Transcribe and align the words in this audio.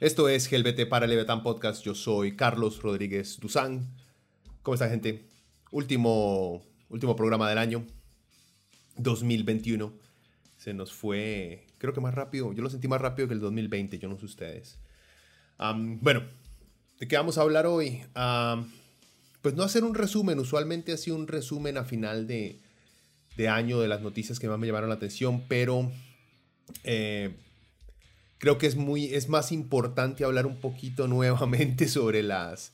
Esto 0.00 0.28
es 0.28 0.48
GLBT 0.48 0.88
para 0.88 1.08
Leviatán 1.08 1.42
Podcast. 1.42 1.82
Yo 1.82 1.92
soy 1.92 2.36
Carlos 2.36 2.80
Rodríguez 2.82 3.40
Duzán. 3.40 3.84
¿Cómo 4.62 4.76
está, 4.76 4.88
gente? 4.88 5.24
Último, 5.72 6.64
último 6.88 7.16
programa 7.16 7.48
del 7.48 7.58
año 7.58 7.84
2021. 8.96 9.92
Se 10.56 10.72
nos 10.72 10.92
fue, 10.92 11.66
creo 11.78 11.92
que 11.94 12.00
más 12.00 12.14
rápido. 12.14 12.52
Yo 12.52 12.62
lo 12.62 12.70
sentí 12.70 12.86
más 12.86 13.00
rápido 13.00 13.26
que 13.26 13.34
el 13.34 13.40
2020. 13.40 13.98
Yo 13.98 14.08
no 14.08 14.16
sé 14.16 14.26
ustedes. 14.26 14.78
bueno, 15.58 16.22
¿de 17.00 17.08
qué 17.08 17.16
vamos 17.16 17.36
a 17.36 17.42
hablar 17.42 17.66
hoy? 17.66 18.04
pues 19.42 19.56
no 19.56 19.64
hacer 19.64 19.82
un 19.82 19.96
resumen. 19.96 20.38
Usualmente 20.38 20.92
hacía 20.92 21.14
un 21.14 21.26
resumen 21.26 21.76
a 21.76 21.82
final 21.82 22.28
de, 22.28 22.60
de, 23.36 23.48
año 23.48 23.80
de 23.80 23.88
las 23.88 24.00
noticias 24.00 24.38
que 24.38 24.48
más 24.48 24.60
me 24.60 24.68
llamaron 24.68 24.90
la 24.90 24.94
atención, 24.94 25.42
pero. 25.48 25.90
Eh, 26.84 27.34
creo 28.38 28.58
que 28.58 28.66
es, 28.66 28.76
muy, 28.76 29.14
es 29.14 29.28
más 29.28 29.52
importante 29.52 30.24
hablar 30.24 30.46
un 30.46 30.60
poquito 30.60 31.08
nuevamente 31.08 31.88
sobre 31.88 32.22
las, 32.22 32.72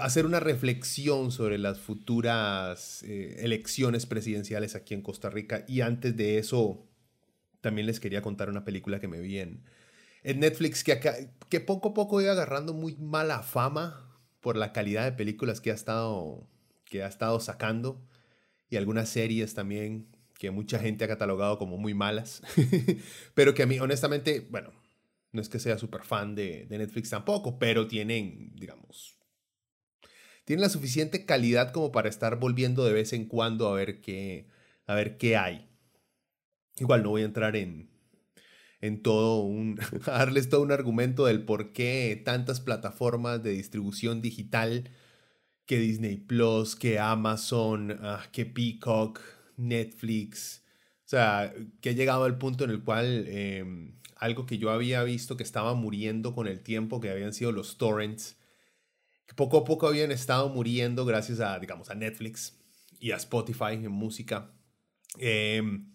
hacer 0.00 0.26
una 0.26 0.40
reflexión 0.40 1.30
sobre 1.30 1.58
las 1.58 1.78
futuras 1.78 3.02
eh, 3.04 3.36
elecciones 3.40 4.06
presidenciales 4.06 4.74
aquí 4.74 4.94
en 4.94 5.02
Costa 5.02 5.30
Rica. 5.30 5.64
Y 5.68 5.82
antes 5.82 6.16
de 6.16 6.38
eso, 6.38 6.86
también 7.60 7.86
les 7.86 8.00
quería 8.00 8.22
contar 8.22 8.48
una 8.48 8.64
película 8.64 9.00
que 9.00 9.08
me 9.08 9.20
vi 9.20 9.38
en, 9.38 9.64
Netflix 10.24 10.82
que, 10.82 11.30
que 11.48 11.60
poco 11.60 11.90
a 11.90 11.94
poco 11.94 12.20
iba 12.20 12.32
agarrando 12.32 12.74
muy 12.74 12.96
mala 12.96 13.44
fama 13.44 14.18
por 14.40 14.56
la 14.56 14.72
calidad 14.72 15.04
de 15.04 15.12
películas 15.12 15.60
que 15.60 15.70
ha 15.70 15.74
estado, 15.74 16.48
que 16.84 17.04
ha 17.04 17.06
estado 17.06 17.38
sacando 17.38 18.04
y 18.68 18.76
algunas 18.76 19.08
series 19.08 19.54
también 19.54 20.08
que 20.38 20.50
mucha 20.50 20.78
gente 20.78 21.04
ha 21.04 21.08
catalogado 21.08 21.58
como 21.58 21.78
muy 21.78 21.94
malas, 21.94 22.42
pero 23.34 23.54
que 23.54 23.62
a 23.62 23.66
mí 23.66 23.78
honestamente, 23.78 24.46
bueno, 24.50 24.72
no 25.36 25.42
es 25.42 25.48
que 25.48 25.60
sea 25.60 25.78
súper 25.78 26.02
fan 26.02 26.34
de, 26.34 26.66
Netflix 26.70 27.10
tampoco, 27.10 27.58
pero 27.58 27.86
tienen, 27.86 28.52
digamos, 28.56 29.18
tienen 30.44 30.62
la 30.62 30.68
suficiente 30.68 31.24
calidad 31.24 31.72
como 31.72 31.92
para 31.92 32.08
estar 32.08 32.38
volviendo 32.40 32.84
de 32.84 32.92
vez 32.92 33.12
en 33.12 33.26
cuando 33.26 33.68
a 33.68 33.74
ver 33.74 34.00
qué, 34.00 34.48
a 34.86 34.94
ver 34.94 35.18
qué 35.18 35.36
hay. 35.36 35.68
Igual 36.78 37.02
no 37.02 37.10
voy 37.10 37.22
a 37.22 37.26
entrar 37.26 37.56
en, 37.56 37.90
en 38.80 39.02
todo 39.02 39.42
un, 39.42 39.78
a 40.06 40.10
darles 40.10 40.48
todo 40.48 40.62
un 40.62 40.72
argumento 40.72 41.26
del 41.26 41.44
por 41.44 41.72
qué 41.72 42.20
tantas 42.24 42.60
plataformas 42.60 43.42
de 43.42 43.52
distribución 43.52 44.22
digital, 44.22 44.90
que 45.66 45.78
Disney 45.78 46.16
Plus, 46.16 46.76
que 46.76 46.98
Amazon, 46.98 47.98
ah, 48.00 48.24
que 48.32 48.46
Peacock, 48.46 49.20
Netflix, 49.56 50.64
o 51.06 51.08
sea, 51.08 51.52
que 51.80 51.90
ha 51.90 51.92
llegado 51.92 52.24
al 52.24 52.38
punto 52.38 52.64
en 52.64 52.70
el 52.70 52.82
cual 52.82 53.26
em, 53.28 53.96
algo 54.16 54.46
que 54.46 54.58
yo 54.58 54.70
había 54.70 55.02
visto 55.04 55.36
que 55.36 55.42
estaba 55.42 55.74
muriendo 55.74 56.34
con 56.34 56.46
el 56.48 56.62
tiempo, 56.62 57.00
que 57.00 57.10
habían 57.10 57.32
sido 57.32 57.52
los 57.52 57.76
torrents, 57.76 58.36
que 59.26 59.34
poco 59.34 59.58
a 59.58 59.64
poco 59.64 59.86
habían 59.86 60.10
estado 60.10 60.48
muriendo 60.48 61.04
gracias 61.04 61.40
a, 61.40 61.58
digamos, 61.58 61.90
a 61.90 61.94
Netflix 61.94 62.58
y 62.98 63.10
a 63.12 63.16
Spotify 63.16 63.74
en 63.74 63.90
música. 63.90 64.50
Em, 65.18 65.92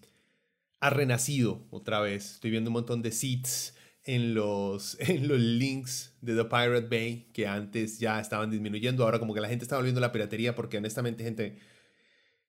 ha 0.80 0.90
renacido 0.90 1.66
otra 1.70 2.00
vez. 2.00 2.34
Estoy 2.34 2.50
viendo 2.50 2.70
un 2.70 2.74
montón 2.74 3.02
de 3.02 3.12
seats 3.12 3.74
en 4.04 4.34
los, 4.34 4.96
en 5.00 5.28
los 5.28 5.38
links 5.40 6.14
de 6.20 6.34
The 6.34 6.44
Pirate 6.44 6.88
Bay 6.88 7.28
que 7.32 7.46
antes 7.46 7.98
ya 7.98 8.20
estaban 8.20 8.50
disminuyendo. 8.50 9.04
Ahora 9.04 9.18
como 9.18 9.34
que 9.34 9.40
la 9.40 9.48
gente 9.48 9.64
está 9.64 9.76
volviendo 9.76 9.98
a 9.98 10.02
la 10.02 10.12
piratería 10.12 10.54
porque 10.54 10.78
honestamente 10.78 11.24
gente 11.24 11.58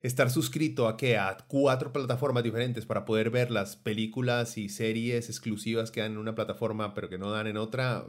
estar 0.04 0.30
suscrito 0.30 0.88
a 0.90 0.98
que 0.98 1.18
a 1.18 1.38
cuatro 1.48 1.94
plataformas 1.94 2.44
diferentes 2.44 2.86
para 2.86 3.06
poder 3.06 3.30
ver 3.30 3.50
las 3.50 3.78
películas 3.78 4.58
y 4.58 4.68
series 4.68 5.30
exclusivas 5.30 5.92
que 5.92 6.02
dan 6.02 6.12
en 6.12 6.18
una 6.18 6.36
plataforma 6.36 6.94
pero 6.94 7.10
que 7.10 7.18
no 7.18 7.32
dan 7.32 7.48
en 7.48 7.56
otra, 7.56 8.06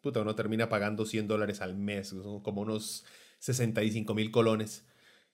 puta, 0.00 0.22
uno 0.22 0.34
termina 0.34 0.70
pagando 0.70 1.04
100 1.04 1.28
dólares 1.28 1.60
al 1.60 1.76
mes, 1.76 2.14
como 2.42 2.62
unos 2.62 3.04
65 3.40 4.14
mil 4.14 4.30
colones, 4.30 4.86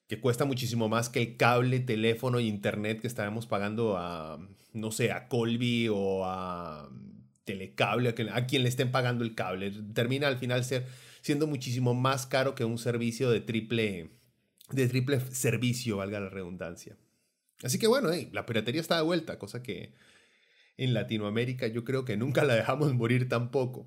que 0.09 0.21
cuesta 0.21 0.45
muchísimo 0.45 0.89
más 0.89 1.09
que 1.09 1.23
el 1.23 1.37
cable, 1.37 1.79
teléfono 1.79 2.41
e 2.41 2.45
internet 2.45 3.01
que 3.01 3.07
estábamos 3.07 3.47
pagando 3.47 3.97
a, 3.97 4.45
no 4.73 4.91
sé, 4.91 5.13
a 5.13 5.29
Colby 5.29 5.89
o 5.89 6.25
a 6.25 6.91
Telecable, 7.45 8.09
a 8.09 8.47
quien, 8.47 8.63
le 8.65 8.69
estén 8.69 8.91
pagando 8.91 9.23
el 9.23 9.37
cable. 9.37 9.71
Termina 9.95 10.27
al 10.27 10.37
final 10.37 10.65
ser, 10.65 10.87
siendo 11.23 11.47
muchísimo 11.47 11.95
más 11.95 12.27
caro 12.27 12.57
que 12.57 12.65
un 12.65 12.79
servicio 12.79 13.31
de 13.31 13.41
triple 13.41 14.11
de 14.71 14.89
triple 14.89 15.21
servicio, 15.21 15.99
valga 15.99 16.21
la 16.21 16.29
redundancia. 16.29 16.97
Así 17.63 17.79
que 17.79 17.87
bueno, 17.87 18.11
la 18.33 18.47
piratería 18.47 18.81
está 18.81 18.97
de 18.97 19.03
vuelta, 19.03 19.39
cosa 19.39 19.63
que 19.63 19.95
en 20.77 20.95
Latinoamérica 20.95 21.67
yo 21.67 21.85
creo 21.85 22.05
que 22.05 22.17
nunca 22.17 22.45
la 22.45 22.55
dejamos 22.55 22.95
morir 22.95 23.29
tampoco. 23.29 23.87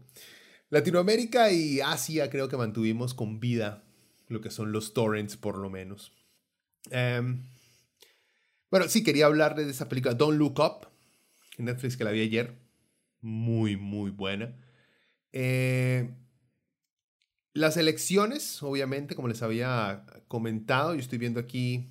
Latinoamérica 0.70 1.52
y 1.52 1.82
Asia 1.82 2.30
creo 2.30 2.48
que 2.48 2.58
mantuvimos 2.58 3.14
con 3.14 3.40
vida 3.40 3.84
lo 4.28 4.42
que 4.42 4.52
son 4.52 4.72
los 4.72 4.94
torrents 4.94 5.38
por 5.38 5.58
lo 5.58 5.70
menos. 5.70 6.14
Em, 6.92 7.44
bueno, 8.70 8.88
sí, 8.88 9.04
quería 9.04 9.26
hablarles 9.26 9.66
de 9.66 9.72
esa 9.72 9.90
película 9.90 10.14
Don't 10.14 10.38
Look 10.38 10.60
Up, 10.60 10.88
en 11.58 11.66
Netflix 11.66 11.98
que 11.98 12.04
la 12.04 12.12
vi 12.12 12.22
ayer. 12.22 12.56
Muy, 13.22 13.76
muy 13.76 14.12
buena. 14.12 14.56
Eh, 15.34 16.10
las 17.54 17.78
elecciones, 17.78 18.62
obviamente, 18.62 19.16
como 19.16 19.28
les 19.28 19.42
había 19.42 20.06
comentado, 20.28 20.94
yo 20.94 21.00
estoy 21.00 21.18
viendo 21.18 21.40
aquí 21.40 21.90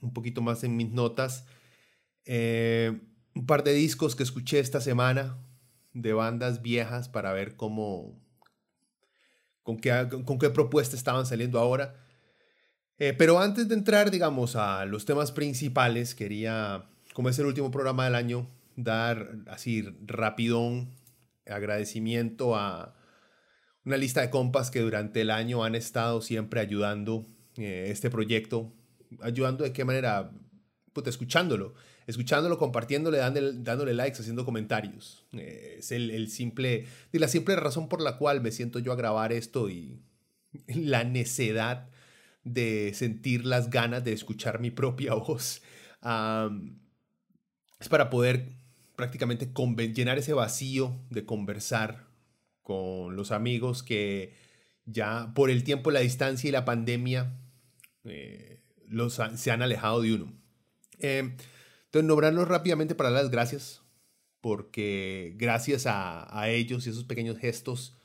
un 0.00 0.12
poquito 0.12 0.42
más 0.42 0.64
en 0.64 0.76
mis 0.76 0.90
notas, 0.90 1.46
eh, 2.24 3.00
un 3.34 3.46
par 3.46 3.64
de 3.64 3.72
discos 3.72 4.14
que 4.14 4.22
escuché 4.22 4.58
esta 4.58 4.80
semana 4.80 5.38
de 5.94 6.12
bandas 6.12 6.62
viejas 6.62 7.08
para 7.08 7.32
ver 7.32 7.56
cómo, 7.56 8.20
con 9.62 9.78
qué, 9.78 10.08
con 10.24 10.38
qué 10.38 10.50
propuesta 10.50 10.96
estaban 10.96 11.26
saliendo 11.26 11.58
ahora. 11.58 11.96
Eh, 12.98 13.14
pero 13.16 13.40
antes 13.40 13.68
de 13.68 13.74
entrar, 13.74 14.10
digamos, 14.10 14.54
a 14.56 14.84
los 14.84 15.04
temas 15.04 15.32
principales, 15.32 16.14
quería, 16.14 16.88
como 17.14 17.28
es 17.28 17.38
el 17.38 17.46
último 17.46 17.70
programa 17.70 18.04
del 18.04 18.14
año, 18.14 18.48
dar 18.76 19.36
así 19.48 19.82
rapidón 20.06 20.94
agradecimiento 21.46 22.54
a 22.56 22.94
una 23.84 23.96
lista 23.96 24.20
de 24.20 24.30
compas 24.30 24.70
que 24.70 24.80
durante 24.80 25.22
el 25.22 25.30
año 25.30 25.64
han 25.64 25.74
estado 25.74 26.20
siempre 26.20 26.60
ayudando 26.60 27.26
eh, 27.56 27.86
este 27.88 28.10
proyecto. 28.10 28.72
Ayudando 29.20 29.64
de 29.64 29.72
qué 29.72 29.84
manera, 29.84 30.30
escuchándolo, 31.04 31.74
escuchándolo, 32.06 32.58
compartiéndole, 32.58 33.18
dándole, 33.18 33.52
dándole 33.54 33.94
likes, 33.94 34.20
haciendo 34.20 34.44
comentarios. 34.44 35.26
Eh, 35.32 35.76
es 35.78 35.92
el, 35.92 36.10
el 36.10 36.30
simple, 36.30 36.86
la 37.12 37.28
simple 37.28 37.56
razón 37.56 37.88
por 37.88 38.00
la 38.00 38.16
cual 38.16 38.40
me 38.40 38.52
siento 38.52 38.78
yo 38.78 38.92
a 38.92 38.96
grabar 38.96 39.32
esto 39.32 39.68
y 39.68 40.00
la 40.66 41.04
necedad 41.04 41.88
de 42.44 42.92
sentir 42.94 43.44
las 43.44 43.70
ganas 43.70 44.02
de 44.04 44.12
escuchar 44.12 44.60
mi 44.60 44.70
propia 44.70 45.14
voz. 45.14 45.62
es 47.80 47.88
para 47.88 48.10
poder 48.10 48.48
prácticamente 48.96 49.50
llenar 49.92 50.18
ese 50.18 50.32
vacío 50.32 50.96
de 51.10 51.24
conversar 51.24 52.11
con 52.62 53.16
los 53.16 53.32
amigos 53.32 53.82
que 53.82 54.34
ya 54.84 55.32
por 55.34 55.50
el 55.50 55.64
tiempo, 55.64 55.90
la 55.90 56.00
distancia 56.00 56.48
y 56.48 56.52
la 56.52 56.64
pandemia 56.64 57.38
eh, 58.04 58.62
los 58.92 59.20
se 59.36 59.50
han 59.50 59.62
alejado 59.62 60.02
de 60.02 60.14
uno. 60.14 60.32
Eh, 60.98 61.18
entonces, 61.18 62.08
nombrarlos 62.08 62.48
rápidamente 62.48 62.94
para 62.94 63.10
dar 63.10 63.22
las 63.22 63.30
gracias, 63.30 63.82
porque 64.40 65.34
gracias 65.36 65.84
a, 65.86 66.48
ellos 66.48 66.86
y 66.86 66.90
esos 66.90 67.04
pequeños 67.04 67.38
gestos 67.38 67.96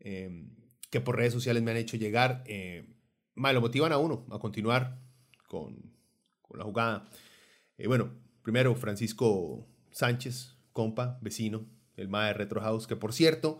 eh, 0.00 0.44
que 0.90 1.00
por 1.00 1.16
redes 1.16 1.32
sociales 1.32 1.62
me 1.62 1.70
han 1.70 1.76
hecho 1.76 1.96
llegar, 1.96 2.44
eh, 2.46 2.94
lo 3.34 3.60
motivan 3.60 3.92
a 3.92 3.98
uno 3.98 4.26
a 4.30 4.38
continuar 4.38 5.00
con, 5.48 5.94
la 6.54 6.64
jugada. 6.64 7.10
bueno, 7.84 8.14
primero 8.42 8.74
Francisco 8.74 9.66
Sánchez, 9.90 10.56
compa, 10.72 11.18
vecino, 11.20 11.66
el 11.96 12.08
mae 12.08 12.28
de 12.28 12.34
Retro 12.34 12.62
House, 12.62 12.86
que 12.86 12.96
por 12.96 13.12
cierto, 13.12 13.58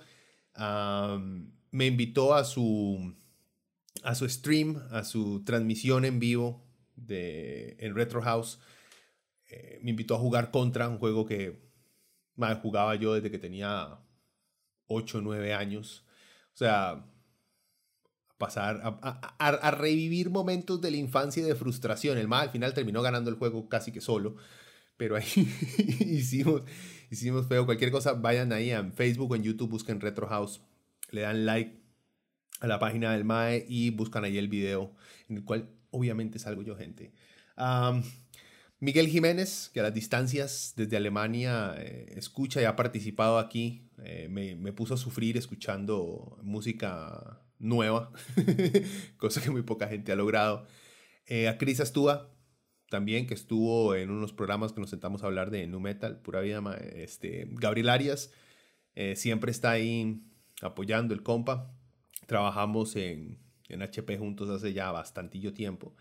me 1.70 1.86
invitó 1.86 2.34
a 2.34 2.44
su, 2.44 3.14
a 4.02 4.14
su 4.14 4.28
stream, 4.28 4.82
a 4.90 5.04
su 5.04 5.44
transmisión 5.44 6.04
en 6.04 6.18
vivo 6.18 6.64
de, 6.94 7.76
en 7.80 7.94
Retro 7.94 8.22
House. 8.22 8.58
Eh, 9.50 9.78
me 9.82 9.90
invitó 9.90 10.14
a 10.14 10.18
jugar 10.18 10.50
contra 10.50 10.88
un 10.88 10.98
juego 10.98 11.26
que 11.26 11.66
jugaba 12.62 12.94
yo 12.96 13.14
desde 13.14 13.30
que 13.30 13.38
tenía 13.38 13.98
8 14.88 15.18
o 15.18 15.20
9 15.20 15.54
años. 15.54 16.04
O 16.54 16.56
sea, 16.56 17.04
pasar 18.38 18.80
a, 18.82 19.70
revivir 19.72 20.30
momentos 20.30 20.80
de 20.80 20.90
la 20.90 20.96
infancia 20.96 21.42
y 21.42 21.46
de 21.46 21.54
frustración. 21.54 22.18
El 22.18 22.28
mal 22.28 22.42
al 22.42 22.50
final 22.50 22.74
terminó 22.74 23.02
ganando 23.02 23.30
el 23.30 23.36
juego 23.36 23.68
casi 23.68 23.92
que 23.92 24.00
solo, 24.00 24.36
pero 24.96 25.16
ahí 25.16 25.24
hicimos, 26.00 26.62
hicimos 27.10 27.46
feo. 27.46 27.66
Cualquier 27.66 27.90
cosa, 27.90 28.14
vayan 28.14 28.52
ahí 28.52 28.70
en 28.70 28.92
Facebook 28.92 29.32
o 29.32 29.36
en 29.36 29.42
YouTube, 29.42 29.70
busquen 29.70 30.00
Retro 30.00 30.26
House, 30.26 30.60
le 31.10 31.22
dan 31.22 31.46
like 31.46 31.78
a 32.60 32.66
la 32.66 32.78
página 32.78 33.12
del 33.12 33.24
MAE 33.24 33.66
y 33.68 33.90
buscan 33.90 34.24
ahí 34.24 34.38
el 34.38 34.48
video, 34.48 34.94
en 35.28 35.36
el 35.38 35.44
cual 35.44 35.68
obviamente 35.90 36.38
salgo 36.38 36.62
yo, 36.62 36.76
gente. 36.76 37.12
Miguel 38.78 39.08
Jiménez, 39.08 39.70
que 39.72 39.80
a 39.80 39.84
las 39.84 39.94
distancias 39.94 40.74
desde 40.76 40.98
Alemania 40.98 41.74
eh, 41.78 42.12
escucha 42.16 42.60
y 42.60 42.64
ha 42.64 42.76
participado 42.76 43.38
aquí, 43.38 43.88
eh, 44.04 44.28
me, 44.30 44.54
me, 44.54 44.72
puso 44.72 44.94
a 44.94 44.98
sufrir 44.98 45.38
escuchando 45.38 46.38
música 46.42 47.40
nueva, 47.58 48.12
cosa 49.16 49.40
que 49.40 49.50
muy 49.50 49.62
poca 49.62 49.88
gente 49.88 50.12
ha 50.12 50.16
logrado. 50.16 50.66
Eh, 51.26 51.48
a 51.48 51.56
Cris 51.56 51.80
Astúa, 51.80 52.30
también, 52.90 53.26
que 53.26 53.34
estuvo 53.34 53.94
en 53.94 54.10
unos 54.10 54.32
programas 54.32 54.72
que 54.72 54.80
nos 54.80 54.90
sentamos 54.90 55.22
a 55.22 55.26
hablar 55.26 55.50
de 55.50 55.66
Nu 55.66 55.80
Metal, 55.80 56.20
pura 56.20 56.40
vida. 56.40 56.62
Este, 56.94 57.48
Gabriel 57.50 57.88
Arias, 57.88 58.32
siempre 59.14 59.50
está 59.50 59.72
ahí 59.72 60.22
apoyando 60.62 61.14
el 61.14 61.22
compa. 61.22 61.74
Trabajamos 62.26 62.96
en, 62.96 63.38
en 63.68 63.82
HP 63.82 64.18
juntos 64.18 64.48
hace 64.48 64.72
ya 64.72 64.90
bastantillo 64.92 65.52
tiempo. 65.52 65.94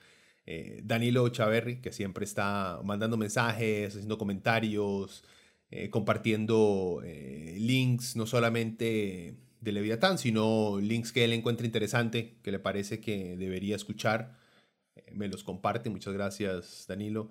Eh, 0.46 0.82
Danilo 0.84 1.28
Chaverri, 1.30 1.82
que 1.82 1.92
siempre 1.92 2.26
está 2.26 2.80
mandando 2.84 3.18
mensajes, 3.18 3.94
haciendo 3.96 4.18
comentarios, 4.18 5.24
eh, 5.72 5.90
compartiendo 5.90 7.02
eh, 7.04 7.56
links, 7.60 8.16
no 8.16 8.28
solamente 8.28 9.36
de 9.60 9.72
Leviatán, 9.72 10.20
sino 10.20 10.80
links 10.80 11.12
que 11.12 11.24
él 11.24 11.34
encuentra 11.34 11.66
interesante, 11.66 12.38
que 12.44 12.52
le 12.52 12.60
parece 12.60 13.00
que 13.00 13.36
debería 13.38 13.76
escuchar. 13.76 14.38
Me 15.14 15.28
los 15.28 15.44
comparte, 15.44 15.90
muchas 15.90 16.14
gracias 16.14 16.86
Danilo. 16.88 17.30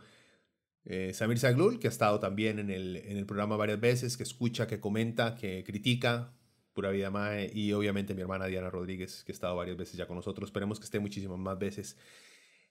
Samir 1.12 1.38
Zaglul, 1.38 1.78
que 1.78 1.86
ha 1.86 1.90
estado 1.90 2.20
también 2.20 2.58
en 2.58 2.68
el, 2.70 2.96
en 2.96 3.16
el 3.16 3.24
programa 3.24 3.56
varias 3.56 3.80
veces, 3.80 4.18
que 4.18 4.22
escucha, 4.22 4.66
que 4.66 4.80
comenta, 4.80 5.34
que 5.34 5.64
critica, 5.64 6.34
pura 6.74 6.90
vida 6.90 7.10
mae, 7.10 7.50
y 7.54 7.72
obviamente 7.72 8.14
mi 8.14 8.20
hermana 8.20 8.46
Diana 8.46 8.68
Rodríguez, 8.68 9.22
que 9.24 9.32
ha 9.32 9.34
estado 9.34 9.56
varias 9.56 9.76
veces 9.76 9.96
ya 9.96 10.06
con 10.06 10.16
nosotros. 10.16 10.48
Esperemos 10.48 10.78
que 10.78 10.84
esté 10.84 10.98
muchísimas 10.98 11.38
más 11.38 11.58
veces 11.58 11.96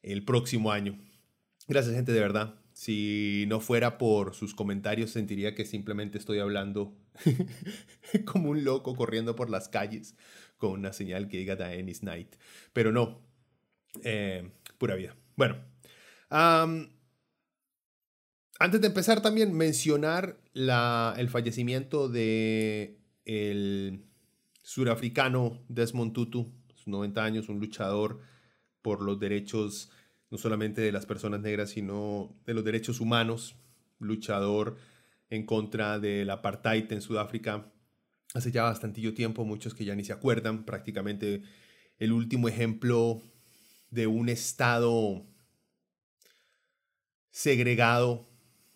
el 0.04 0.24
próximo 0.26 0.72
año. 0.72 1.00
Gracias 1.68 1.96
gente, 1.96 2.12
de 2.12 2.20
verdad. 2.20 2.56
Si 2.74 3.46
no 3.48 3.62
fuera 3.62 3.98
por 3.98 4.36
sus 4.36 4.54
comentarios, 4.54 5.12
sentiría 5.12 5.56
que 5.56 5.66
simplemente 5.66 6.18
estoy 6.18 6.40
hablando 6.40 6.94
como 8.26 8.50
un 8.50 8.64
loco 8.66 8.96
corriendo 8.96 9.36
por 9.36 9.50
las 9.50 9.70
calles 9.70 10.16
con 10.58 10.72
una 10.72 10.92
señal 10.92 11.30
que 11.30 11.38
diga 11.38 11.74
is 11.76 12.04
Night. 12.04 12.36
Pero 12.74 12.92
no, 12.92 13.22
eh, 14.04 14.52
pura 14.84 14.96
vida. 14.96 15.16
Bueno, 15.38 15.56
antes 18.60 18.82
de 18.82 18.88
empezar 18.88 19.22
también 19.22 19.54
mencionar 19.54 20.42
la, 20.52 21.16
el 21.18 21.30
fallecimiento 21.30 22.10
de 22.10 23.00
el 23.24 24.04
surafricano 24.62 25.64
Desmond 25.70 26.12
Tutu, 26.12 26.52
90 26.86 27.24
años, 27.24 27.48
un 27.48 27.62
luchador 27.62 28.20
por 28.82 29.02
los 29.02 29.22
derechos 29.22 29.90
no 30.30 30.38
solamente 30.38 30.82
de 30.82 30.92
las 30.92 31.06
personas 31.06 31.40
negras, 31.40 31.70
sino 31.70 32.36
de 32.46 32.54
los 32.54 32.66
derechos 32.66 33.00
humanos, 33.00 33.56
luchador 34.00 34.76
en 35.30 35.46
contra 35.46 35.98
del 35.98 36.30
apartheid 36.30 36.92
en 36.92 37.02
Sudáfrica 37.02 37.72
hace 38.34 38.52
ya 38.52 38.64
bastantillo 38.64 39.14
tiempo, 39.14 39.46
muchos 39.46 39.74
que 39.76 39.86
ya 39.86 39.96
ni 39.96 40.04
se 40.04 40.12
acuerdan, 40.12 40.66
prácticamente 40.66 41.42
el 42.00 42.12
último 42.12 42.50
ejemplo 42.50 43.22
de 43.94 44.08
un 44.08 44.30
estado 44.30 45.26
segregado 47.32 48.28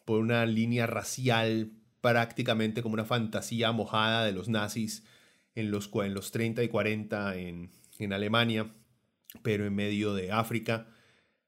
por 0.05 0.19
una 0.19 0.45
línea 0.45 0.87
racial 0.87 1.71
prácticamente 2.01 2.81
como 2.81 2.93
una 2.93 3.05
fantasía 3.05 3.71
mojada 3.71 4.25
de 4.25 4.31
los 4.31 4.47
nazis 4.47 5.03
en 5.55 5.71
los, 5.71 5.89
en 5.93 6.13
los 6.13 6.31
30 6.31 6.63
y 6.63 6.67
40 6.67 7.35
en, 7.35 7.71
en 7.99 8.13
Alemania 8.13 8.71
pero 9.41 9.65
en 9.65 9.75
medio 9.75 10.13
de 10.13 10.31
África. 10.31 10.87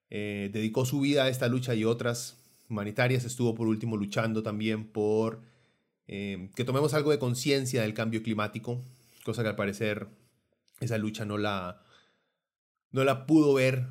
Eh, 0.10 0.50
dedicó 0.52 0.86
su 0.86 1.02
vida 1.02 1.26
a 1.26 1.30
esta 1.30 1.48
lucha 1.48 1.76
y 1.76 1.86
otras 1.86 2.38
humanitarias. 2.70 3.26
Estuvo 3.26 3.56
por 3.56 3.68
último 3.68 3.98
luchando 3.98 4.44
también 4.44 4.86
por 4.88 5.42
eh, 6.08 6.50
que 6.56 6.64
tomemos 6.64 6.94
algo 6.94 7.12
de 7.12 7.20
conciencia 7.20 7.84
del 7.84 7.94
cambio 7.94 8.24
climático, 8.24 8.82
cosa 9.24 9.44
que 9.44 9.50
al 9.50 9.56
parecer 9.56 10.08
esa 10.80 10.98
lucha 10.98 11.26
no 11.26 11.38
la, 11.38 11.84
no 12.92 13.04
la 13.04 13.26
pudo 13.26 13.54
ver 13.54 13.88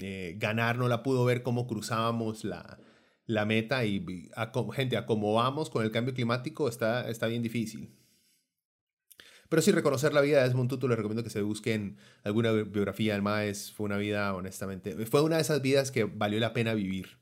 eh, 0.00 0.36
ganar, 0.38 0.78
no 0.78 0.88
la 0.88 1.02
pudo 1.02 1.24
ver 1.24 1.42
cómo 1.42 1.66
cruzábamos 1.66 2.44
la, 2.44 2.78
la 3.26 3.44
meta 3.44 3.84
y, 3.84 4.04
gente, 4.72 4.96
a 4.96 5.06
cómo 5.06 5.34
vamos 5.34 5.70
con 5.70 5.84
el 5.84 5.90
cambio 5.90 6.14
climático 6.14 6.68
está, 6.68 7.08
está 7.08 7.26
bien 7.26 7.42
difícil. 7.42 7.94
Pero 9.48 9.62
sí, 9.62 9.72
reconocer 9.72 10.12
la 10.12 10.20
vida 10.20 10.38
de 10.38 10.44
Desmond 10.44 10.70
Tutu, 10.70 10.86
le 10.86 10.94
recomiendo 10.94 11.24
que 11.24 11.30
se 11.30 11.42
busquen 11.42 11.98
alguna 12.22 12.52
biografía 12.52 13.14
del 13.14 13.22
Maes. 13.22 13.72
Fue 13.72 13.84
una 13.86 13.96
vida, 13.96 14.32
honestamente, 14.34 14.94
fue 15.06 15.22
una 15.22 15.36
de 15.36 15.42
esas 15.42 15.60
vidas 15.60 15.90
que 15.90 16.04
valió 16.04 16.38
la 16.38 16.52
pena 16.52 16.72
vivir. 16.72 17.18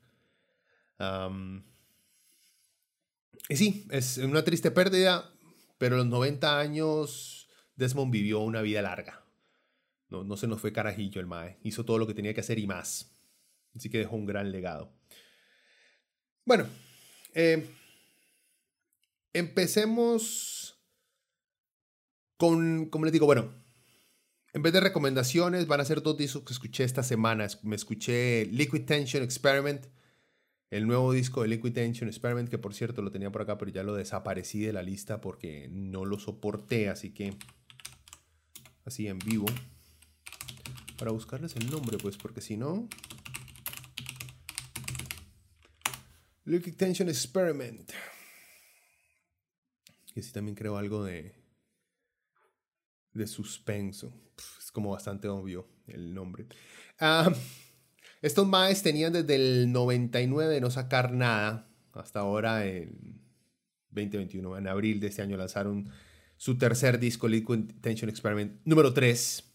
y 3.49 3.55
sí, 3.55 3.87
es 3.89 4.19
una 4.19 4.43
triste 4.43 4.69
pérdida, 4.69 5.31
pero 5.79 5.97
los 5.97 6.05
90 6.05 6.59
años 6.59 7.49
Desmond 7.75 8.11
vivió 8.11 8.41
una 8.41 8.61
vida 8.61 8.83
larga. 8.83 9.23
No, 10.09 10.23
no 10.23 10.37
se 10.37 10.47
nos 10.47 10.59
fue 10.59 10.73
carajillo 10.73 11.21
el 11.21 11.27
Mae. 11.27 11.59
Hizo 11.63 11.85
todo 11.85 11.97
lo 11.97 12.07
que 12.07 12.13
tenía 12.13 12.33
que 12.33 12.41
hacer 12.41 12.59
y 12.59 12.67
más. 12.67 13.15
Así 13.75 13.89
que 13.89 13.99
dejó 13.99 14.15
un 14.15 14.25
gran 14.25 14.51
legado. 14.51 14.91
Bueno, 16.45 16.67
eh, 17.33 17.69
empecemos 19.33 20.79
con, 22.37 22.87
como 22.89 23.05
les 23.05 23.13
digo, 23.13 23.25
bueno, 23.25 23.53
en 24.53 24.63
vez 24.63 24.73
de 24.73 24.79
recomendaciones, 24.79 25.67
van 25.67 25.81
a 25.81 25.85
ser 25.85 26.01
dos 26.01 26.17
discos 26.17 26.43
que 26.43 26.53
escuché 26.53 26.83
esta 26.83 27.03
semana. 27.03 27.47
Me 27.61 27.75
escuché 27.75 28.47
Liquid 28.47 28.85
Tension 28.85 29.21
Experiment, 29.21 29.85
el 30.71 30.87
nuevo 30.87 31.11
disco 31.13 31.43
de 31.43 31.49
Liquid 31.49 31.73
Tension 31.73 32.09
Experiment, 32.09 32.49
que 32.49 32.57
por 32.57 32.73
cierto 32.73 33.01
lo 33.01 33.11
tenía 33.11 33.31
por 33.31 33.43
acá, 33.43 33.57
pero 33.57 33.71
ya 33.71 33.83
lo 33.83 33.93
desaparecí 33.93 34.61
de 34.61 34.73
la 34.73 34.81
lista 34.81 35.21
porque 35.21 35.67
no 35.71 36.05
lo 36.05 36.17
soporté, 36.17 36.89
así 36.89 37.13
que 37.13 37.35
así 38.85 39.07
en 39.07 39.19
vivo. 39.19 39.45
Para 40.99 41.11
buscarles 41.11 41.55
el 41.55 41.71
nombre, 41.71 41.97
pues, 41.97 42.17
porque 42.17 42.41
si 42.41 42.57
no... 42.57 42.87
Liquid 46.45 46.75
Tension 46.75 47.09
Experiment. 47.09 47.91
Y 50.13 50.19
así 50.19 50.31
también 50.31 50.55
creo 50.55 50.77
algo 50.77 51.03
de 51.03 51.39
de 53.13 53.27
suspenso. 53.27 54.13
Es 54.57 54.71
como 54.71 54.91
bastante 54.91 55.27
obvio 55.27 55.67
el 55.87 56.13
nombre. 56.13 56.47
Estos 58.21 58.47
maes 58.47 58.83
tenían 58.83 59.13
desde 59.13 59.35
el 59.35 59.71
99 59.71 60.53
de 60.53 60.61
no 60.61 60.71
sacar 60.71 61.13
nada. 61.13 61.69
Hasta 61.93 62.19
ahora, 62.19 62.65
en 62.65 63.21
2021, 63.91 64.57
en 64.57 64.67
abril 64.67 64.99
de 64.99 65.07
este 65.07 65.21
año, 65.21 65.37
lanzaron 65.37 65.89
su 66.37 66.57
tercer 66.57 66.99
disco, 66.99 67.27
Liquid 67.27 67.71
Tension 67.81 68.09
Experiment, 68.09 68.61
número 68.65 68.93
3. 68.93 69.48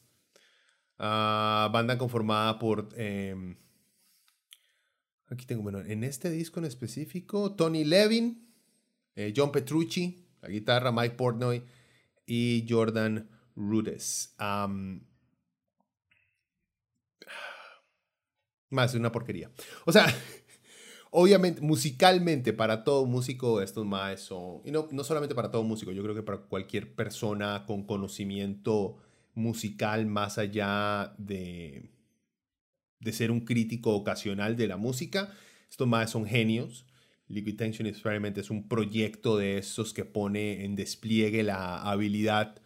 Ah, 0.99 1.69
banda 1.73 1.99
conformada 1.99 2.59
por. 2.59 2.89
Em, 2.97 3.57
aquí 5.27 5.47
tengo, 5.47 5.63
bueno, 5.63 5.81
en 5.81 6.05
este 6.05 6.31
disco 6.31 6.61
en 6.61 6.67
específico, 6.67 7.55
Tony 7.55 7.85
Levin, 7.85 8.49
eh, 9.17 9.33
John 9.37 9.51
Petrucci, 9.53 10.27
la 10.43 10.49
guitarra, 10.49 10.93
Mike 10.93 11.17
Portnoy 11.17 11.63
y 12.27 12.65
Jordan 12.69 13.29
Rudes. 13.57 14.35
más 18.71 18.93
de 18.93 18.99
una 18.99 19.13
porquería. 19.13 19.53
O 19.85 19.93
sea, 19.93 20.07
obviamente, 21.11 21.61
musicalmente, 21.61 22.53
para 22.53 22.83
todo 22.83 23.07
músico, 23.07 23.61
estos 23.61 23.87
más 23.87 24.21
son. 24.21 24.63
Y 24.65 24.73
no, 24.73 24.89
no 24.91 25.05
solamente 25.05 25.35
para 25.35 25.51
todo 25.53 25.63
músico, 25.63 25.93
yo 25.93 26.03
creo 26.03 26.15
que 26.15 26.25
para 26.25 26.39
cualquier 26.39 26.95
persona 26.95 27.65
con 27.67 27.85
conocimiento 27.85 28.97
musical 29.35 30.07
más 30.07 30.39
allá 30.39 31.15
de, 31.19 31.91
de 33.01 33.13
ser 33.13 33.31
un 33.31 33.41
crítico 33.41 33.95
ocasional 33.95 34.57
de 34.57 34.69
la 34.69 34.77
música, 34.77 35.33
estos 35.71 35.89
más 35.89 36.11
son 36.11 36.27
genios. 36.27 36.87
Liquid 37.29 37.57
Tension 37.57 37.87
Experiment 37.87 38.37
es 38.39 38.51
un 38.51 38.69
proyecto 38.69 39.37
de 39.37 39.59
esos 39.59 39.93
que 39.93 40.05
pone 40.05 40.65
en 40.65 40.77
despliegue 40.77 41.43
la 41.43 41.83
habilidad 41.83 42.61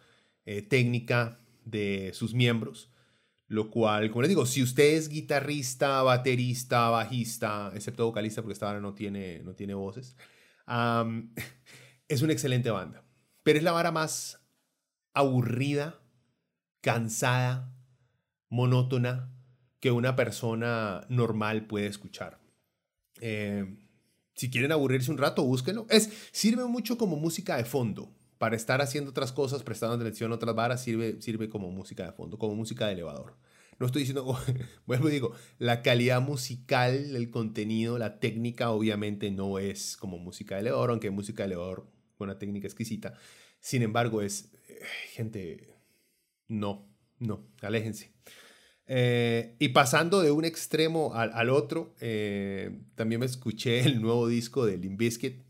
eh, 0.45 0.61
técnica 0.61 1.39
de 1.65 2.11
sus 2.13 2.33
miembros. 2.33 2.91
Lo 3.47 3.71
cual, 3.71 4.11
como 4.11 4.21
les 4.21 4.29
digo, 4.29 4.45
si 4.45 4.61
usted 4.61 4.95
es 4.95 5.09
guitarrista, 5.09 6.03
baterista, 6.03 6.89
bajista, 6.89 7.71
excepto 7.73 8.05
vocalista, 8.05 8.43
porque 8.43 8.53
esta 8.53 8.67
banda 8.67 8.81
no 8.81 8.93
tiene, 8.93 9.41
no 9.43 9.55
tiene 9.55 9.73
voces, 9.73 10.15
es 12.07 12.21
una 12.21 12.33
excelente 12.33 12.69
banda. 12.69 13.03
Pero 13.41 13.57
es 13.57 13.63
la 13.63 13.71
vara 13.71 13.91
más 13.91 14.39
aburrida, 15.13 15.98
cansada, 16.81 17.73
monótona 18.49 19.31
que 19.79 19.91
una 19.91 20.15
persona 20.15 21.05
normal 21.09 21.67
puede 21.67 21.87
escuchar. 21.87 22.39
Eh, 23.21 23.77
si 24.33 24.49
quieren 24.49 24.71
aburrirse 24.71 25.11
un 25.11 25.17
rato, 25.17 25.43
búsquenlo. 25.43 25.85
Es, 25.89 26.09
sirve 26.31 26.65
mucho 26.65 26.97
como 26.97 27.15
música 27.15 27.57
de 27.57 27.65
fondo. 27.65 28.15
Para 28.37 28.55
estar 28.55 28.81
haciendo 28.81 29.11
otras 29.11 29.33
cosas, 29.33 29.63
prestando 29.63 29.95
atención 29.95 30.31
a 30.31 30.35
otras 30.35 30.55
varas, 30.55 30.81
sirve, 30.81 31.21
sirve 31.21 31.49
como 31.49 31.71
música 31.71 32.05
de 32.05 32.13
fondo, 32.13 32.37
como 32.37 32.55
música 32.55 32.87
de 32.87 32.93
elevador. 32.93 33.35
No 33.79 33.85
estoy 33.85 34.03
diciendo, 34.03 34.37
bueno, 34.85 35.07
digo, 35.07 35.33
la 35.57 35.81
calidad 35.81 36.21
musical, 36.21 37.15
el 37.15 37.29
contenido, 37.31 37.97
la 37.97 38.19
técnica, 38.19 38.71
obviamente 38.71 39.29
no 39.31 39.59
es 39.59 39.97
como 39.97 40.17
música 40.17 40.55
de 40.55 40.61
elevador, 40.61 40.91
aunque 40.91 41.09
música 41.09 41.43
de 41.43 41.47
elevador 41.47 41.87
una 42.23 42.37
técnica 42.37 42.67
exquisita. 42.67 43.13
Sin 43.59 43.81
embargo, 43.81 44.21
es, 44.21 44.51
eh, 44.67 44.79
gente, 45.11 45.78
no, 46.49 46.85
no, 47.19 47.47
aléjense. 47.61 48.11
Eh, 48.91 49.55
y 49.59 49.69
pasando 49.69 50.21
de 50.21 50.31
un 50.31 50.43
extremo 50.43 51.13
al, 51.13 51.49
otro, 51.51 51.93
eh, 52.01 52.81
también 52.95 53.19
me 53.19 53.27
escuché 53.27 53.81
el 53.81 54.01
nuevo 54.01 54.27
disco 54.27 54.65
de 54.65 54.77
Limp 54.77 54.97
Bizkit, 54.97 55.43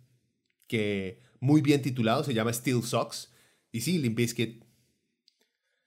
que 0.68 1.24
muy 1.40 1.62
bien 1.62 1.82
titulado, 1.82 2.24
se 2.24 2.34
llama 2.34 2.52
Steel 2.52 2.84
Socks. 2.84 3.32
Y 3.72 3.82
sí, 3.82 3.98
Limp 3.98 4.18
Bizkit 4.18 4.66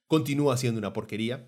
continúa 0.07 0.57
siendo 0.57 0.78
una 0.78 0.95
porquería. 0.95 1.47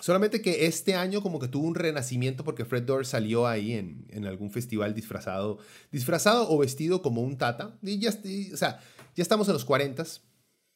Solamente 0.00 0.40
que 0.40 0.66
este 0.66 0.94
año 0.94 1.22
como 1.22 1.38
que 1.38 1.48
tuvo 1.48 1.66
un 1.66 1.74
renacimiento 1.74 2.42
porque 2.42 2.64
Fred 2.64 2.82
Durst 2.82 3.12
salió 3.12 3.46
ahí 3.46 3.74
en, 3.74 4.06
en 4.08 4.26
algún 4.26 4.50
festival 4.50 4.94
disfrazado, 4.94 5.58
disfrazado 5.92 6.50
o 6.50 6.58
vestido 6.58 7.02
como 7.02 7.20
un 7.20 7.36
tata. 7.36 7.78
Y 7.82 7.98
ya, 7.98 8.10
o 8.52 8.56
sea, 8.56 8.80
ya 9.14 9.22
estamos 9.22 9.46
en 9.48 9.54
los 9.54 9.64
40, 9.66 10.04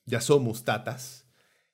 ya 0.05 0.21
somos 0.21 0.65
tatas 0.65 1.28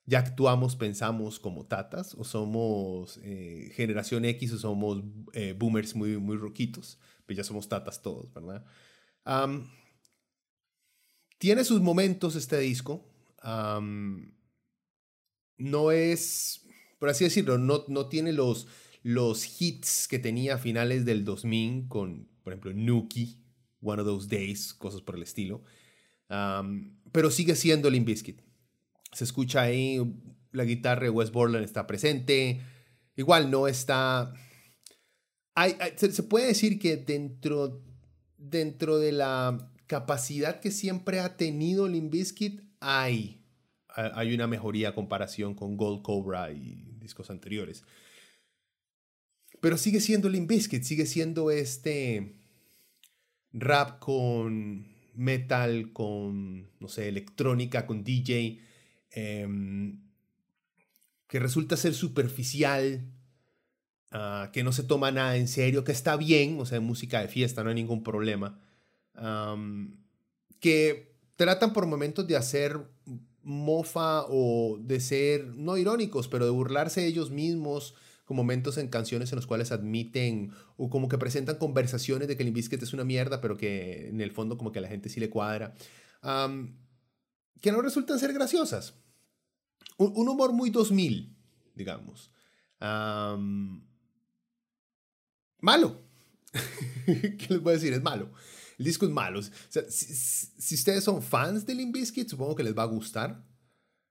ya 0.05 0.19
actuamos, 0.19 0.75
pensamos 0.75 1.39
como 1.39 1.65
tatas, 1.65 2.13
o 2.15 2.23
somos 2.23 3.19
eh, 3.23 3.71
generación 3.75 4.25
X 4.25 4.53
o 4.53 4.57
somos 4.59 5.03
eh, 5.33 5.55
boomers 5.57 5.95
muy, 5.95 6.17
muy 6.17 6.37
roquitos, 6.37 6.99
pues 7.25 7.37
ya 7.37 7.43
somos 7.43 7.67
tatas 7.67 8.01
todos, 8.01 8.31
¿verdad? 8.33 8.63
tiene 11.39 11.63
sus 11.63 11.81
momentos 11.81 12.35
este 12.35 12.59
disco. 12.59 13.03
no 15.57 15.91
es, 15.91 16.67
por 16.99 17.09
así 17.09 17.23
decirlo, 17.23 17.57
no, 17.57 17.85
no 17.87 18.07
tiene 18.07 18.31
los, 18.31 18.67
los 19.01 19.59
hits 19.59 20.07
que 20.07 20.19
tenía 20.19 20.55
a 20.55 20.59
finales 20.59 21.05
del 21.05 21.25
2000 21.25 21.87
con, 21.87 22.29
por 22.43 22.53
ejemplo, 22.53 22.73
Nuki, 22.73 23.39
One 23.81 24.03
of 24.03 24.07
Those 24.07 24.27
Days, 24.27 24.75
cosas 24.75 25.01
por 25.01 25.15
el 25.15 25.23
estilo. 25.23 25.63
pero 26.27 27.31
sigue 27.31 27.55
siendo 27.55 27.89
Limp 27.89 28.05
Bizkit 28.05 28.44
se 29.15 29.23
escucha 29.23 29.61
ahí 29.61 29.99
la 30.51 30.65
guitarra 30.65 31.03
de 31.03 31.09
Wes 31.09 31.31
Borland 31.31 31.63
está 31.63 31.87
presente. 31.87 32.61
Igual 33.15 33.49
no 33.49 33.67
está... 33.67 34.33
Hay, 35.55 35.77
se, 35.95 36.23
puede 36.23 36.47
decir 36.47 36.79
que 36.79 36.97
dentro, 36.97 37.81
dentro 38.37 38.99
de 38.99 39.13
la 39.13 39.71
capacidad 39.87 40.59
que 40.59 40.69
siempre 40.69 41.21
ha 41.21 41.37
tenido 41.37 41.87
Limp 41.87 42.11
Bizkit 42.11 42.61
hay, 42.81 43.41
hay 43.87 44.33
una 44.33 44.47
mejoría 44.47 44.89
a 44.89 44.95
comparación 44.95 45.55
con 45.55 45.77
Gold 45.77 46.01
Cobra 46.01 46.51
y 46.51 46.97
discos 46.99 47.29
anteriores. 47.29 47.85
Pero 49.61 49.77
sigue 49.77 50.01
siendo 50.01 50.27
Limp 50.27 50.49
Bizkit, 50.49 50.83
sigue 50.83 51.05
siendo 51.05 51.51
este 51.51 52.41
rap 53.53 53.99
con 53.99 54.93
metal, 55.13 55.93
con, 55.93 56.69
no 56.81 56.89
sé, 56.89 57.07
electrónica, 57.07 57.87
con 57.87 58.03
DJ 58.03 58.59
Em, 59.15 60.01
que 61.27 61.39
resulta 61.39 61.77
ser 61.77 61.93
superficial, 61.93 63.01
ah, 64.11 64.49
que 64.51 64.61
no 64.61 64.73
se 64.73 64.83
toma 64.83 65.09
nada 65.09 65.37
en 65.37 65.47
serio, 65.47 65.85
que 65.85 65.93
está 65.93 66.17
bien, 66.17 66.59
o 66.59 66.65
sea, 66.65 66.81
música 66.81 67.21
de 67.21 67.29
fiesta, 67.29 67.63
no 67.63 67.69
hay 67.69 67.75
ningún 67.75 68.03
problema, 68.03 68.59
que 70.59 71.15
tratan 71.37 71.71
por 71.71 71.87
momentos 71.87 72.27
de 72.27 72.35
hacer 72.35 72.77
mofa 73.41 74.25
o 74.27 74.77
de 74.81 74.99
ser, 74.99 75.47
no 75.55 75.77
irónicos, 75.77 76.27
pero 76.27 76.43
de 76.43 76.51
burlarse 76.51 77.01
de 77.01 77.07
ellos 77.07 77.31
mismos, 77.31 77.95
con 78.25 78.35
momentos 78.35 78.77
en 78.77 78.89
canciones 78.89 79.31
en 79.31 79.37
los 79.37 79.47
cuales 79.47 79.71
admiten 79.71 80.51
o 80.75 80.89
como 80.89 81.07
que 81.07 81.17
presentan 81.17 81.57
conversaciones 81.57 82.27
de 82.27 82.35
que 82.35 82.43
Biscuit 82.43 82.83
es 82.83 82.93
una 82.93 83.05
mierda, 83.05 83.39
pero 83.39 83.55
que 83.55 84.09
en 84.09 84.19
el 84.19 84.31
fondo 84.31 84.57
como 84.57 84.73
que 84.73 84.79
a 84.79 84.81
la 84.81 84.89
gente 84.89 85.07
sí 85.07 85.21
le 85.21 85.29
cuadra, 85.29 85.73
que 87.61 87.71
no 87.71 87.81
resultan 87.81 88.19
ser 88.19 88.33
graciosas 88.33 88.95
un, 89.97 90.27
humor 90.27 90.53
muy 90.53 90.69
2000, 90.69 91.35
digamos. 91.75 92.31
malo. 95.59 96.01
¿Qué 97.05 97.47
les 97.49 97.61
voy 97.61 97.71
a 97.71 97.75
decir? 97.75 97.93
Es 97.93 98.03
malo. 98.03 98.31
El 98.77 98.85
disco 98.85 99.05
es 99.05 99.11
malo. 99.11 99.41
si, 99.41 100.75
ustedes 100.75 101.03
son 101.03 101.21
fans 101.21 101.65
de 101.65 101.75
Limp 101.75 101.95
supongo 102.27 102.55
que 102.55 102.63
les 102.63 102.77
va 102.77 102.83
a 102.83 102.87
gustar. 102.87 103.43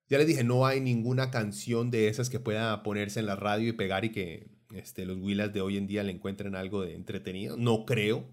Ya 0.08 0.18
les 0.18 0.26
dije, 0.26 0.44
no 0.44 0.66
hay 0.66 0.80
ninguna 0.80 1.30
canción 1.30 1.90
de 1.90 2.08
esas 2.08 2.28
que 2.28 2.38
pueda 2.38 2.82
ponerse 2.82 3.20
en 3.20 3.26
la 3.26 3.36
radio 3.36 3.68
y 3.68 3.72
pegar 3.72 4.04
y 4.04 4.10
que 4.10 4.50
este, 4.74 5.06
los 5.06 5.18
Willas 5.18 5.52
de 5.52 5.60
hoy 5.60 5.76
en 5.76 5.86
día 5.86 6.02
le 6.02 6.12
encuentren 6.12 6.54
algo 6.54 6.82
de 6.82 6.94
entretenido. 6.94 7.56
No 7.56 7.84
creo 7.86 8.28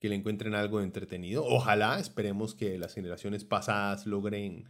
que 0.00 0.08
le 0.08 0.14
encuentren 0.14 0.54
algo 0.54 0.78
de 0.78 0.84
entretenido. 0.84 1.44
Ojalá, 1.44 1.98
esperemos 1.98 2.54
que 2.54 2.78
las 2.78 2.94
generaciones 2.94 3.44
pasadas 3.44 4.06
logren 4.06 4.66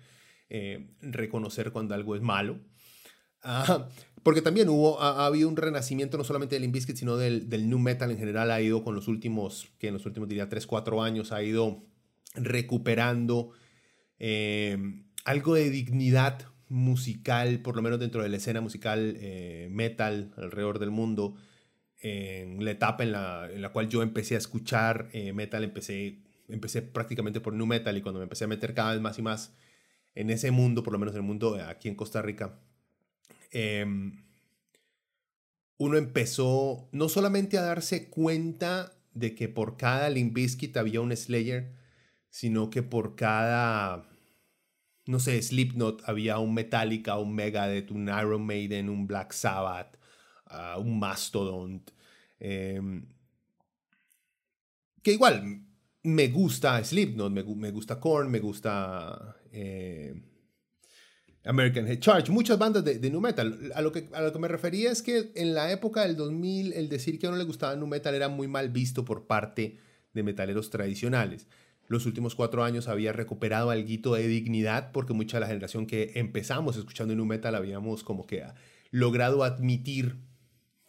eh, 0.56 0.86
reconocer 1.00 1.72
cuando 1.72 1.96
algo 1.96 2.14
es 2.14 2.22
malo. 2.22 2.60
porque 4.22 4.40
también 4.40 4.68
hubo, 4.68 5.02
ha, 5.02 5.26
habido 5.26 5.48
un 5.48 5.56
renacimiento 5.56 6.16
no 6.16 6.22
solamente 6.22 6.54
del 6.54 6.62
Limp 6.62 6.76
sino 6.76 7.16
del, 7.16 7.50
del 7.50 7.68
New 7.68 7.80
Metal 7.80 8.08
en 8.08 8.18
general, 8.18 8.52
ha 8.52 8.60
ido 8.60 8.84
con 8.84 8.94
los 8.94 9.08
últimos, 9.08 9.72
que 9.80 9.88
en 9.88 9.94
los 9.94 10.06
últimos 10.06 10.28
diría 10.28 10.48
3, 10.48 10.64
4 10.68 11.02
años, 11.02 11.32
ha 11.32 11.42
ido 11.42 11.82
recuperando 12.36 13.50
eh, 14.20 14.78
algo 15.24 15.56
de 15.56 15.70
dignidad 15.70 16.46
musical, 16.68 17.58
por 17.58 17.74
lo 17.74 17.82
menos 17.82 17.98
dentro 17.98 18.22
de 18.22 18.28
la 18.28 18.36
escena 18.36 18.60
musical 18.60 19.16
eh, 19.18 19.66
metal 19.72 20.34
alrededor 20.36 20.78
del 20.78 20.92
mundo. 20.92 21.34
En 22.00 22.64
la 22.64 22.70
etapa 22.70 23.02
en 23.02 23.10
la, 23.10 23.48
en 23.52 23.60
la 23.60 23.70
cual 23.72 23.88
yo 23.88 24.04
empecé 24.04 24.36
a 24.36 24.38
escuchar 24.38 25.08
metal, 25.34 25.64
empecé, 25.64 26.20
empecé 26.48 26.82
prácticamente 26.82 27.40
por 27.40 27.54
New 27.54 27.66
Metal 27.66 27.96
y 27.96 28.02
cuando 28.02 28.20
me 28.20 28.24
empecé 28.24 28.44
a 28.44 28.48
meter 28.48 28.72
cada 28.72 28.92
vez 28.92 29.00
más 29.00 29.18
y 29.18 29.22
más 29.22 29.52
en 30.14 30.30
ese 30.30 30.50
mundo, 30.50 30.82
por 30.82 30.92
lo 30.92 30.98
menos 30.98 31.14
en 31.14 31.20
el 31.20 31.26
mundo 31.26 31.56
aquí 31.68 31.88
en 31.88 31.94
Costa 31.96 32.22
Rica, 32.22 32.58
em, 33.50 34.24
uno 35.78 35.96
empezó 35.96 36.88
no 36.92 37.08
solamente 37.08 37.58
a 37.58 37.62
darse 37.62 38.08
cuenta 38.08 38.92
de 39.12 39.34
que 39.34 39.48
por 39.48 39.76
cada 39.76 40.08
Limp 40.10 40.34
Bizkit 40.34 40.76
había 40.76 41.00
un 41.00 41.16
Slayer, 41.16 41.72
sino 42.30 42.70
que 42.70 42.82
por 42.82 43.16
cada, 43.16 44.08
no 45.06 45.20
sé, 45.20 45.40
Slipknot 45.40 46.02
había 46.06 46.38
un 46.38 46.54
Metallica, 46.54 47.18
un 47.18 47.34
Megadeth, 47.34 47.90
un 47.90 48.08
Iron 48.08 48.44
Maiden, 48.46 48.88
un 48.88 49.06
Black 49.06 49.32
Sabbath, 49.32 49.98
ah, 50.46 50.78
un 50.78 50.98
Mastodon. 50.98 51.82
Em, 52.40 53.06
que 55.02 55.12
igual 55.12 55.62
me 56.02 56.28
gusta 56.28 56.82
Slipknot, 56.82 57.32
me, 57.32 57.42
me 57.42 57.70
gusta 57.70 58.00
Korn, 58.00 58.30
me 58.30 58.40
gusta 58.40 59.36
eh, 59.54 60.14
American 61.44 61.86
Head 61.86 62.00
Charge, 62.00 62.32
muchas 62.32 62.58
bandas 62.58 62.84
de, 62.84 63.10
nu 63.10 63.20
metal. 63.20 63.70
A 63.74 63.82
lo, 63.82 63.92
que, 63.92 64.08
a 64.12 64.22
lo 64.22 64.32
que 64.32 64.38
me 64.38 64.48
refería 64.48 64.90
es 64.90 65.02
que 65.02 65.30
en 65.34 65.54
la 65.54 65.70
época 65.70 66.02
del 66.02 66.16
2000 66.16 66.72
el 66.72 66.88
decir 66.88 67.18
que 67.18 67.26
a 67.26 67.28
uno 67.28 67.38
le 67.38 67.44
gustaba 67.44 67.76
nu 67.76 67.86
metal 67.86 68.14
era 68.14 68.28
muy 68.28 68.48
mal 68.48 68.70
visto 68.70 69.04
por 69.04 69.26
parte 69.26 69.78
de 70.14 70.22
metaleros 70.22 70.70
tradicionales. 70.70 71.46
Los 71.86 72.06
últimos 72.06 72.34
cuatro 72.34 72.64
años 72.64 72.88
había 72.88 73.12
recuperado 73.12 73.68
algo 73.68 74.16
de 74.16 74.26
dignidad 74.26 74.90
porque 74.90 75.12
mucha 75.12 75.36
de 75.36 75.42
la 75.42 75.46
generación 75.48 75.86
que 75.86 76.12
empezamos 76.14 76.76
escuchando 76.76 77.14
nu 77.14 77.26
metal 77.26 77.54
habíamos 77.54 78.02
como 78.02 78.26
que 78.26 78.42
logrado 78.90 79.44
admitir 79.44 80.16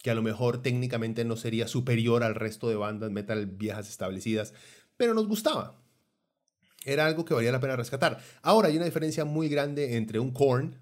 que 0.02 0.10
a 0.10 0.14
lo 0.14 0.22
mejor 0.22 0.62
técnicamente 0.62 1.24
no 1.24 1.36
sería 1.36 1.68
superior 1.68 2.22
al 2.22 2.34
resto 2.34 2.68
de 2.68 2.76
bandas 2.76 3.10
metal 3.10 3.44
viejas 3.46 3.90
establecidas, 3.90 4.54
pero 4.96 5.12
nos 5.12 5.28
gustaba 5.28 5.85
era 6.86 7.04
algo 7.04 7.24
que 7.24 7.34
valía 7.34 7.52
la 7.52 7.60
pena 7.60 7.76
rescatar. 7.76 8.18
Ahora 8.40 8.68
hay 8.68 8.76
una 8.76 8.86
diferencia 8.86 9.26
muy 9.26 9.48
grande 9.48 9.96
entre 9.96 10.18
un 10.18 10.30
Korn, 10.30 10.78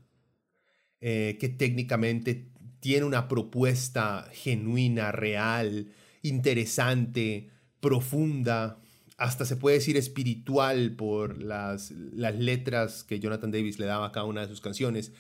eh, 1.01 1.37
que 1.41 1.49
técnicamente 1.49 2.53
tiene 2.79 3.05
una 3.05 3.27
propuesta 3.27 4.29
genuina, 4.33 5.11
real, 5.11 5.89
interesante, 6.23 7.51
profunda, 7.81 8.79
hasta 9.17 9.45
se 9.45 9.57
puede 9.57 9.77
decir 9.77 9.97
espiritual 9.97 10.95
por 10.97 11.43
las, 11.43 11.91
las 11.91 12.35
letras 12.35 13.05
que 13.05 13.21
Jonathan 13.21 13.51
Davis 13.51 13.79
le 13.79 13.87
daba 13.87 14.07
a 14.07 14.13
cada 14.13 14.27
una 14.27 14.43
de 14.43 14.49
sus 14.49 14.61
canciones, 14.61 15.13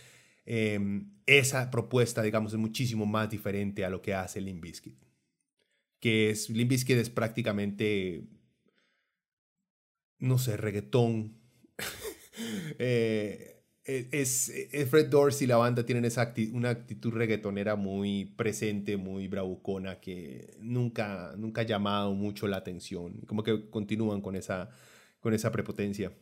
em, 0.46 1.12
esa 1.26 1.70
propuesta, 1.70 2.22
digamos, 2.22 2.52
es 2.52 2.58
muchísimo 2.58 3.06
más 3.06 3.30
diferente 3.30 3.84
a 3.84 3.90
lo 3.90 4.02
que 4.02 4.14
hace 4.14 4.40
Limp 4.40 4.62
Bizkit. 4.62 4.96
Que 6.00 6.30
es, 6.30 6.50
Limp 6.50 6.70
Bizkit 6.70 6.98
es 6.98 7.08
prácticamente, 7.08 8.24
no 10.24 10.38
sé, 10.38 10.56
reggaetón. 10.56 11.36
eh, 12.78 13.62
e, 13.84 14.08
es, 14.12 14.48
e, 14.48 14.86
Fred 14.86 15.08
Dorsey 15.08 15.44
y 15.44 15.48
la 15.48 15.56
banda 15.56 15.84
tienen 15.84 16.04
esa 16.06 16.32
una 16.52 16.70
actitud 16.70 17.12
reggaetonera 17.12 17.76
muy 17.76 18.24
presente, 18.24 18.96
muy 18.96 19.28
bravucona, 19.28 20.00
que 20.00 20.56
nunca, 20.60 21.34
nunca 21.36 21.60
ha 21.60 21.64
llamado 21.64 22.14
mucho 22.14 22.48
la 22.48 22.56
atención. 22.56 23.20
Como 23.26 23.42
que 23.42 23.68
continúan 23.70 24.20
con 24.22 24.36
esa, 24.36 24.70
con 25.20 25.34
esa 25.34 25.52
prepotencia. 25.52 26.12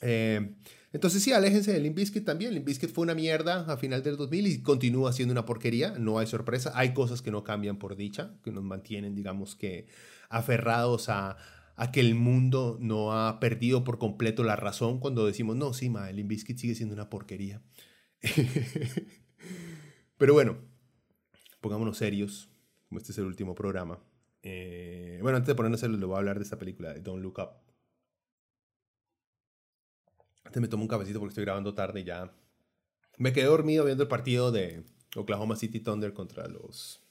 Eh, 0.00 0.54
entonces 0.92 1.22
sí, 1.22 1.32
aléjense 1.32 1.72
de 1.72 1.80
Limp 1.80 1.96
Bizkit 1.96 2.24
también. 2.24 2.52
Limp 2.54 2.66
Bizkit 2.66 2.90
fue 2.90 3.02
una 3.02 3.14
mierda 3.14 3.60
a 3.72 3.76
final 3.78 4.02
del 4.02 4.16
2000 4.16 4.46
y 4.46 4.62
continúa 4.62 5.12
siendo 5.12 5.32
una 5.32 5.46
porquería. 5.46 5.98
No 5.98 6.18
hay 6.18 6.26
sorpresa. 6.26 6.72
Hay 6.74 6.92
cosas 6.92 7.22
que 7.22 7.30
no 7.30 7.42
cambian 7.42 7.78
por 7.78 7.96
dicha, 7.96 8.34
que 8.44 8.52
nos 8.52 8.64
mantienen, 8.64 9.14
digamos 9.14 9.56
que, 9.56 9.86
aferrados 10.28 11.08
a, 11.08 11.36
a 11.78 11.92
que 11.92 12.00
el 12.00 12.16
mundo 12.16 12.76
no 12.80 13.12
ha 13.12 13.38
perdido 13.38 13.84
por 13.84 13.98
completo 13.98 14.42
la 14.42 14.56
razón 14.56 14.98
cuando 14.98 15.24
decimos, 15.24 15.54
no, 15.54 15.72
sí, 15.72 15.88
ma, 15.88 16.10
el 16.10 16.18
Inviskit 16.18 16.58
sigue 16.58 16.74
siendo 16.74 16.92
una 16.92 17.08
porquería. 17.08 17.62
Pero 20.18 20.34
bueno, 20.34 20.58
pongámonos 21.60 21.96
serios, 21.96 22.50
como 22.88 22.98
este 22.98 23.12
es 23.12 23.18
el 23.18 23.26
último 23.26 23.54
programa. 23.54 24.02
Eh, 24.42 25.20
bueno, 25.22 25.36
antes 25.36 25.46
de 25.46 25.54
ponernos 25.54 25.78
serios, 25.78 26.00
le 26.00 26.06
voy 26.06 26.16
a 26.16 26.18
hablar 26.18 26.38
de 26.38 26.42
esta 26.42 26.58
película, 26.58 26.92
de 26.92 27.00
Don't 27.00 27.22
Look 27.22 27.38
Up. 27.38 27.50
Antes 30.42 30.60
me 30.60 30.66
tomo 30.66 30.82
un 30.82 30.88
cafecito 30.88 31.20
porque 31.20 31.30
estoy 31.30 31.44
grabando 31.44 31.74
tarde 31.74 32.00
y 32.00 32.04
ya. 32.04 32.34
Me 33.18 33.32
quedé 33.32 33.44
dormido 33.44 33.84
viendo 33.84 34.02
el 34.02 34.08
partido 34.08 34.50
de 34.50 34.82
Oklahoma 35.14 35.54
City 35.54 35.78
Thunder 35.78 36.12
contra 36.12 36.48
los 36.48 37.04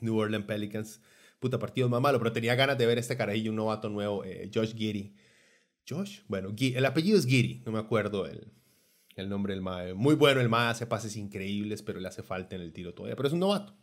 New 0.00 0.16
Orleans 0.16 0.46
Pelicans 0.46 1.02
puta, 1.38 1.58
partido 1.58 1.88
más 1.88 2.00
malo, 2.00 2.18
pero 2.18 2.32
tenía 2.32 2.54
ganas 2.54 2.78
de 2.78 2.86
ver 2.86 2.98
este 2.98 3.16
carajillo, 3.16 3.50
un 3.50 3.56
novato 3.56 3.88
nuevo, 3.88 4.24
eh, 4.24 4.50
Josh 4.52 4.74
Giri. 4.74 5.14
Josh, 5.88 6.20
bueno, 6.28 6.54
el 6.58 6.84
apellido 6.84 7.18
es 7.18 7.26
Giri, 7.26 7.62
no 7.64 7.72
me 7.72 7.78
acuerdo 7.78 8.26
el, 8.26 8.52
el 9.16 9.28
nombre 9.28 9.54
del 9.54 9.62
MAE. 9.62 9.94
Muy 9.94 10.14
bueno 10.14 10.40
el 10.40 10.48
MAE, 10.48 10.70
hace 10.70 10.86
pases 10.86 11.16
increíbles, 11.16 11.82
pero 11.82 12.00
le 12.00 12.08
hace 12.08 12.22
falta 12.22 12.56
en 12.56 12.62
el 12.62 12.72
tiro 12.72 12.94
todavía, 12.94 13.16
pero 13.16 13.28
es 13.28 13.32
un 13.32 13.40
novato. 13.40 13.74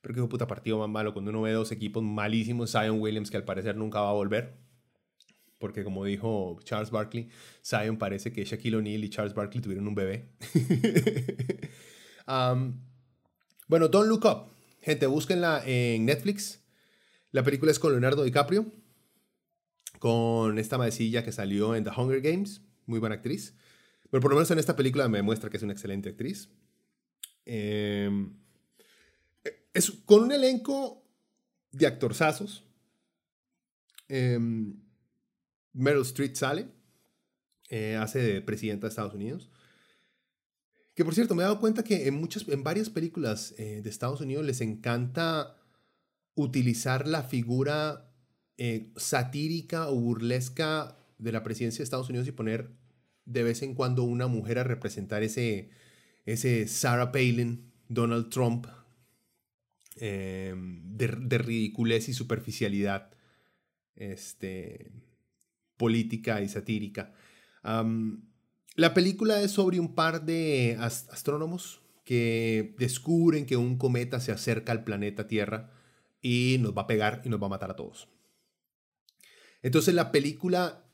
Pero 0.00 0.14
qué 0.14 0.22
puta 0.22 0.46
partido 0.46 0.78
más 0.78 0.88
malo 0.88 1.12
cuando 1.12 1.30
uno 1.30 1.42
ve 1.42 1.52
dos 1.52 1.72
equipos 1.72 2.02
malísimos, 2.02 2.70
Zion 2.70 3.00
Williams 3.00 3.30
que 3.30 3.36
al 3.36 3.44
parecer 3.44 3.76
nunca 3.76 4.00
va 4.00 4.10
a 4.10 4.14
volver. 4.14 4.56
Porque 5.58 5.82
como 5.82 6.04
dijo 6.04 6.58
Charles 6.62 6.90
Barkley, 6.90 7.28
Zion 7.64 7.98
parece 7.98 8.32
que 8.32 8.44
Shaquille 8.44 8.76
O'Neal 8.76 9.02
y 9.02 9.10
Charles 9.10 9.34
Barkley 9.34 9.60
tuvieron 9.60 9.88
un 9.88 9.94
bebé. 9.96 10.30
um, 12.28 12.80
bueno, 13.66 13.88
Don't 13.88 14.08
Look 14.08 14.24
Up. 14.24 14.52
Gente, 14.80 15.06
búsquenla 15.06 15.62
en 15.66 16.06
Netflix. 16.06 16.62
La 17.30 17.42
película 17.42 17.70
es 17.70 17.78
con 17.78 17.92
Leonardo 17.92 18.24
DiCaprio, 18.24 18.72
con 19.98 20.58
esta 20.58 20.78
maecilla 20.78 21.24
que 21.24 21.32
salió 21.32 21.74
en 21.74 21.84
The 21.84 21.90
Hunger 21.90 22.20
Games, 22.20 22.62
muy 22.86 22.98
buena 22.98 23.16
actriz. 23.16 23.54
Pero 24.10 24.20
por 24.22 24.30
lo 24.30 24.36
menos 24.36 24.50
en 24.50 24.58
esta 24.58 24.76
película 24.76 25.08
me 25.08 25.22
muestra 25.22 25.50
que 25.50 25.58
es 25.58 25.62
una 25.62 25.72
excelente 25.72 26.08
actriz. 26.08 26.48
Em, 27.44 28.34
es 29.74 29.90
con 30.06 30.22
un 30.24 30.32
elenco 30.32 31.04
de 31.70 31.86
actorzazos. 31.86 32.64
Eh, 34.08 34.38
Meryl 35.74 36.02
Streep 36.02 36.34
sale, 36.34 36.68
eh, 37.68 37.96
hace 37.96 38.20
de 38.20 38.40
presidenta 38.40 38.86
de 38.86 38.88
Estados 38.88 39.14
Unidos. 39.14 39.50
Que 40.94 41.04
por 41.04 41.14
cierto, 41.14 41.34
me 41.34 41.42
he 41.42 41.44
dado 41.44 41.60
cuenta 41.60 41.84
que 41.84 42.08
en, 42.08 42.14
muchas, 42.14 42.48
en 42.48 42.64
varias 42.64 42.90
películas 42.90 43.54
eh, 43.58 43.82
de 43.82 43.90
Estados 43.90 44.20
Unidos 44.20 44.44
les 44.44 44.60
encanta 44.60 45.57
utilizar 46.38 47.08
la 47.08 47.24
figura 47.24 48.12
eh, 48.56 48.92
satírica 48.96 49.88
o 49.88 49.96
burlesca 49.96 50.96
de 51.18 51.32
la 51.32 51.42
presidencia 51.42 51.78
de 51.78 51.84
Estados 51.84 52.08
Unidos 52.08 52.28
y 52.28 52.32
poner 52.32 52.70
de 53.24 53.42
vez 53.42 53.62
en 53.62 53.74
cuando 53.74 54.04
una 54.04 54.28
mujer 54.28 54.58
a 54.58 54.64
representar 54.64 55.22
ese, 55.22 55.70
ese 56.26 56.68
Sarah 56.68 57.10
Palin, 57.10 57.72
Donald 57.88 58.30
Trump, 58.30 58.66
em, 59.96 60.96
de, 60.96 61.38
ridiculez 61.38 62.08
y 62.08 62.14
superficialidad 62.14 63.10
este, 63.96 64.92
política 65.76 66.40
y 66.40 66.48
satírica. 66.48 67.12
la 68.76 68.94
película 68.94 69.42
es 69.42 69.50
sobre 69.50 69.80
un 69.80 69.96
par 69.96 70.24
de 70.24 70.76
astrónomos 70.78 71.82
que 72.04 72.76
descubren 72.78 73.44
que 73.44 73.56
un 73.56 73.76
cometa 73.76 74.20
se 74.20 74.30
acerca 74.30 74.70
al 74.70 74.84
planeta 74.84 75.26
Tierra 75.26 75.77
y 76.20 76.56
nos 76.60 76.76
va 76.76 76.82
a 76.82 76.86
pegar 76.86 77.22
y 77.24 77.28
nos 77.28 77.40
va 77.40 77.46
a 77.46 77.50
matar 77.50 77.70
a 77.70 77.76
todos. 77.76 78.08
Entonces 79.62 79.94
la 79.94 80.12
película, 80.12 80.84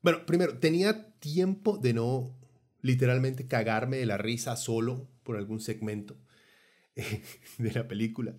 bueno, 0.00 0.24
primero, 0.26 0.58
tenía 0.58 1.18
tiempo 1.18 1.78
de 1.78 1.94
no 1.94 2.38
literalmente 2.80 3.46
cagarme 3.46 3.98
de 3.98 4.06
la 4.06 4.18
risa 4.18 4.56
solo 4.56 5.08
por 5.22 5.36
algún 5.36 5.60
segmento 5.60 6.16
de 7.58 7.72
la 7.72 7.86
película. 7.88 8.36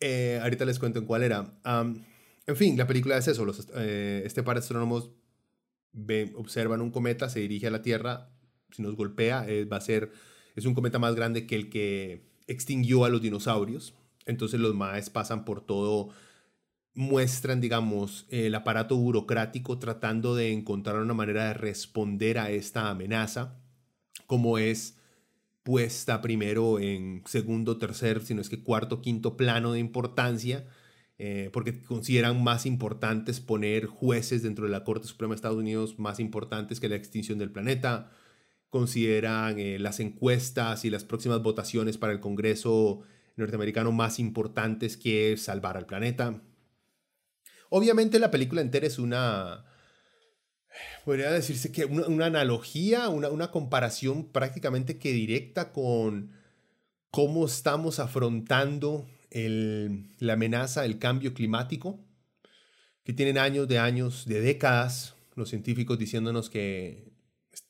Eh, 0.00 0.38
ahorita 0.42 0.64
les 0.64 0.78
cuento 0.78 0.98
en 0.98 1.06
cuál 1.06 1.22
era. 1.22 1.58
en 1.64 2.56
fin, 2.56 2.76
la 2.76 2.86
película 2.86 3.16
es 3.16 3.28
eso. 3.28 3.46
Eh, 3.76 4.22
este 4.24 4.42
par 4.42 4.56
de 4.56 4.60
astrónomos 4.60 5.10
observan 6.34 6.80
un 6.80 6.90
cometa, 6.90 7.28
se 7.28 7.40
dirige 7.40 7.66
a 7.66 7.70
la 7.70 7.82
Tierra, 7.82 8.30
si 8.70 8.82
nos 8.82 8.96
golpea, 8.96 9.46
eh, 9.48 9.64
va 9.64 9.76
a 9.76 9.80
ser, 9.80 10.10
es 10.56 10.64
un 10.64 10.74
cometa 10.74 10.98
más 10.98 11.14
grande 11.14 11.46
que 11.46 11.54
el 11.54 11.70
que 11.70 12.32
extinguió 12.46 13.04
a 13.04 13.08
los 13.08 13.22
dinosaurios. 13.22 13.94
Entonces 14.26 14.60
los 14.60 14.74
maes 14.74 15.10
pasan 15.10 15.44
por 15.44 15.64
todo, 15.64 16.10
muestran, 16.94 17.60
digamos, 17.60 18.26
el 18.28 18.54
aparato 18.54 18.96
burocrático 18.96 19.78
tratando 19.78 20.34
de 20.34 20.52
encontrar 20.52 20.96
una 20.96 21.14
manera 21.14 21.46
de 21.46 21.54
responder 21.54 22.38
a 22.38 22.50
esta 22.50 22.90
amenaza, 22.90 23.58
como 24.26 24.58
es 24.58 24.98
puesta 25.62 26.20
primero 26.20 26.80
en 26.80 27.22
segundo, 27.26 27.78
tercer, 27.78 28.22
sino 28.22 28.40
es 28.40 28.48
que 28.48 28.62
cuarto, 28.62 29.00
quinto 29.00 29.36
plano 29.36 29.72
de 29.72 29.78
importancia, 29.78 30.66
eh, 31.18 31.50
porque 31.52 31.82
consideran 31.82 32.42
más 32.42 32.66
importantes 32.66 33.40
poner 33.40 33.86
jueces 33.86 34.42
dentro 34.42 34.64
de 34.64 34.72
la 34.72 34.84
Corte 34.84 35.06
Suprema 35.06 35.32
de 35.32 35.36
Estados 35.36 35.58
Unidos 35.58 35.98
más 35.98 36.18
importantes 36.20 36.80
que 36.80 36.88
la 36.88 36.96
extinción 36.96 37.38
del 37.38 37.52
planeta, 37.52 38.10
consideran 38.70 39.58
eh, 39.58 39.78
las 39.78 40.00
encuestas 40.00 40.84
y 40.84 40.90
las 40.90 41.04
próximas 41.04 41.42
votaciones 41.42 41.98
para 41.98 42.12
el 42.12 42.20
Congreso 42.20 43.02
norteamericano 43.42 43.92
más 43.92 44.18
importantes 44.18 44.96
que 44.96 45.36
salvar 45.36 45.76
al 45.76 45.86
planeta. 45.86 46.42
Obviamente 47.68 48.18
la 48.18 48.30
película 48.30 48.60
entera 48.60 48.86
es 48.86 48.98
una, 48.98 49.64
podría 51.04 51.30
decirse 51.30 51.72
que 51.72 51.84
una, 51.84 52.26
analogía, 52.26 53.08
una, 53.08 53.28
una, 53.28 53.50
comparación 53.50 54.30
prácticamente 54.30 54.98
que 54.98 55.12
directa 55.12 55.72
con 55.72 56.32
cómo 57.10 57.46
estamos 57.46 57.98
afrontando 57.98 59.06
el, 59.30 60.14
la 60.18 60.34
amenaza 60.34 60.82
del 60.82 60.98
cambio 60.98 61.34
climático, 61.34 62.00
que 63.04 63.12
tienen 63.12 63.38
años 63.38 63.68
de 63.68 63.78
años, 63.78 64.26
de 64.26 64.40
décadas, 64.40 65.16
los 65.34 65.48
científicos 65.48 65.98
diciéndonos 65.98 66.50
que 66.50 67.12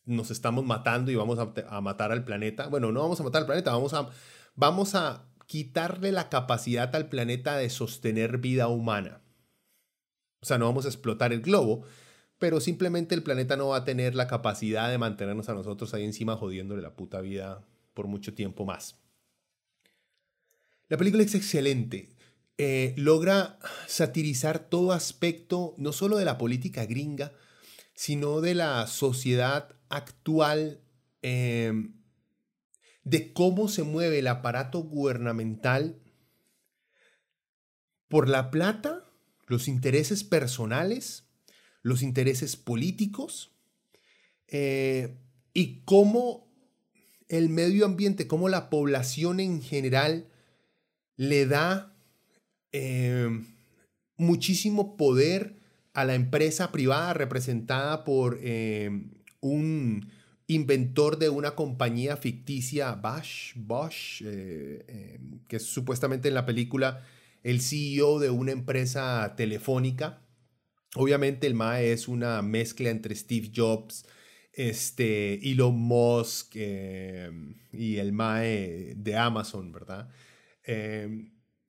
nos 0.04 0.30
estamos 0.30 0.64
matando 0.64 1.11
y 1.11 1.14
vamos 1.14 1.38
a, 1.38 1.52
a 1.68 1.80
matar 1.80 2.12
al 2.12 2.24
planeta. 2.24 2.66
Bueno, 2.66 2.92
no 2.92 3.00
vamos 3.02 3.20
a 3.20 3.24
matar 3.24 3.42
al 3.42 3.46
planeta, 3.46 3.72
vamos 3.72 3.94
a, 3.94 4.11
vamos 4.54 4.94
a 4.94 5.31
quitarle 5.52 6.12
la 6.12 6.30
capacidad 6.30 6.96
al 6.96 7.10
planeta 7.10 7.58
de 7.58 7.68
sostener 7.68 8.38
vida 8.38 8.68
humana. 8.68 9.20
O 10.40 10.46
sea, 10.46 10.56
no 10.56 10.64
vamos 10.64 10.86
a 10.86 10.88
explotar 10.88 11.30
el 11.34 11.42
globo, 11.42 11.84
pero 12.38 12.58
simplemente 12.58 13.14
el 13.14 13.22
planeta 13.22 13.54
no 13.58 13.68
va 13.68 13.76
a 13.76 13.84
tener 13.84 14.14
la 14.14 14.28
capacidad 14.28 14.88
de 14.88 14.96
mantenernos 14.96 15.50
a 15.50 15.52
nosotros 15.52 15.92
ahí 15.92 16.04
encima 16.04 16.38
jodiéndole 16.38 16.80
la 16.80 16.96
puta 16.96 17.20
vida 17.20 17.66
por 17.92 18.06
mucho 18.06 18.32
tiempo 18.32 18.64
más. 18.64 18.96
La 20.88 20.96
película 20.96 21.22
es 21.22 21.34
excelente. 21.34 22.08
Eh, 22.56 22.94
logra 22.96 23.58
satirizar 23.86 24.70
todo 24.70 24.92
aspecto, 24.92 25.74
no 25.76 25.92
solo 25.92 26.16
de 26.16 26.24
la 26.24 26.38
política 26.38 26.86
gringa, 26.86 27.34
sino 27.92 28.40
de 28.40 28.54
la 28.54 28.86
sociedad 28.86 29.76
actual 29.90 30.80
em, 31.20 32.01
de 33.04 33.32
cómo 33.32 33.68
se 33.68 33.82
mueve 33.82 34.20
el 34.20 34.28
aparato 34.28 34.80
gubernamental 34.80 36.00
por 38.08 38.28
la 38.28 38.50
plata, 38.50 39.04
los 39.46 39.68
intereses 39.68 40.22
personales, 40.22 41.24
los 41.82 42.02
intereses 42.02 42.56
políticos, 42.56 43.52
eh, 44.48 45.16
y 45.54 45.80
cómo 45.84 46.52
el 47.28 47.48
medio 47.48 47.86
ambiente, 47.86 48.26
cómo 48.26 48.48
la 48.48 48.68
población 48.68 49.40
en 49.40 49.62
general 49.62 50.28
le 51.16 51.46
da 51.46 51.96
eh, 52.72 53.28
muchísimo 54.16 54.96
poder 54.96 55.56
a 55.94 56.04
la 56.04 56.14
empresa 56.14 56.72
privada 56.72 57.14
representada 57.14 58.04
por 58.04 58.38
eh, 58.42 58.90
un 59.40 60.10
inventor 60.46 61.18
de 61.18 61.28
una 61.28 61.55
compañía 61.55 62.16
ficticia, 62.16 62.92
Bosch, 62.94 63.55
Bosch 63.57 64.22
eh, 64.22 64.85
eh, 64.87 65.20
que 65.48 65.57
es 65.57 65.64
supuestamente 65.64 66.28
en 66.28 66.35
la 66.35 66.46
película 66.46 67.05
el 67.42 67.61
CEO 67.61 68.18
de 68.18 68.31
una 68.31 68.52
empresa 68.52 69.35
telefónica. 69.37 70.22
Obviamente 70.94 71.46
el 71.46 71.55
MAE 71.55 71.92
es 71.92 72.07
una 72.07 72.42
mezcla 72.42 72.90
entre 72.90 73.14
Steve 73.14 73.50
Jobs, 73.55 74.05
este, 74.52 75.50
Elon 75.50 75.78
Musk 75.78 76.55
y 76.57 77.96
el 77.96 78.12
MAE 78.12 78.94
de 78.96 79.16
Amazon, 79.16 79.72
¿verdad? 79.72 80.11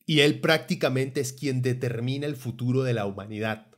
y 0.06 0.20
él 0.20 0.42
prácticamente 0.42 1.22
es 1.22 1.34
quien 1.34 1.64
determina 1.64 2.28
el 2.28 2.36
futuro 2.36 2.84
de 2.84 2.94
la 2.94 3.08
humanidad. 3.08 3.73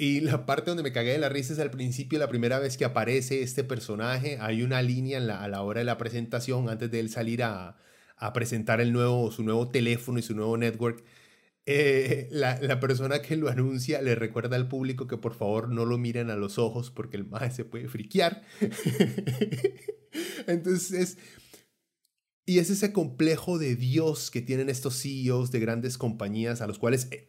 Y 0.00 0.20
la 0.20 0.46
parte 0.46 0.70
donde 0.70 0.82
me 0.82 0.92
cagué 0.92 1.12
de 1.12 1.18
la 1.18 1.28
risa 1.28 1.52
es 1.52 1.58
al 1.58 1.70
principio, 1.70 2.18
la 2.18 2.30
primera 2.30 2.58
vez 2.58 2.78
que 2.78 2.86
aparece 2.86 3.42
este 3.42 3.64
personaje, 3.64 4.38
hay 4.40 4.62
una 4.62 4.80
línea 4.80 5.18
a 5.18 5.46
la 5.46 5.60
hora 5.60 5.80
de 5.80 5.84
la 5.84 5.98
presentación, 5.98 6.70
antes 6.70 6.90
de 6.90 7.00
él 7.00 7.10
salir 7.10 7.42
a, 7.42 7.76
presentar 8.32 8.80
el 8.80 8.94
nuevo, 8.94 9.30
su 9.30 9.42
nuevo 9.42 9.68
teléfono 9.68 10.18
y 10.18 10.22
su 10.22 10.34
nuevo 10.34 10.56
network. 10.56 11.04
Eh, 11.66 12.28
la, 12.30 12.80
persona 12.80 13.20
que 13.20 13.36
lo 13.36 13.50
anuncia 13.50 14.00
le 14.00 14.14
recuerda 14.14 14.56
al 14.56 14.68
público 14.68 15.06
que 15.06 15.18
por 15.18 15.34
favor 15.34 15.68
no 15.68 15.84
lo 15.84 15.98
miren 15.98 16.30
a 16.30 16.36
los 16.36 16.56
ojos 16.56 16.90
porque 16.90 17.18
el 17.18 17.26
más 17.26 17.54
se 17.54 17.66
puede 17.66 17.86
friquear. 17.86 18.42
Entonces, 20.46 21.18
y 22.46 22.58
es 22.58 22.70
ese 22.70 22.94
complejo 22.94 23.58
de 23.58 23.76
Dios 23.76 24.30
que 24.30 24.40
tienen 24.40 24.70
estos 24.70 25.02
CEOs 25.02 25.50
de 25.50 25.60
grandes 25.60 25.98
compañías 25.98 26.62
a 26.62 26.66
los 26.66 26.78
cuales 26.78 27.08
eh, 27.10 27.28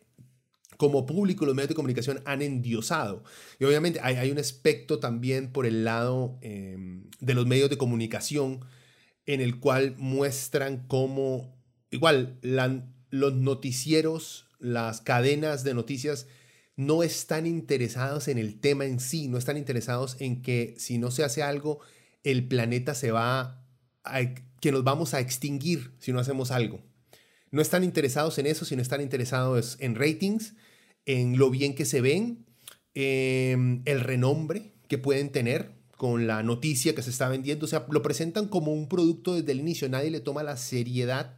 como 0.82 1.06
público 1.06 1.46
los 1.46 1.54
medios 1.54 1.70
de 1.70 1.76
comunicación 1.76 2.24
han 2.26 2.42
endiosado. 2.42 3.24
Y 3.60 3.66
obviamente 3.66 4.00
hay, 4.02 4.32
un 4.32 4.40
aspecto 4.40 4.98
también 4.98 5.52
por 5.52 5.68
el 5.68 5.84
lado 5.84 6.40
em, 6.42 7.04
de 7.20 7.36
los 7.36 7.46
medios 7.46 7.70
de 7.70 7.78
comunicación 7.78 8.66
en 9.28 9.42
el 9.42 9.60
cual 9.60 9.94
muestran 10.00 10.88
cómo, 10.88 11.56
igual, 11.92 12.40
los 13.12 13.36
noticieros, 13.36 14.48
las 14.58 15.02
cadenas 15.02 15.64
de 15.64 15.76
noticias 15.76 16.26
no 16.76 17.04
están 17.04 17.46
interesados 17.46 18.28
en 18.28 18.40
el 18.40 18.60
tema 18.60 18.86
en 18.86 19.00
sí, 19.00 19.28
no 19.28 19.38
están 19.38 19.58
interesados 19.58 20.18
en 20.20 20.42
que 20.42 20.74
si 20.80 20.98
no 20.98 21.12
se 21.12 21.24
hace 21.24 21.44
algo, 21.44 21.80
el 22.24 22.48
planeta 22.48 22.96
se 22.96 23.12
va 23.12 23.64
a, 24.04 24.20
que 24.60 24.72
nos 24.72 24.84
vamos 24.84 25.14
a 25.14 25.20
extinguir 25.20 25.94
si 26.00 26.12
no 26.12 26.20
hacemos 26.20 26.50
algo. 26.50 26.82
No 27.52 27.62
están 27.62 27.84
interesados 27.84 28.40
en 28.40 28.48
eso, 28.48 28.66
sino 28.66 28.82
están 28.82 29.02
interesados 29.02 29.78
en 29.80 29.94
ratings, 29.94 30.56
en 31.06 31.38
lo 31.38 31.50
bien 31.50 31.76
que 31.76 31.86
se 31.86 32.02
ven, 32.02 32.46
en 32.94 33.82
el 33.86 34.02
renombre 34.02 34.74
que 34.88 34.98
pueden 34.98 35.32
tener 35.32 35.72
con 35.98 36.28
la 36.28 36.42
noticia 36.44 36.96
que 36.96 37.04
se 37.04 37.12
está 37.12 37.30
vendiendo. 37.30 37.66
O 37.66 37.70
sea, 37.70 37.86
lo 37.90 38.02
presentan 38.02 38.48
como 38.48 38.74
un 38.74 38.90
producto 38.90 39.36
desde 39.36 39.52
el 39.52 39.60
inicio. 39.60 39.88
Nadie 39.88 40.12
le 40.12 40.20
toma 40.20 40.44
la 40.44 40.58
seriedad 40.58 41.38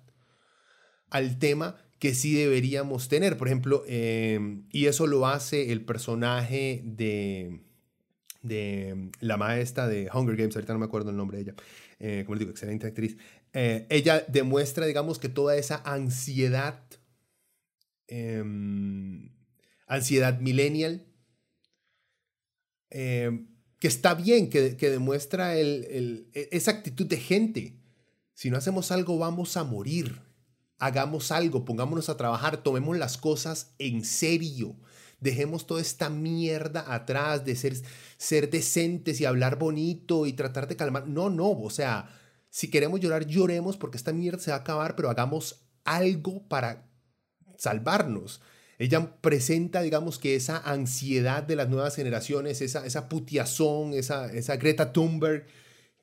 al 1.10 1.38
tema 1.38 1.76
que 2.00 2.14
sí 2.14 2.34
deberíamos 2.34 3.08
tener. 3.08 3.38
Por 3.38 3.48
ejemplo, 3.48 3.84
em, 3.88 4.66
y 4.72 4.88
eso 4.88 5.08
lo 5.08 5.28
hace 5.28 5.72
el 5.72 5.86
personaje 5.86 6.82
de, 6.86 7.62
de 8.42 9.10
la 9.20 9.38
maestra 9.38 9.88
de 9.88 10.10
Hunger 10.14 10.36
Games, 10.36 10.56
ahorita 10.56 10.74
no 10.74 10.80
me 10.80 10.86
acuerdo 10.86 11.12
el 11.12 11.18
nombre 11.18 11.38
de 11.38 11.44
ella, 11.44 11.56
eh, 12.00 12.24
como 12.26 12.36
les 12.36 12.40
digo, 12.40 12.52
excelente 12.52 12.88
actriz. 12.88 13.18
Eh, 13.54 13.88
ella 13.90 14.26
demuestra, 14.28 14.86
digamos, 14.86 15.20
que 15.20 15.30
toda 15.30 15.56
esa 15.56 15.82
ansiedad 15.86 16.84
em, 18.08 19.30
ansiedad 19.88 20.40
millennial, 20.40 21.06
eh, 22.90 23.46
que 23.80 23.88
está 23.88 24.14
bien, 24.14 24.50
que, 24.50 24.76
demuestra 24.80 25.58
el, 25.58 26.30
e, 26.34 26.50
esa 26.52 26.72
actitud 26.72 27.06
de 27.06 27.18
gente. 27.18 27.80
Si 28.34 28.50
no 28.50 28.58
hacemos 28.58 28.92
algo, 28.92 29.18
vamos 29.18 29.58
a 29.58 29.64
morir. 29.64 30.22
Hagamos 30.80 31.32
algo, 31.32 31.66
pongámonos 31.66 32.10
a 32.10 32.18
trabajar, 32.18 32.64
tomemos 32.64 32.98
las 32.98 33.18
cosas 33.18 33.74
en 33.80 34.06
serio. 34.06 34.76
Dejemos 35.20 35.66
toda 35.66 35.82
esta 35.82 36.10
mierda 36.10 36.94
atrás 36.94 37.46
de 37.46 37.56
ser, 37.56 37.76
ser 38.18 38.50
decentes 38.50 39.22
y 39.22 39.26
hablar 39.26 39.58
bonito 39.58 40.26
y 40.26 40.34
tratar 40.34 40.68
de 40.68 40.76
calmar. 40.76 41.08
No, 41.08 41.30
no, 41.30 41.52
o 41.52 41.70
sea, 41.70 42.10
si 42.50 42.70
queremos 42.70 43.00
llorar, 43.00 43.26
lloremos 43.26 43.78
porque 43.78 43.98
esta 43.98 44.14
mierda 44.14 44.40
se 44.40 44.52
va 44.52 44.58
a 44.58 44.60
acabar, 44.60 44.96
pero 44.96 45.10
hagamos 45.10 45.66
algo 45.84 46.48
para 46.48 46.90
salvarnos. 47.58 48.42
Ella 48.80 49.16
presenta, 49.22 49.82
digamos, 49.82 50.20
que 50.20 50.36
esa 50.36 50.58
ansiedad 50.58 51.44
de 51.44 51.56
las 51.56 51.70
nuevas 51.70 51.96
generaciones, 51.96 52.62
esa, 52.62 52.86
esa 52.86 53.08
putiazón, 53.08 53.94
esa, 53.94 54.32
esa 54.34 54.58
Greta 54.58 54.92
Thunberg 54.92 55.46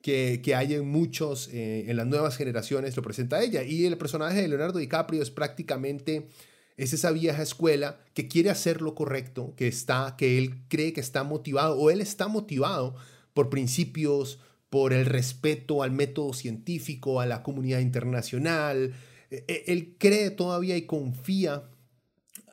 que, 0.03 0.41
que 0.43 0.55
hay 0.55 0.75
en 0.75 0.89
muchos, 0.89 1.49
eh, 1.53 1.85
en 1.89 1.97
las 1.97 2.07
nuevas 2.07 2.37
generaciones, 2.37 2.97
lo 2.97 3.03
presenta 3.03 3.43
ella. 3.43 3.63
Y 3.63 3.85
el 3.87 3.99
personaje 3.99 4.41
de 4.41 4.49
Leonardo 4.49 4.79
DiCaprio 4.79 5.23
es 5.23 5.31
prácticamente, 5.31 6.29
es 6.77 6.93
esa 6.93 7.11
vieja 7.11 7.43
escuela 7.43 8.01
que 8.15 8.29
quiere 8.29 8.51
hacer 8.51 8.81
lo 8.83 8.95
correcto, 8.95 9.55
que, 9.57 9.69
está, 9.69 10.15
que 10.17 10.39
él 10.39 10.63
cree 10.69 10.93
que 10.93 11.01
está 11.01 11.25
motivado, 11.25 11.77
o 11.77 11.91
él 11.91 12.01
está 12.01 12.29
motivado 12.29 12.95
por 13.35 13.51
principios, 13.51 14.39
por 14.71 14.93
el 14.93 15.05
respeto 15.05 15.83
al 15.83 15.91
método 15.91 16.33
científico, 16.33 17.21
a 17.21 17.27
la 17.27 17.43
comunidad 17.43 17.81
internacional. 17.81 18.95
E, 19.31 19.45
e, 19.49 19.65
él 19.67 19.97
cree 19.99 20.31
todavía 20.31 20.77
y 20.77 20.83
confía 20.83 21.65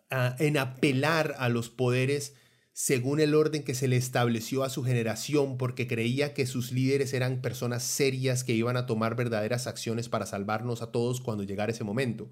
en 0.10 0.58
apelar 0.58 1.36
a 1.38 1.50
los 1.50 1.70
poderes 1.70 2.34
según 2.78 3.20
el 3.20 3.34
orden 3.34 3.64
que 3.64 3.74
se 3.74 3.88
le 3.88 3.98
estableció 3.98 4.64
a 4.64 4.70
su 4.70 4.84
generación 4.84 5.58
porque 5.58 5.88
creía 5.88 6.36
que 6.36 6.46
sus 6.46 6.72
líderes 6.72 7.12
eran 7.14 7.42
personas 7.42 7.82
serias 7.82 8.44
que 8.44 8.54
iban 8.54 8.78
a 8.78 8.86
tomar 8.86 9.16
verdaderas 9.16 9.66
acciones 9.66 10.10
para 10.10 10.28
salvarnos 10.28 10.84
a 10.84 10.92
todos 10.92 11.20
cuando 11.20 11.44
llegara 11.44 11.72
ese 11.72 11.84
momento. 11.84 12.32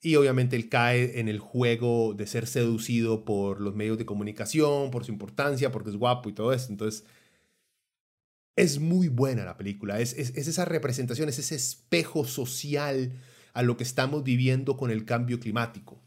Y 0.00 0.14
obviamente 0.14 0.54
él 0.54 0.68
cae 0.68 1.18
en 1.18 1.28
el 1.28 1.40
juego 1.40 2.14
de 2.14 2.28
ser 2.28 2.46
seducido 2.46 3.24
por 3.24 3.60
los 3.60 3.74
medios 3.74 3.98
de 3.98 4.06
comunicación, 4.06 4.92
por 4.92 5.04
su 5.04 5.10
importancia, 5.10 5.72
porque 5.72 5.90
es 5.90 5.96
guapo 5.96 6.28
y 6.28 6.32
todo 6.32 6.52
eso. 6.52 6.70
Entonces, 6.70 7.04
es 8.54 8.78
muy 8.78 9.08
buena 9.08 9.44
la 9.44 9.56
película. 9.56 9.98
Es, 9.98 10.12
es, 10.12 10.30
es 10.36 10.46
esa 10.46 10.64
representación, 10.64 11.28
es 11.28 11.40
ese 11.40 11.56
espejo 11.56 12.24
social 12.24 13.20
a 13.52 13.62
lo 13.62 13.76
que 13.76 13.82
estamos 13.82 14.22
viviendo 14.22 14.76
con 14.76 14.92
el 14.92 15.04
cambio 15.04 15.40
climático. 15.40 16.05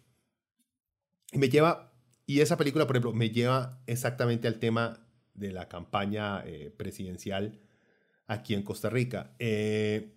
Y 1.32 1.38
me 1.38 1.50
lleva, 1.50 1.94
y 2.26 2.42
esa 2.42 2.58
película, 2.58 2.88
por 2.88 2.96
ejemplo, 2.96 3.14
me 3.14 3.30
lleva 3.30 3.82
exactamente 3.86 4.48
al 4.48 4.60
tema 4.60 5.06
de 5.34 5.52
la 5.52 5.68
campaña 5.68 6.44
eh, 6.46 6.74
presidencial 6.76 7.60
aquí 8.28 8.54
en 8.54 8.64
Costa 8.64 8.90
Rica. 8.90 9.36
Eh, 9.40 10.16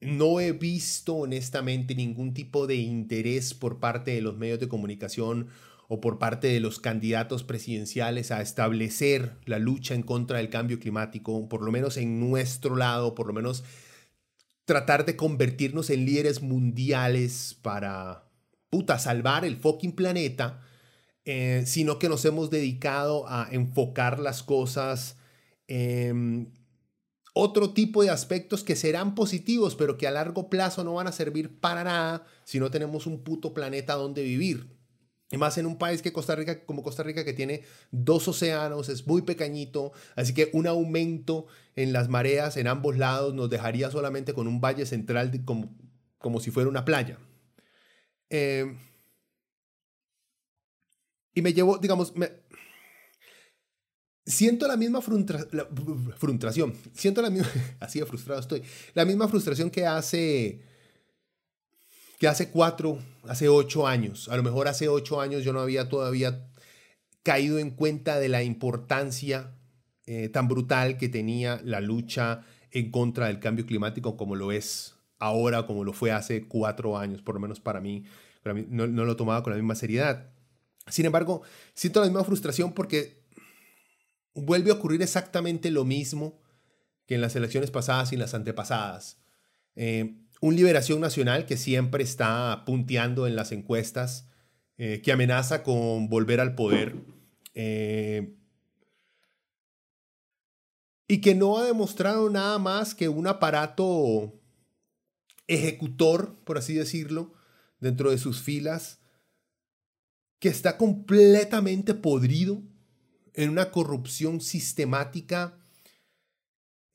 no 0.00 0.40
he 0.40 0.52
visto 0.52 1.14
honestamente 1.14 1.94
ningún 1.94 2.34
tipo 2.34 2.66
de 2.66 2.76
interés 2.76 3.54
por 3.54 3.80
parte 3.80 4.12
de 4.12 4.20
los 4.20 4.36
medios 4.36 4.60
de 4.60 4.68
comunicación 4.68 5.48
o 5.88 6.00
por 6.00 6.18
parte 6.18 6.48
de 6.48 6.60
los 6.60 6.80
candidatos 6.80 7.44
presidenciales 7.44 8.30
a 8.30 8.40
establecer 8.40 9.36
la 9.44 9.58
lucha 9.58 9.94
en 9.94 10.02
contra 10.02 10.38
del 10.38 10.50
cambio 10.50 10.78
climático, 10.78 11.48
por 11.48 11.62
lo 11.62 11.72
menos 11.72 11.96
en 11.96 12.20
nuestro 12.20 12.76
lado, 12.76 13.14
por 13.14 13.26
lo 13.26 13.32
menos 13.32 13.64
tratar 14.64 15.04
de 15.04 15.16
convertirnos 15.16 15.90
en 15.90 16.06
líderes 16.06 16.42
mundiales 16.42 17.58
para 17.60 18.23
salvar 18.98 19.44
el 19.44 19.56
fucking 19.56 19.92
planeta, 19.92 20.60
eh, 21.24 21.62
sino 21.66 21.98
que 21.98 22.08
nos 22.08 22.24
hemos 22.24 22.50
dedicado 22.50 23.26
a 23.28 23.48
enfocar 23.50 24.18
las 24.18 24.42
cosas 24.42 25.16
en 25.66 26.52
otro 27.32 27.70
tipo 27.72 28.02
de 28.02 28.10
aspectos 28.10 28.62
que 28.62 28.76
serán 28.76 29.14
positivos, 29.14 29.74
pero 29.74 29.98
que 29.98 30.06
a 30.06 30.12
largo 30.12 30.48
plazo 30.48 30.84
no 30.84 30.94
van 30.94 31.08
a 31.08 31.12
servir 31.12 31.58
para 31.58 31.82
nada 31.82 32.24
si 32.44 32.60
no 32.60 32.70
tenemos 32.70 33.06
un 33.06 33.24
puto 33.24 33.52
planeta 33.52 33.94
donde 33.94 34.22
vivir. 34.22 34.74
Y 35.30 35.36
más 35.36 35.58
en 35.58 35.66
un 35.66 35.76
país 35.76 36.00
que 36.00 36.12
Costa 36.12 36.36
Rica, 36.36 36.64
como 36.64 36.84
Costa 36.84 37.02
Rica, 37.02 37.24
que 37.24 37.32
tiene 37.32 37.62
dos 37.90 38.28
océanos, 38.28 38.88
es 38.88 39.06
muy 39.06 39.22
pequeñito, 39.22 39.92
así 40.14 40.32
que 40.32 40.50
un 40.52 40.68
aumento 40.68 41.46
en 41.74 41.92
las 41.92 42.08
mareas 42.08 42.56
en 42.56 42.68
ambos 42.68 42.96
lados 42.96 43.34
nos 43.34 43.50
dejaría 43.50 43.90
solamente 43.90 44.32
con 44.32 44.46
un 44.46 44.60
valle 44.60 44.86
central 44.86 45.44
como, 45.44 45.74
como 46.18 46.38
si 46.38 46.52
fuera 46.52 46.70
una 46.70 46.84
playa. 46.84 47.18
Eh, 48.36 48.66
y 51.34 51.40
me 51.40 51.52
llevo, 51.52 51.78
digamos, 51.78 52.16
me, 52.16 52.32
siento 54.26 54.66
la 54.66 54.76
misma 54.76 55.00
frustración, 55.00 56.74
siento 56.92 57.22
la 57.22 57.30
misma, 57.30 57.48
así 57.80 58.00
de 58.00 58.06
frustrado 58.06 58.40
estoy, 58.40 58.64
la 58.94 59.04
misma 59.04 59.28
frustración 59.28 59.70
que 59.70 59.86
hace, 59.86 60.62
que 62.18 62.26
hace 62.26 62.50
cuatro, 62.50 62.98
hace 63.22 63.48
ocho 63.48 63.86
años. 63.86 64.28
A 64.28 64.36
lo 64.36 64.42
mejor 64.42 64.66
hace 64.66 64.88
ocho 64.88 65.20
años 65.20 65.44
yo 65.44 65.52
no 65.52 65.60
había 65.60 65.88
todavía 65.88 66.50
caído 67.22 67.60
en 67.60 67.70
cuenta 67.70 68.18
de 68.18 68.28
la 68.30 68.42
importancia 68.42 69.56
eh, 70.06 70.28
tan 70.28 70.48
brutal 70.48 70.98
que 70.98 71.08
tenía 71.08 71.60
la 71.62 71.80
lucha 71.80 72.44
en 72.72 72.90
contra 72.90 73.28
del 73.28 73.38
cambio 73.38 73.64
climático 73.64 74.16
como 74.16 74.34
lo 74.34 74.50
es 74.50 74.96
ahora, 75.20 75.66
como 75.66 75.84
lo 75.84 75.92
fue 75.92 76.10
hace 76.10 76.48
cuatro 76.48 76.98
años, 76.98 77.22
por 77.22 77.36
lo 77.36 77.40
menos 77.40 77.60
para 77.60 77.80
mí, 77.80 78.04
no, 78.44 78.86
lo 78.86 79.16
tomaba 79.16 79.42
con 79.42 79.52
la 79.52 79.58
misma 79.58 79.74
seriedad. 79.74 80.30
Sin 80.88 81.06
embargo, 81.06 81.42
siento 81.74 82.00
la 82.00 82.06
misma 82.06 82.24
frustración 82.24 82.74
porque 82.74 83.22
vuelve 84.34 84.70
a 84.70 84.74
ocurrir 84.74 85.00
exactamente 85.02 85.70
lo 85.70 85.84
mismo 85.84 86.42
que 87.06 87.14
en 87.14 87.20
las 87.20 87.36
elecciones 87.36 87.70
pasadas 87.70 88.12
y 88.12 88.16
en 88.16 88.20
las 88.20 88.34
antepasadas. 88.34 89.18
Eh, 89.76 90.16
un 90.40 90.56
liberación 90.56 91.00
nacional 91.00 91.46
que 91.46 91.56
siempre 91.56 92.04
está 92.04 92.64
punteando 92.66 93.26
en 93.26 93.36
las 93.36 93.52
encuestas, 93.52 94.28
eh, 94.76 95.00
que 95.02 95.12
amenaza 95.12 95.62
con 95.62 96.08
volver 96.08 96.40
al 96.40 96.54
poder 96.54 96.96
eh, 97.54 98.34
y 101.06 101.20
que 101.20 101.34
no 101.34 101.58
ha 101.58 101.64
demostrado 101.64 102.28
nada 102.28 102.58
más 102.58 102.94
que 102.94 103.08
un 103.08 103.26
aparato 103.26 104.34
ejecutor, 105.46 106.36
por 106.44 106.58
así 106.58 106.74
decirlo, 106.74 107.32
dentro 107.84 108.10
de 108.10 108.16
sus 108.16 108.40
filas, 108.40 108.98
que 110.38 110.48
está 110.48 110.78
completamente 110.78 111.92
podrido 111.92 112.62
en 113.34 113.50
una 113.50 113.70
corrupción 113.70 114.40
sistemática, 114.40 115.58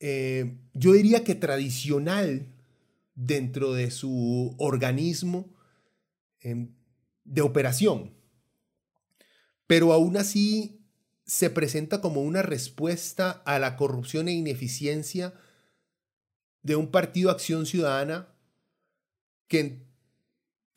eh, 0.00 0.58
yo 0.74 0.92
diría 0.94 1.22
que 1.22 1.36
tradicional 1.36 2.52
dentro 3.14 3.72
de 3.72 3.92
su 3.92 4.56
organismo 4.58 5.54
em, 6.40 6.74
de 7.22 7.42
operación. 7.42 8.12
Pero 9.68 9.92
aún 9.92 10.16
así 10.16 10.84
se 11.24 11.50
presenta 11.50 12.00
como 12.00 12.22
una 12.22 12.42
respuesta 12.42 13.30
a 13.30 13.60
la 13.60 13.76
corrupción 13.76 14.26
e 14.26 14.32
ineficiencia 14.32 15.34
de 16.62 16.74
un 16.74 16.90
partido 16.90 17.30
Acción 17.30 17.64
Ciudadana 17.64 18.34
que 19.46 19.89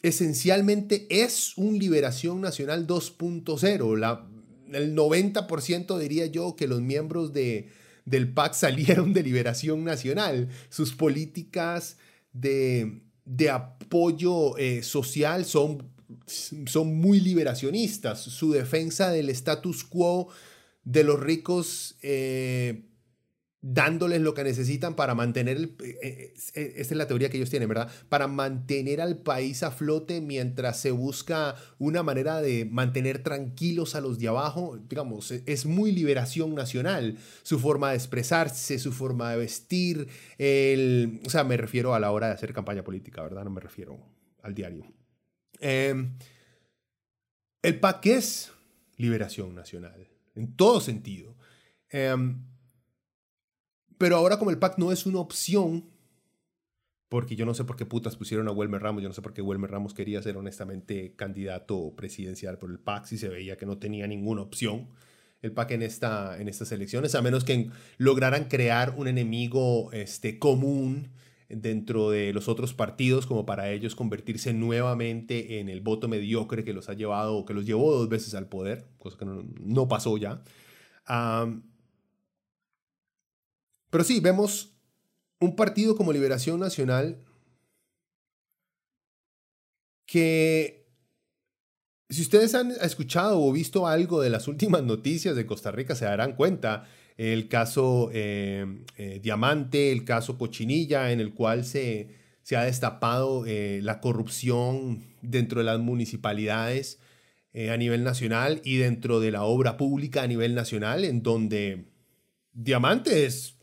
esencialmente 0.04 1.08
es 1.10 1.58
un 1.58 1.80
liberación 1.80 2.42
nacional 2.42 2.86
2.0. 2.86 4.28
El 4.74 4.96
90% 4.96 5.98
diría 5.98 6.26
yo 6.28 6.56
que 6.56 6.68
los 6.68 6.82
miembros 6.82 7.34
de, 7.34 7.70
del 8.06 8.32
PAC 8.32 8.54
salieron 8.54 9.14
de 9.14 9.24
liberación 9.24 9.84
nacional. 9.84 10.50
Sus 10.70 10.94
políticas 10.94 11.98
de, 12.34 13.02
apoyo 13.52 14.58
eh, 14.58 14.84
social 14.84 15.46
son, 15.46 15.90
son 16.28 16.96
muy 16.96 17.22
liberacionistas. 17.22 18.22
Su 18.22 18.52
defensa 18.52 19.10
del 19.10 19.30
status 19.30 19.86
quo 19.86 20.28
de 20.84 21.06
los 21.06 21.20
ricos 21.20 21.96
eh, 22.02 22.84
dándoles 23.64 24.20
lo 24.20 24.34
que 24.34 24.44
necesitan 24.44 24.94
para 24.96 25.16
mantener 25.16 25.56
el... 25.56 25.76
Eh, 25.82 25.98
eh, 26.04 26.34
eh, 26.54 26.74
esta 26.76 26.94
es 26.94 26.98
la 26.98 27.08
teoría 27.08 27.30
que 27.30 27.38
ellos 27.38 27.50
tienen, 27.50 27.70
¿verdad? 27.70 27.90
Para 28.10 28.28
mantener 28.28 29.00
al 29.00 29.18
país 29.18 29.64
a 29.64 29.72
flote 29.72 30.20
mientras 30.20 30.82
se 30.82 30.92
busca 30.92 31.56
una 31.80 32.04
manera 32.04 32.42
de 32.42 32.66
mantener 32.66 33.24
tranquilos 33.24 33.96
a 33.96 34.02
los 34.02 34.20
de 34.20 34.28
abajo. 34.28 34.78
Digamos, 34.90 35.32
e, 35.32 35.44
es 35.46 35.66
muy 35.66 35.94
liberación 35.94 36.54
nacional. 36.56 37.18
Su 37.42 37.58
forma 37.58 37.92
de 37.92 37.96
expresarse, 37.96 38.78
su 38.80 38.92
forma 38.92 39.32
de 39.32 39.38
vestir, 39.38 40.10
el... 40.38 41.22
O 41.26 41.30
sea, 41.30 41.46
me 41.46 41.56
refiero 41.56 41.96
a 41.96 42.02
la 42.02 42.12
hora 42.12 42.28
de 42.28 42.34
hacer 42.34 42.54
campaña 42.54 42.84
política, 42.84 43.24
¿verdad? 43.24 43.46
No 43.46 43.50
me 43.50 43.62
refiero 43.62 43.98
al 44.42 44.54
diario. 44.54 44.86
Em, 45.62 46.18
el 47.62 47.80
PAC 47.80 48.08
es 48.08 48.52
liberación 48.98 49.56
nacional, 49.56 50.10
en 50.36 50.54
todo 50.58 50.82
sentido. 50.82 51.38
Em, 51.90 52.53
pero 53.98 54.18
ahora 54.18 54.38
como 54.38 54.52
el 54.52 54.60
PAC 54.60 54.78
no 54.78 54.92
es 54.92 55.06
una 55.06 55.20
opción, 55.20 55.90
porque 57.10 57.36
yo 57.36 57.46
no 57.46 57.54
sé 57.54 57.64
por 57.64 57.76
qué 57.76 57.86
putas 57.86 58.16
pusieron 58.16 58.48
a 58.48 58.52
Wilmer 58.52 58.82
Ramos, 58.82 59.04
yo 59.04 59.10
no 59.10 59.16
sé 59.16 59.22
por 59.22 59.34
qué 59.34 59.42
Wilmer 59.42 59.72
Ramos 59.72 59.94
quería 59.94 60.22
ser 60.22 60.38
honestamente 60.38 61.16
candidato 61.16 61.94
presidencial 61.96 62.58
por 62.58 62.72
el 62.72 62.80
PAC 62.80 63.06
si 63.06 63.18
se 63.18 63.30
veía 63.30 63.58
que 63.58 63.66
no 63.66 63.78
tenía 63.78 64.08
ninguna 64.08 64.42
opción 64.42 64.90
el 65.44 65.52
PAC 65.52 65.72
en, 65.72 65.82
esta, 65.84 66.40
en 66.40 66.48
estas 66.48 66.72
elecciones, 66.72 67.14
a 67.16 67.22
menos 67.22 67.44
que 67.44 67.70
lograran 67.98 68.46
crear 68.46 68.96
un 68.98 69.08
enemigo 69.08 69.92
este, 69.92 70.40
común 70.40 71.10
dentro 71.50 72.10
de 72.10 72.34
los 72.34 72.48
otros 72.48 72.74
partidos 72.74 73.28
como 73.28 73.46
para 73.46 73.70
ellos 73.70 73.94
convertirse 73.94 74.54
nuevamente 74.54 75.60
en 75.60 75.70
el 75.70 75.82
voto 75.82 76.08
mediocre 76.08 76.64
que 76.64 76.74
los 76.74 76.90
ha 76.90 76.94
llevado, 76.94 77.46
que 77.46 77.54
los 77.54 77.66
llevó 77.66 77.94
dos 77.94 78.10
veces 78.10 78.34
al 78.34 78.48
poder, 78.48 78.86
cosa 78.98 79.18
que 79.18 79.26
no, 79.26 79.88
pasó 79.88 80.18
ya. 80.18 80.42
Pero 83.94 84.04
sí, 84.04 84.22
vemos 84.22 84.72
un 85.40 85.56
partido 85.56 85.96
como 85.96 86.12
Liberación 86.12 86.60
Nacional 86.60 87.24
que 90.08 90.88
si 92.10 92.24
ustedes 92.24 92.56
han 92.56 92.72
escuchado 92.72 93.40
o 93.40 93.52
visto 93.52 93.86
algo 93.86 94.20
de 94.20 94.32
las 94.32 94.48
últimas 94.48 94.82
noticias 94.82 95.36
de 95.36 95.46
Costa 95.46 95.70
Rica, 95.70 95.94
se 95.94 96.06
darán 96.06 96.36
cuenta. 96.36 96.88
El 97.18 97.48
caso 97.50 98.10
eh, 98.14 98.66
eh, 98.98 99.20
Diamante, 99.22 99.92
el 99.92 100.06
caso 100.06 100.40
Cochinilla, 100.40 101.12
en 101.12 101.20
el 101.20 101.36
cual 101.36 101.64
se, 101.64 102.08
se 102.42 102.58
ha 102.58 102.64
destapado 102.64 103.46
eh, 103.46 103.80
la 103.84 104.02
corrupción 104.02 105.04
dentro 105.22 105.60
de 105.60 105.66
las 105.66 105.78
municipalidades 105.78 106.98
a 107.72 107.78
nivel 107.78 108.04
nacional 108.04 108.60
y 108.64 108.78
dentro 108.78 109.20
de 109.20 109.30
la 109.30 109.44
obra 109.44 109.78
pública 109.78 110.24
a 110.24 110.28
nivel 110.28 110.56
nacional, 110.56 111.06
en 111.06 111.22
donde 111.22 111.86
Diamante 112.54 113.28
es 113.28 113.60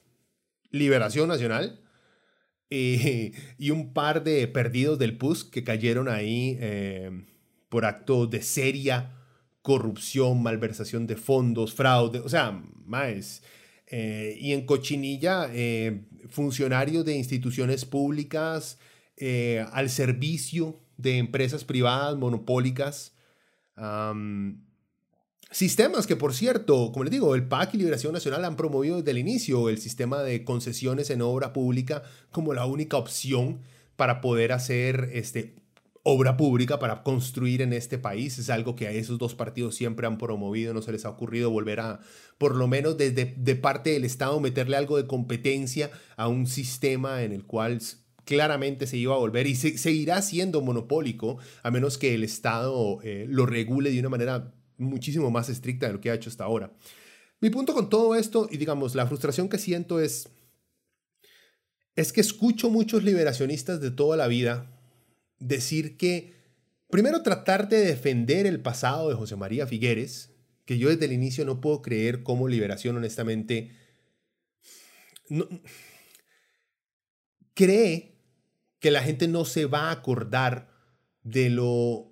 Liberación 0.71 1.29
Nacional 1.29 1.81
y 2.71 3.71
un 3.71 3.93
par 3.93 4.23
de 4.23 4.47
perdidos 4.47 4.99
del 4.99 5.17
PUS 5.17 5.45
que 5.45 5.65
cayeron 5.65 6.09
ahí 6.09 6.57
eh, 6.61 7.11
por 7.69 7.85
acto 7.85 8.29
de 8.29 8.43
seria 8.43 9.17
corrupción, 9.61 10.43
malversación 10.43 11.07
de 11.07 11.17
fondos, 11.17 11.75
fraude, 11.75 12.21
o 12.21 12.29
sea, 12.29 12.63
más. 12.87 13.43
Eh, 13.89 14.39
y 14.41 14.53
en 14.53 14.65
Cochinilla, 14.67 15.51
eh, 15.53 16.05
funcionarios 16.29 17.05
de 17.05 17.17
instituciones 17.17 17.85
públicas 17.85 18.79
al 19.73 19.91
servicio 19.91 20.81
de 20.97 21.19
empresas 21.19 21.65
privadas 21.65 22.17
monopólicas. 22.17 23.15
Sistemas 25.53 26.07
que, 26.07 26.15
por 26.15 26.33
cierto, 26.33 26.93
como 26.93 27.03
les 27.05 27.11
digo, 27.11 27.35
el 27.35 27.49
PAC 27.49 27.75
y 27.75 27.79
Liberación 27.79 28.13
Nacional 28.13 28.45
han 28.45 28.57
promovido 28.57 28.99
desde 28.99 29.11
el 29.11 29.19
inicio 29.19 29.69
el 29.69 29.79
sistema 29.79 30.23
de 30.23 30.45
concesiones 30.45 31.11
en 31.11 31.23
obra 31.23 31.53
pública 31.53 32.05
como 32.31 32.55
la 32.55 32.67
única 32.67 32.97
opción 32.97 33.61
para 33.97 34.21
poder 34.21 34.53
hacer 34.53 35.11
este, 35.13 35.57
obra 36.05 36.37
pública, 36.37 36.79
para 36.79 37.03
construir 37.03 37.63
en 37.63 37.73
este 37.73 37.99
país. 37.99 38.39
Es 38.39 38.49
algo 38.49 38.77
que 38.77 38.87
a 38.87 38.93
esos 38.93 39.19
dos 39.19 39.35
partidos 39.35 39.75
siempre 39.75 40.07
han 40.07 40.19
promovido, 40.19 40.73
no 40.73 40.83
se 40.83 40.93
les 40.93 41.05
ha 41.05 41.11
ocurrido 41.11 41.51
volver 41.51 41.81
a, 41.81 41.99
por 42.39 42.55
lo 42.55 42.69
menos 42.69 42.97
desde 42.97 43.35
de 43.37 43.57
parte 43.57 43.91
del 43.91 44.05
Estado, 44.05 44.39
meterle 44.39 44.77
algo 44.77 44.99
de 44.99 45.09
competencia 45.09 45.91
a 46.17 46.29
un 46.29 46.47
sistema 46.47 47.25
en 47.25 47.33
el 47.33 47.45
cual 47.45 47.81
claramente 48.25 48.87
se 48.87 48.99
iba 48.99 49.17
a 49.17 49.19
volver 49.19 49.49
y 49.49 49.57
seguirá 49.57 50.23
siendo 50.23 50.61
monopólico 50.61 51.39
a 51.65 51.73
menos 51.73 51.99
que 51.99 52.15
el 52.15 52.23
Estado 52.23 53.01
eh, 53.03 53.27
lo 53.29 53.47
regule 53.47 53.91
de 53.91 53.99
una 53.99 54.11
manera 54.11 54.53
muchísimo 54.81 55.31
más 55.31 55.49
estricta 55.49 55.87
de 55.87 55.93
lo 55.93 56.01
que 56.01 56.11
ha 56.11 56.15
hecho 56.15 56.31
hasta 56.31 56.45
ahora. 56.45 56.73
Mi 57.41 57.51
punto 57.51 57.73
con 57.73 57.89
todo 57.89 58.17
esto, 58.17 58.49
y 58.51 58.57
digamos, 58.57 58.95
la 58.95 59.07
frustración 59.07 59.49
que 59.49 59.59
siento 59.59 60.01
es, 60.01 60.29
es 61.97 62.13
que 62.13 62.21
escucho 62.21 62.71
muchos 62.71 63.03
liberacionistas 63.03 63.81
de 63.81 63.91
toda 63.91 64.17
la 64.17 64.27
vida 64.27 64.79
decir 65.39 65.97
que, 65.97 66.35
primero, 66.91 67.23
tratar 67.23 67.69
de 67.69 67.79
defender 67.79 68.47
el 68.47 68.61
pasado 68.61 69.09
de 69.09 69.15
José 69.15 69.37
María 69.37 69.67
Figueres, 69.67 70.31
que 70.67 70.79
yo 70.79 70.89
desde 70.89 71.07
el 71.07 71.13
inicio 71.13 71.45
no 71.45 71.61
puedo 71.61 71.83
creer 71.83 72.23
cómo 72.23 72.47
liberación, 72.47 72.97
honestamente, 72.97 73.73
cree 77.55 78.19
que 78.79 78.91
la 78.91 79.03
gente 79.03 79.29
no 79.29 79.45
se 79.45 79.67
va 79.67 79.89
a 79.89 79.93
acordar 79.93 80.71
de 81.23 81.51
lo 81.51 82.10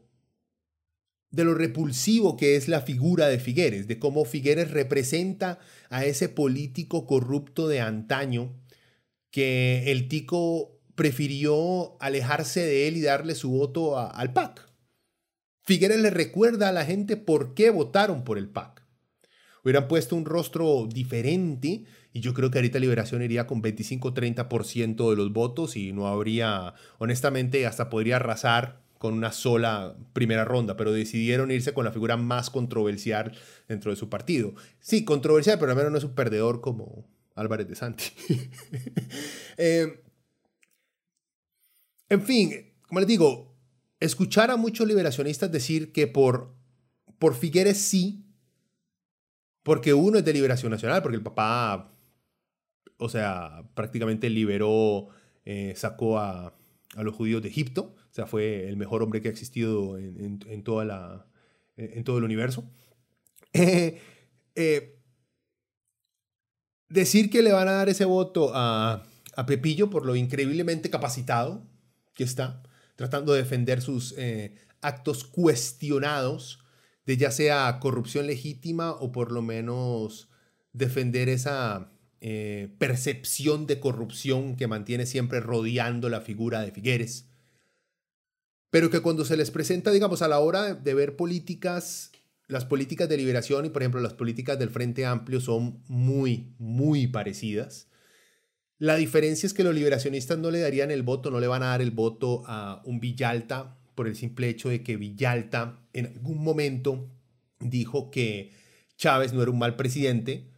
de 1.31 1.45
lo 1.45 1.55
repulsivo 1.55 2.37
que 2.37 2.57
es 2.57 2.69
la 2.69 2.81
figura 2.81 3.29
de 3.29 3.39
Figueres, 3.39 3.87
de 3.87 3.99
cómo 3.99 4.25
Figueres 4.25 4.71
representa 4.71 5.59
a 5.91 6.05
ese 6.05 6.29
político 6.29 7.07
corrupto 7.07 7.69
de 7.69 7.81
antaño 7.81 8.55
que 9.31 9.91
el 9.93 10.09
tico 10.09 10.81
prefirió 10.95 11.97
alejarse 12.01 12.61
de 12.61 12.89
él 12.89 12.97
y 12.97 13.03
darle 13.03 13.35
su 13.35 13.51
voto 13.51 13.99
al 13.99 14.33
PAC. 14.33 14.69
Figueres 15.63 16.01
le 16.01 16.11
recuerda 16.11 16.71
a 16.71 16.73
la 16.73 16.87
gente 16.87 17.17
por 17.17 17.55
qué 17.55 17.71
votaron 17.71 18.25
por 18.25 18.39
el 18.39 18.49
PAC. 18.49 18.83
Hubieran 19.63 19.87
puesto 19.87 20.17
un 20.17 20.25
rostro 20.25 20.87
diferente 20.87 21.85
y 22.13 22.21
yo 22.21 22.33
creo 22.33 22.51
que 22.51 22.59
ahorita 22.59 22.79
Liberación 22.79 23.23
iría 23.23 23.47
con 23.47 23.63
25-30% 23.63 25.11
de 25.11 25.17
los 25.17 25.33
votos 25.33 25.77
y 25.77 25.93
no 25.93 26.07
habría, 26.07 26.75
honestamente, 26.99 27.67
hasta 27.67 27.91
podría 27.91 28.17
arrasar 28.17 28.81
con 28.99 29.15
una 29.15 29.33
sola 29.33 29.97
primera 30.13 30.45
ronda, 30.45 30.77
pero 30.77 30.93
decidieron 30.93 31.51
irse 31.51 31.73
con 31.73 31.85
la 31.85 31.93
figura 31.93 32.17
más 32.17 32.51
controversial 32.51 33.33
dentro 33.69 33.91
de 33.91 33.97
su 33.97 34.09
partido. 34.09 34.55
Sí, 34.81 35.05
controversial, 35.05 35.59
pero 35.59 35.73
al 35.73 35.77
menos 35.77 35.93
no 35.93 35.99
es 35.99 36.05
un 36.05 36.15
perdedor 36.15 36.61
como 36.61 37.09
Álvarez 37.35 37.69
de 37.69 37.75
Santi. 37.75 38.05
Eh, 39.61 40.05
en 42.09 42.23
fin, 42.23 42.73
como 42.87 43.01
les 43.01 43.09
digo, 43.09 43.59
escuchar 43.99 44.53
a 44.53 44.57
muchos 44.57 44.87
liberacionistas 44.87 45.51
decir 45.51 45.91
que 45.91 46.07
por 46.07 46.57
por 47.19 47.35
Figueres 47.35 47.79
sí, 47.79 48.25
porque 49.63 49.93
uno 49.93 50.19
es 50.19 50.25
de 50.25 50.33
liberación 50.33 50.71
nacional, 50.71 51.03
porque 51.03 51.17
el 51.17 51.23
papá, 51.23 51.93
o 52.97 53.09
sea, 53.09 53.65
prácticamente 53.75 54.31
liberó, 54.31 55.09
eh, 55.45 55.75
sacó 55.77 56.19
a, 56.19 56.55
a, 56.97 57.03
los 57.03 57.15
judíos 57.15 57.43
de 57.43 57.49
Egipto, 57.49 57.95
o 58.11 58.15
sea, 58.15 58.27
fue 58.27 58.69
el 58.69 58.77
mejor 58.77 59.03
hombre 59.03 59.21
que 59.21 59.29
ha 59.29 59.31
existido 59.31 59.99
en, 59.99 60.41
en, 60.47 60.63
toda 60.65 60.85
la, 60.85 61.27
en 61.77 62.05
todo 62.05 62.19
el 62.19 62.25
universo. 62.25 62.71
Eh, 64.61 64.99
decir 66.89 67.31
que 67.31 67.43
le 67.43 67.53
van 67.53 67.69
a 67.69 67.73
dar 67.75 67.89
ese 67.89 68.05
voto 68.05 68.51
a, 68.53 69.05
a, 69.37 69.47
Pepillo 69.47 69.89
por 69.89 70.05
lo 70.05 70.17
increíblemente 70.17 70.91
capacitado 70.91 71.65
que 72.13 72.25
está, 72.25 72.65
tratando 72.97 73.35
de 73.35 73.43
defender 73.43 73.81
sus 73.81 74.17
eh, 74.19 74.57
actos 74.81 75.23
cuestionados 75.23 76.59
de 77.07 77.17
ya 77.17 77.31
sea 77.31 77.79
corrupción 77.81 78.27
legítima 78.27 78.91
o 78.91 79.13
por 79.13 79.31
lo 79.31 79.43
menos 79.43 80.29
defender 80.73 81.29
esa 81.29 81.93
eh, 82.21 82.75
percepción 82.79 83.69
de 83.69 83.79
corrupción 83.79 84.57
que 84.57 84.67
mantiene 84.67 85.07
siempre 85.07 85.39
rodeando 85.39 86.09
la 86.09 86.21
figura 86.21 86.61
de 86.61 86.73
Figueres. 86.73 87.28
Pero 88.71 88.91
que 88.91 89.01
cuando 89.01 89.25
se 89.25 89.37
les 89.37 89.51
presenta, 89.51 89.91
digamos, 89.91 90.23
a 90.23 90.29
la 90.29 90.41
hora 90.41 90.75
de 90.75 90.95
ver 90.95 91.17
políticas, 91.17 92.13
las 92.47 92.65
políticas 92.65 93.09
de 93.09 93.17
liberación 93.17 93.65
y, 93.65 93.71
por 93.71 93.83
ejemplo, 93.83 94.01
las 94.01 94.15
políticas 94.15 94.59
del 94.59 94.71
Frente 94.71 95.07
Amplio 95.07 95.41
son 95.41 95.83
muy, 95.89 96.55
muy 96.59 97.07
parecidas. 97.07 97.89
La 98.79 98.97
diferencia 98.97 99.47
es 99.47 99.55
que 99.55 99.65
los 99.65 99.75
liberacionistas 99.75 100.39
no 100.39 100.51
le 100.51 100.61
darían 100.61 100.91
el 100.91 101.03
voto, 101.03 101.31
no 101.31 101.41
le 101.41 101.49
van 101.49 101.63
a 101.63 101.69
dar 101.69 101.83
el 101.83 101.91
voto 101.91 102.45
a 102.47 102.81
un 102.85 103.01
Villalta 103.01 103.77
por 103.95 104.07
el 104.07 104.15
simple 104.15 104.49
hecho 104.49 104.69
de 104.69 104.85
que 104.85 104.97
Villalta 104.97 105.81
en 105.93 106.07
algún 106.07 106.45
momento 106.45 107.11
dijo 107.59 108.11
que 108.11 108.53
Chávez 108.97 109.33
no 109.33 109.43
era 109.43 109.51
un 109.51 109.59
mal 109.59 109.75
presidente, 109.75 110.49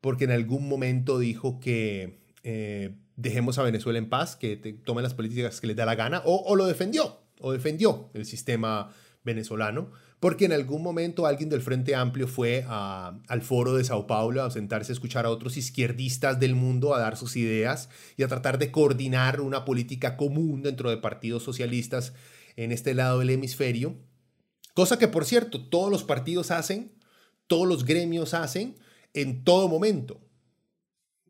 porque 0.00 0.24
en 0.24 0.32
algún 0.32 0.68
momento 0.68 1.18
dijo 1.18 1.60
que 1.60 2.18
eh, 2.42 2.96
dejemos 3.16 3.58
a 3.58 3.62
Venezuela 3.62 3.98
en 3.98 4.08
paz, 4.08 4.36
que 4.36 4.56
tomen 4.84 5.02
las 5.02 5.14
políticas 5.14 5.60
que 5.60 5.68
les 5.68 5.76
da 5.76 5.86
la 5.86 5.94
gana, 5.94 6.22
o, 6.24 6.56
lo 6.56 6.66
defendió, 6.66 7.20
o 7.40 7.52
defendió 7.52 8.10
el 8.14 8.26
sistema 8.26 8.90
venezolano, 9.24 9.90
porque 10.20 10.46
en 10.46 10.52
algún 10.52 10.82
momento 10.82 11.26
alguien 11.26 11.48
del 11.48 11.62
Frente 11.62 11.94
Amplio 11.94 12.26
fue 12.26 12.64
al 12.66 13.42
foro 13.42 13.74
de 13.74 13.84
Sao 13.84 14.06
Paulo 14.06 14.42
a 14.42 14.50
sentarse 14.50 14.92
a 14.92 14.94
escuchar 14.94 15.26
a 15.26 15.30
otros 15.30 15.56
izquierdistas 15.56 16.40
del 16.40 16.54
mundo 16.54 16.94
a 16.94 16.98
dar 16.98 17.16
sus 17.16 17.36
ideas 17.36 17.88
y 18.16 18.22
a 18.22 18.28
tratar 18.28 18.58
de 18.58 18.72
coordinar 18.72 19.40
una 19.40 19.64
política 19.64 20.16
común 20.16 20.62
dentro 20.62 20.90
de 20.90 20.96
partidos 20.96 21.42
socialistas 21.42 22.14
en 22.56 22.72
este 22.72 22.94
lado 22.94 23.20
del 23.20 23.30
hemisferio. 23.30 23.96
Cosa 24.74 24.98
que, 24.98 25.08
por 25.08 25.24
cierto, 25.24 25.68
todos 25.68 25.90
los 25.90 26.04
partidos 26.04 26.50
hacen, 26.50 26.92
todos 27.46 27.68
los 27.68 27.84
gremios 27.84 28.34
hacen 28.34 28.76
en 29.14 29.44
todo 29.44 29.68
momento. 29.68 30.20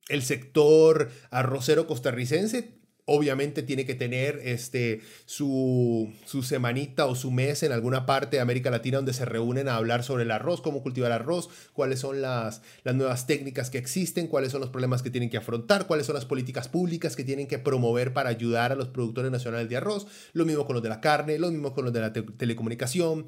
El 0.08 0.22
sector 0.22 1.10
arrocero 1.30 1.86
costarricense 1.86 2.77
obviamente 3.10 3.62
tiene 3.62 3.86
que 3.86 3.94
tener 3.94 4.38
este, 4.44 5.00
su, 5.24 6.12
su, 6.26 6.42
semanita 6.42 7.06
o 7.06 7.14
su 7.14 7.30
mes 7.30 7.62
en 7.62 7.72
alguna 7.72 8.04
parte 8.04 8.36
de 8.36 8.42
América 8.42 8.70
Latina 8.70 8.98
donde 8.98 9.14
se 9.14 9.24
reúnen 9.24 9.66
a 9.66 9.76
hablar 9.76 10.04
sobre 10.04 10.24
el 10.24 10.30
arroz, 10.30 10.60
cómo 10.60 10.82
cultivar 10.82 11.10
arroz, 11.10 11.48
cuáles 11.72 12.00
son 12.00 12.20
las, 12.20 12.60
las 12.84 12.94
nuevas 12.94 13.26
técnicas 13.26 13.70
que 13.70 13.78
existen, 13.78 14.26
cuáles 14.26 14.52
son 14.52 14.60
los 14.60 14.68
problemas 14.68 15.02
que 15.02 15.08
tienen 15.10 15.30
que 15.30 15.38
afrontar, 15.38 15.86
cuáles 15.86 16.04
son 16.04 16.16
las 16.16 16.26
políticas 16.26 16.68
públicas 16.68 17.16
que 17.16 17.24
tienen 17.24 17.46
que 17.46 17.58
promover 17.58 18.12
para 18.12 18.28
ayudar 18.28 18.72
a 18.72 18.74
los 18.74 18.88
productores 18.88 19.32
nacionales 19.32 19.70
de 19.70 19.78
arroz, 19.78 20.06
lo 20.34 20.44
mismo 20.44 20.66
con 20.66 20.74
los 20.74 20.82
de 20.82 20.90
la 20.90 21.00
carne, 21.00 21.38
lo 21.38 21.50
mismo 21.50 21.72
con 21.72 21.86
los 21.86 21.94
de 21.94 22.00
la 22.00 22.12
telecomunicación. 22.12 23.26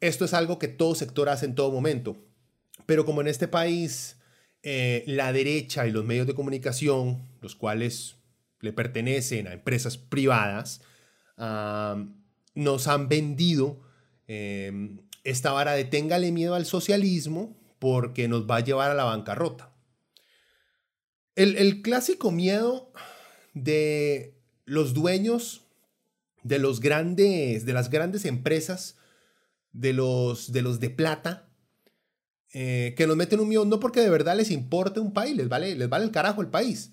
Esto 0.00 0.26
es 0.26 0.34
algo 0.34 0.58
que 0.58 0.68
todo 0.68 0.94
sector 0.94 1.30
hace 1.30 1.46
en 1.46 1.54
todo 1.54 1.72
momento. 1.72 2.18
Pero 2.84 3.06
como 3.06 3.22
en 3.22 3.28
este 3.28 3.48
país 3.48 4.16
eh, 4.62 5.04
la 5.06 5.32
derecha 5.32 5.86
y 5.86 5.90
los 5.90 6.04
medios 6.04 6.26
de 6.26 6.34
comunicación, 6.34 7.22
los 7.40 7.56
cuales 7.56 8.15
le 8.66 8.72
pertenecen 8.72 9.46
a 9.46 9.54
empresas 9.54 9.96
privadas, 9.96 10.82
nos 12.54 12.88
han 12.88 13.08
vendido 13.08 13.80
em, 14.26 14.98
esta 15.24 15.52
vara 15.52 15.72
de 15.72 15.84
téngale 15.84 16.32
miedo 16.32 16.54
al 16.54 16.66
socialismo 16.66 17.56
porque 17.78 18.28
nos 18.28 18.48
va 18.48 18.56
a 18.56 18.64
llevar 18.64 18.90
a 18.90 18.94
la 18.94 19.04
bancarrota. 19.04 19.72
El, 21.34 21.82
clásico 21.82 22.30
miedo 22.30 22.92
de 23.52 24.40
los 24.64 24.94
dueños 24.94 25.62
de 26.42 26.58
los 26.58 26.80
grandes, 26.80 27.66
de 27.66 27.72
las 27.72 27.90
grandes 27.90 28.24
empresas, 28.24 28.96
de 29.72 29.92
los 29.92 30.52
de, 30.52 30.90
plata, 30.90 31.50
eh, 32.54 32.94
que 32.96 33.06
nos 33.06 33.16
meten 33.16 33.40
un 33.40 33.48
miedo 33.48 33.66
no 33.66 33.80
porque 33.80 34.00
de 34.00 34.08
verdad 34.08 34.36
les 34.36 34.50
importe 34.50 35.00
un 35.00 35.12
país, 35.12 35.36
les 35.36 35.48
vale, 35.48 35.74
les 35.74 35.88
vale 35.88 36.06
el 36.06 36.10
carajo 36.10 36.40
el 36.40 36.48
país, 36.48 36.92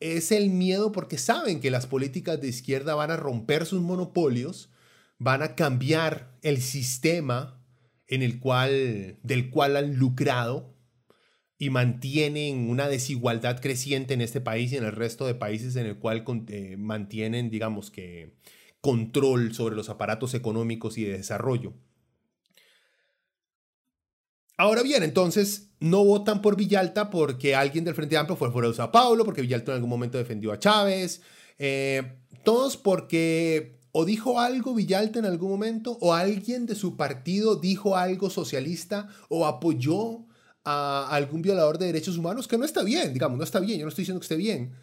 es 0.00 0.32
el 0.32 0.50
miedo 0.50 0.92
porque 0.92 1.18
saben 1.18 1.60
que 1.60 1.70
las 1.70 1.86
políticas 1.86 2.40
de 2.40 2.48
izquierda 2.48 2.94
van 2.94 3.10
a 3.10 3.16
romper 3.16 3.66
sus 3.66 3.82
monopolios, 3.82 4.70
van 5.18 5.42
a 5.42 5.54
cambiar 5.54 6.36
el 6.42 6.62
sistema 6.62 7.62
en 8.08 8.22
el 8.22 8.40
cual, 8.40 9.18
del 9.22 9.50
cual 9.50 9.76
han 9.76 9.96
lucrado 9.96 10.74
y 11.58 11.68
mantienen 11.68 12.70
una 12.70 12.88
desigualdad 12.88 13.60
creciente 13.60 14.14
en 14.14 14.22
este 14.22 14.40
país 14.40 14.72
y 14.72 14.78
en 14.78 14.84
el 14.84 14.92
resto 14.92 15.26
de 15.26 15.34
países 15.34 15.76
en 15.76 15.84
el 15.84 15.98
cual 15.98 16.24
eh, 16.48 16.76
mantienen, 16.78 17.50
digamos 17.50 17.90
que, 17.90 18.34
control 18.80 19.52
sobre 19.52 19.76
los 19.76 19.90
aparatos 19.90 20.32
económicos 20.32 20.96
y 20.96 21.04
de 21.04 21.18
desarrollo. 21.18 21.74
Ahora 24.60 24.82
bien, 24.82 25.02
entonces 25.02 25.70
no 25.80 26.04
votan 26.04 26.42
por 26.42 26.54
Villalta 26.54 27.08
porque 27.08 27.54
alguien 27.54 27.82
del 27.82 27.94
Frente 27.94 28.18
Amplio 28.18 28.36
fue 28.36 28.52
fuera 28.52 28.68
de 28.68 28.74
Sao 28.74 28.92
Paulo, 28.92 29.24
porque 29.24 29.40
Villalta 29.40 29.72
en 29.72 29.76
algún 29.76 29.88
momento 29.88 30.18
defendió 30.18 30.52
a 30.52 30.58
Chávez, 30.58 31.22
eh, 31.58 32.18
todos 32.44 32.76
porque 32.76 33.78
o 33.92 34.04
dijo 34.04 34.38
algo 34.38 34.74
Villalta 34.74 35.18
en 35.18 35.24
algún 35.24 35.48
momento, 35.48 35.96
o 36.02 36.12
alguien 36.12 36.66
de 36.66 36.74
su 36.74 36.98
partido 36.98 37.56
dijo 37.56 37.96
algo 37.96 38.28
socialista, 38.28 39.08
o 39.30 39.46
apoyó 39.46 40.26
a 40.62 41.08
algún 41.08 41.40
violador 41.40 41.78
de 41.78 41.86
derechos 41.86 42.18
humanos, 42.18 42.46
que 42.46 42.58
no 42.58 42.66
está 42.66 42.82
bien, 42.82 43.14
digamos, 43.14 43.38
no 43.38 43.44
está 43.44 43.60
bien, 43.60 43.78
yo 43.78 43.86
no 43.86 43.88
estoy 43.88 44.02
diciendo 44.02 44.20
que 44.20 44.24
esté 44.24 44.36
bien. 44.36 44.74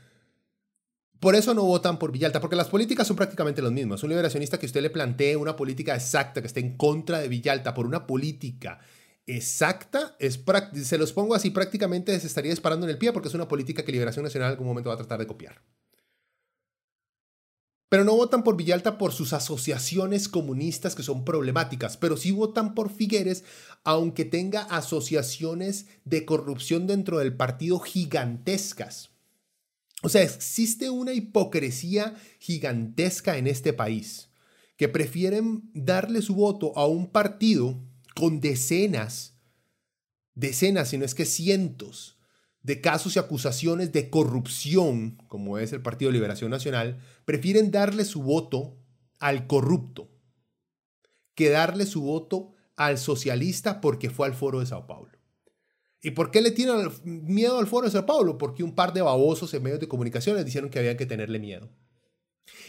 Por 1.19 1.35
eso 1.35 1.53
no 1.53 1.61
votan 1.61 1.99
por 1.99 2.11
Villalta, 2.11 2.41
porque 2.41 2.55
las 2.55 2.69
políticas 2.69 3.05
son 3.05 3.15
prácticamente 3.15 3.61
las 3.61 3.71
mismas. 3.71 4.01
Un 4.01 4.09
liberacionista 4.09 4.57
que 4.57 4.65
usted 4.65 4.81
le 4.81 4.89
plantee 4.89 5.35
una 5.35 5.55
política 5.55 5.93
exacta 5.93 6.41
que 6.41 6.47
esté 6.47 6.61
en 6.61 6.77
contra 6.77 7.19
de 7.19 7.27
Villalta 7.27 7.75
por 7.75 7.85
una 7.85 8.07
política 8.07 8.79
exacta, 9.27 10.17
se 10.19 10.97
los 10.97 11.13
pongo 11.13 11.35
así, 11.35 11.51
prácticamente 11.51 12.17
se 12.19 12.27
estaría 12.27 12.51
disparando 12.51 12.85
en 12.85 12.91
el 12.91 12.97
pie 12.97 13.13
porque 13.13 13.27
es 13.27 13.35
una 13.35 13.47
política 13.47 13.83
que 13.83 13.91
Liberación 13.91 14.23
Nacional 14.23 14.47
en 14.47 14.53
algún 14.53 14.67
momento 14.67 14.89
va 14.89 14.95
a 14.95 14.99
tratar 14.99 15.19
de 15.19 15.27
copiar. 15.27 15.61
Pero 17.89 18.03
no 18.03 18.15
votan 18.15 18.43
por 18.43 18.57
Villalta 18.57 18.97
por 18.97 19.13
sus 19.13 19.31
asociaciones 19.31 20.27
comunistas 20.27 20.93
que 20.93 21.03
son 21.03 21.23
problemáticas, 21.23 21.95
pero 21.95 22.17
sí 22.17 22.31
votan 22.31 22.73
por 22.73 22.89
Figueres, 22.89 23.45
aunque 23.83 24.25
tenga 24.25 24.63
asociaciones 24.63 25.85
de 26.03 26.25
corrupción 26.25 26.85
dentro 26.85 27.19
del 27.19 27.35
partido 27.35 27.79
gigantescas. 27.79 29.11
O 30.03 30.09
sea, 30.09 30.21
existe 30.21 30.89
una 30.89 31.13
hipocresía 31.13 32.15
gigantesca 32.39 33.37
en 33.37 33.47
este 33.47 33.71
país, 33.71 34.29
que 34.75 34.89
prefieren 34.89 35.71
darle 35.73 36.21
su 36.21 36.35
voto 36.35 36.77
a 36.77 36.85
un 36.87 37.07
partido 37.07 37.81
con 38.17 38.41
decenas, 38.41 39.37
decenas, 40.33 40.89
si 40.89 40.97
no 40.97 41.05
es 41.05 41.13
que 41.13 41.25
cientos 41.25 42.17
de 42.63 42.81
casos 42.81 43.15
y 43.15 43.19
acusaciones 43.19 43.91
de 43.91 44.09
corrupción, 44.09 45.21
como 45.27 45.59
es 45.59 45.71
el 45.71 45.83
Partido 45.83 46.09
de 46.09 46.13
Liberación 46.13 46.49
Nacional, 46.49 46.99
prefieren 47.25 47.69
darle 47.69 48.05
su 48.05 48.23
voto 48.23 48.75
al 49.19 49.45
corrupto 49.45 50.09
que 51.35 51.51
darle 51.51 51.85
su 51.85 52.01
voto 52.01 52.53
al 52.75 52.97
socialista 52.97 53.81
porque 53.81 54.09
fue 54.09 54.25
al 54.25 54.33
foro 54.33 54.59
de 54.59 54.65
Sao 54.65 54.87
Paulo. 54.87 55.11
¿Y 56.01 56.11
por 56.11 56.31
qué 56.31 56.41
le 56.41 56.49
tienen 56.49 56.89
miedo 57.03 57.59
al 57.59 57.67
foro 57.67 57.85
de 57.85 57.91
Sao 57.91 58.07
Paulo? 58.07 58.39
Porque 58.39 58.63
un 58.63 58.73
par 58.73 58.93
de 58.93 59.03
babosos 59.03 59.53
en 59.53 59.61
medios 59.61 59.79
de 59.79 59.87
comunicación 59.87 60.35
les 60.35 60.45
dijeron 60.45 60.71
que 60.71 60.79
había 60.79 60.97
que 60.97 61.05
tenerle 61.05 61.37
miedo. 61.37 61.69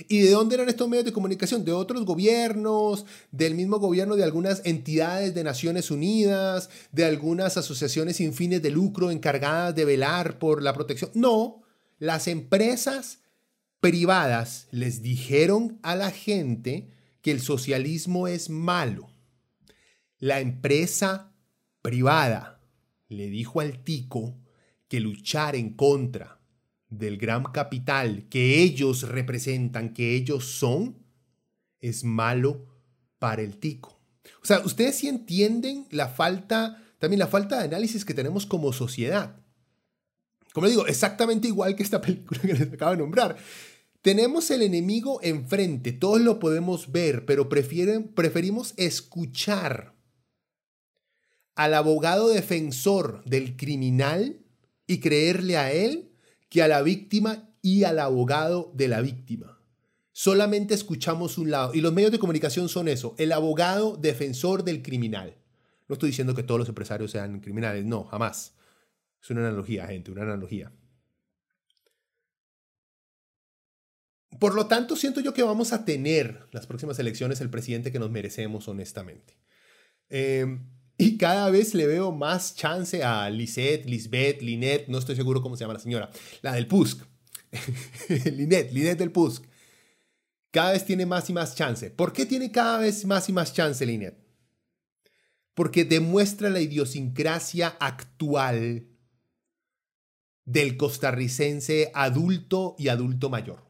¿Y 0.09 0.21
de 0.21 0.31
dónde 0.31 0.55
eran 0.55 0.69
estos 0.69 0.89
medios 0.89 1.05
de 1.05 1.13
comunicación? 1.13 1.65
De 1.65 1.73
otros 1.73 2.05
gobiernos, 2.05 3.05
del 3.33 3.55
mismo 3.55 3.79
gobierno 3.79 4.17
de 4.17 4.25
algunas 4.25 4.63
entidades 4.65 5.35
de 5.35 5.45
Naciones 5.45 5.91
Unidas, 5.91 6.71
de 6.93 7.05
algunas 7.05 7.57
asociaciones 7.57 8.17
sin 8.17 8.33
fines 8.33 8.63
de 8.63 8.71
lucro 8.71 9.11
encargadas 9.11 9.75
de 9.75 9.85
velar 9.85 10.39
por 10.39 10.63
la 10.63 10.73
protección. 10.73 11.11
No, 11.15 11.63
las 11.99 12.29
empresas 12.29 13.21
privadas 13.81 14.69
les 14.71 15.03
dijeron 15.03 15.79
a 15.83 15.97
la 15.97 16.11
gente 16.11 16.91
que 17.21 17.31
el 17.31 17.41
socialismo 17.41 18.29
es 18.29 18.51
malo. 18.51 19.11
La 20.19 20.41
empresa 20.41 21.33
privada 21.83 22.61
le 23.09 23.29
dijo 23.29 23.61
al 23.61 23.83
tico 23.83 24.37
que 24.89 25.01
luchar 25.01 25.55
en 25.57 25.75
contra 25.75 26.38
del 26.91 27.19
gran 27.19 27.45
capital 27.45 28.27
que 28.31 28.63
ellos 28.63 29.03
representan, 29.03 29.93
que 29.93 30.15
ellos 30.15 30.45
son, 30.45 30.97
es 31.81 32.05
malo 32.05 32.67
para 33.19 33.43
el 33.43 33.59
tico. 33.59 34.01
O 34.43 34.47
sea, 34.47 34.61
ustedes 34.61 34.97
sí 34.97 35.09
entienden 35.09 35.87
la 35.91 36.09
falta, 36.09 36.83
también 36.99 37.19
la 37.19 37.27
falta 37.27 37.59
de 37.59 37.65
análisis 37.65 38.05
que 38.05 38.15
tenemos 38.15 38.47
como 38.47 38.73
sociedad. 38.73 39.37
Como 40.53 40.69
digo, 40.69 40.87
exactamente 40.87 41.49
igual 41.49 41.77
que 41.77 41.83
esta 41.83 42.01
película 42.03 42.41
que 42.41 42.55
les 42.55 42.73
acabo 42.73 42.93
de 42.93 42.99
nombrar. 42.99 43.37
Tenemos 44.01 44.51
el 44.51 44.63
enemigo 44.63 45.21
enfrente, 45.23 45.93
todos 45.93 46.21
lo 46.21 46.39
podemos 46.39 46.93
ver, 46.93 47.27
pero 47.27 47.49
prefieren, 47.49 48.09
preferimos 48.09 48.73
escuchar 48.77 49.95
al 51.57 51.75
abogado 51.75 52.29
defensor 52.29 53.25
del 53.25 53.57
criminal 53.57 54.41
y 54.87 55.01
creerle 55.01 55.57
a 55.57 55.73
él 55.73 56.08
que 56.49 56.63
a 56.63 56.69
la 56.69 56.83
víctima 56.83 57.51
y 57.63 57.85
al 57.85 57.99
abogado 57.99 58.73
de 58.75 58.89
la 58.89 59.01
víctima. 59.01 59.59
Solamente 60.13 60.75
escuchamos 60.75 61.39
un 61.39 61.51
lado. 61.51 61.75
Y 61.75 61.81
los 61.81 61.93
medios 61.93 62.11
de 62.11 62.19
comunicación 62.19 62.69
son 62.69 62.89
eso, 62.89 63.15
el 63.19 63.33
abogado 63.33 63.97
defensor 63.97 64.65
del 64.65 64.83
criminal. 64.83 65.37
No 65.89 65.95
estoy 65.95 66.11
diciendo 66.11 66.35
que 66.35 66.43
todos 66.43 66.59
los 66.59 66.69
empresarios 66.69 67.11
sean 67.11 67.41
criminales, 67.41 67.85
no, 67.85 68.05
jamás. 68.05 68.55
Es 69.23 69.31
una 69.31 69.41
analogía, 69.47 69.87
gente, 69.87 70.11
una 70.11 70.23
analogía. 70.23 70.73
Por 74.39 74.55
lo 74.55 74.67
tanto, 74.67 74.97
siento 74.97 75.21
yo 75.21 75.33
que 75.33 75.43
vamos 75.43 75.73
a 75.73 75.85
tener 75.85 76.49
las 76.53 76.67
próximas 76.67 76.99
elecciones 76.99 77.41
el 77.41 77.51
presidente 77.51 77.91
que 77.91 77.99
nos 77.99 78.11
merecemos, 78.11 78.69
honestamente. 78.69 79.37
Eh, 80.11 80.59
y 81.01 81.17
cada 81.17 81.49
vez 81.49 81.75
le 81.75 81.87
veo 81.87 82.11
más 82.11 82.57
chance 82.57 83.05
a 83.05 83.31
Lisette, 83.31 83.87
Lisbeth, 83.87 84.43
Linet, 84.43 84.89
no 84.89 84.99
estoy 84.99 85.15
seguro 85.15 85.41
cómo 85.41 85.57
se 85.57 85.63
llama 85.63 85.75
la 85.75 85.81
señora, 85.81 86.11
la 86.43 86.53
del 86.55 86.67
PUSC. 86.67 87.07
Linet, 88.09 88.73
Linet 88.73 88.99
del 88.99 89.13
PUSC. 89.13 89.45
Cada 90.51 90.73
vez 90.73 90.85
tiene 90.85 91.07
más 91.07 91.31
y 91.31 91.33
más 91.33 91.55
chance. 91.55 91.91
¿Por 91.91 92.13
qué 92.13 92.27
tiene 92.27 92.51
cada 92.51 92.79
vez 92.79 93.05
más 93.05 93.29
y 93.29 93.33
más 93.33 93.55
chance 93.55 93.87
Linet? 93.87 94.19
Porque 95.55 95.85
demuestra 95.85 96.51
la 96.51 96.61
idiosincrasia 96.61 97.77
actual 97.79 98.89
del 100.45 100.77
costarricense 100.77 101.93
adulto 101.95 102.75
y 102.77 102.89
adulto 102.89 103.31
mayor. 103.31 103.65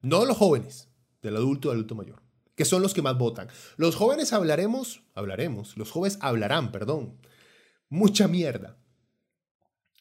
No 0.00 0.20
de 0.22 0.26
los 0.26 0.36
jóvenes, 0.36 0.88
del 1.22 1.36
adulto 1.36 1.68
y 1.68 1.72
adulto 1.72 1.94
mayor 1.94 2.21
que 2.62 2.66
son 2.66 2.80
los 2.80 2.94
que 2.94 3.02
más 3.02 3.18
votan. 3.18 3.48
Los 3.76 3.96
jóvenes 3.96 4.32
hablaremos, 4.32 5.02
hablaremos, 5.16 5.76
los 5.76 5.90
jóvenes 5.90 6.16
hablarán, 6.20 6.70
perdón, 6.70 7.18
mucha 7.88 8.28
mierda. 8.28 8.78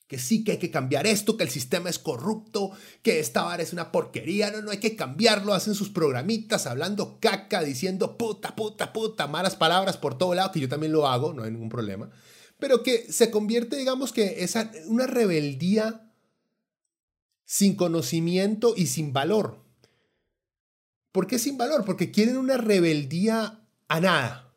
Que 0.08 0.20
sí, 0.20 0.44
que 0.44 0.52
hay 0.52 0.58
que 0.60 0.70
cambiar 0.70 1.08
esto, 1.08 1.38
que 1.38 1.44
el 1.44 1.50
sistema 1.50 1.90
es 1.90 1.98
corrupto, 1.98 2.70
que 3.02 3.20
esta 3.20 3.42
vara 3.42 3.64
es 3.64 3.74
una 3.74 3.92
porquería, 3.92 4.52
no, 4.52 4.62
no 4.62 4.70
hay 4.70 4.78
que 4.78 4.96
cambiarlo. 4.96 5.56
Hacen 5.56 5.74
sus 5.74 5.90
programitas 5.90 6.68
hablando 6.68 7.20
caca, 7.20 7.64
diciendo 7.64 8.16
puta, 8.16 8.56
puta, 8.56 8.94
puta, 8.94 9.26
malas 9.26 9.56
palabras 9.56 9.98
por 9.98 10.20
todo 10.20 10.36
lado, 10.36 10.52
que 10.52 10.60
yo 10.60 10.70
también 10.70 10.92
lo 10.92 11.08
hago, 11.08 11.34
no 11.34 11.42
hay 11.42 11.50
ningún 11.50 11.70
problema. 11.70 12.12
Pero 12.60 12.84
que 12.84 13.12
se 13.12 13.32
convierte, 13.32 13.76
digamos 13.76 14.14
que, 14.14 14.44
es 14.44 14.56
una 14.86 15.08
rebeldía 15.08 16.14
sin 17.44 17.76
conocimiento 17.76 18.76
y 18.78 18.86
sin 18.86 19.14
valor. 19.14 19.61
¿Por 21.12 21.28
qué 21.28 21.40
sin 21.40 21.58
valor? 21.58 21.84
Porque 21.86 22.12
quieren 22.12 22.38
una 22.38 22.58
rebeldía 22.58 23.62
a 23.88 24.00
nada. 24.00 24.54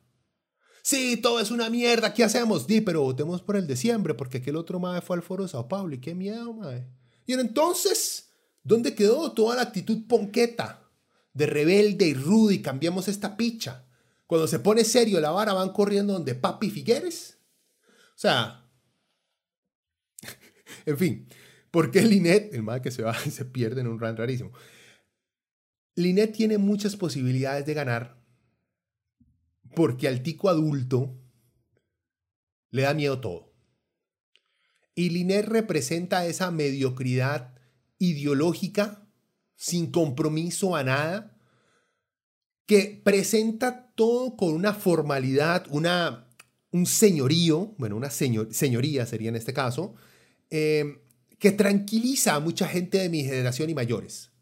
Sí, 0.83 1.17
todo 1.17 1.41
es 1.41 1.51
una 1.51 1.71
mierda, 1.71 2.13
¿qué 2.13 2.25
hacemos? 2.25 2.67
Di, 2.67 2.83
pero 2.83 3.01
votemos 3.01 3.41
por 3.41 3.57
el 3.57 3.67
de 3.67 3.75
siempre, 3.75 4.13
porque 4.13 4.39
aquel 4.39 4.57
otro 4.57 4.79
mae 4.79 5.01
fue 5.01 5.17
al 5.17 5.23
foro 5.23 5.45
de 5.45 5.49
Sao 5.49 5.67
Paulo 5.67 5.95
y 5.95 5.99
qué 5.99 6.15
miedo, 6.15 6.53
mae. 6.53 6.87
Y 7.25 7.33
entonces, 7.33 8.31
¿dónde 8.63 8.95
quedó 8.95 9.33
toda 9.33 9.57
la 9.57 9.63
actitud 9.63 10.07
ponqueta 10.07 10.91
de 11.33 11.47
rebelde 11.47 12.07
y 12.07 12.15
rudo 12.15 12.51
y 12.51 12.61
cambiamos 12.61 13.09
esta 13.09 13.35
picha? 13.37 13.87
Cuando 14.27 14.47
se 14.47 14.59
pone 14.59 14.85
serio 14.85 15.21
la 15.21 15.31
vara 15.31 15.55
van 15.55 15.73
corriendo 15.73 16.13
donde 16.13 16.35
Papi 16.35 16.69
Figueres. 16.69 17.39
O 18.11 18.19
sea, 18.19 18.69
en 20.87 20.99
fin, 20.99 21.29
¿por 21.71 21.91
qué 21.91 22.03
Linet, 22.03 22.53
el 22.53 22.63
mae 22.63 22.83
que 22.83 22.91
se 22.91 23.03
va 23.03 23.17
y 23.25 23.31
se 23.31 23.47
pierde 23.47 23.81
en 23.81 23.87
un 23.87 23.99
run 23.99 24.17
rarísimo? 24.19 24.53
Linet 25.97 26.33
tiene 26.33 26.59
muchas 26.59 26.97
posibilidades 26.97 27.67
de 27.67 27.75
ganar 27.75 28.21
porque 29.75 30.09
al 30.09 30.23
tico 30.23 30.49
adulto 30.49 31.17
le 32.71 32.83
da 32.83 32.95
miedo 32.95 33.21
todo. 33.21 33.53
Y 34.97 35.11
Linet 35.11 35.47
representa 35.47 36.27
esa 36.27 36.51
mediocridad 36.51 37.55
ideológica, 37.99 39.07
sin 39.57 39.91
compromiso 39.91 40.75
a 40.75 40.83
nada, 40.85 41.37
que 42.67 43.01
presenta 43.05 43.93
todo 43.95 44.37
con 44.37 44.53
una 44.53 44.75
formalidad, 44.75 45.67
una, 45.71 46.29
un 46.71 46.87
señorío, 46.87 47.75
bueno, 47.79 47.97
una 47.97 48.11
señoría 48.11 49.07
sería 49.07 49.29
en 49.29 49.37
este 49.37 49.53
caso, 49.53 49.95
eh, 50.51 51.03
que 51.39 51.53
tranquiliza 51.53 52.35
a 52.35 52.41
mucha 52.41 52.67
gente 52.67 52.99
de 52.99 53.09
mi 53.09 53.23
generación 53.25 53.71
y 53.71 53.75
mayores 53.75 54.34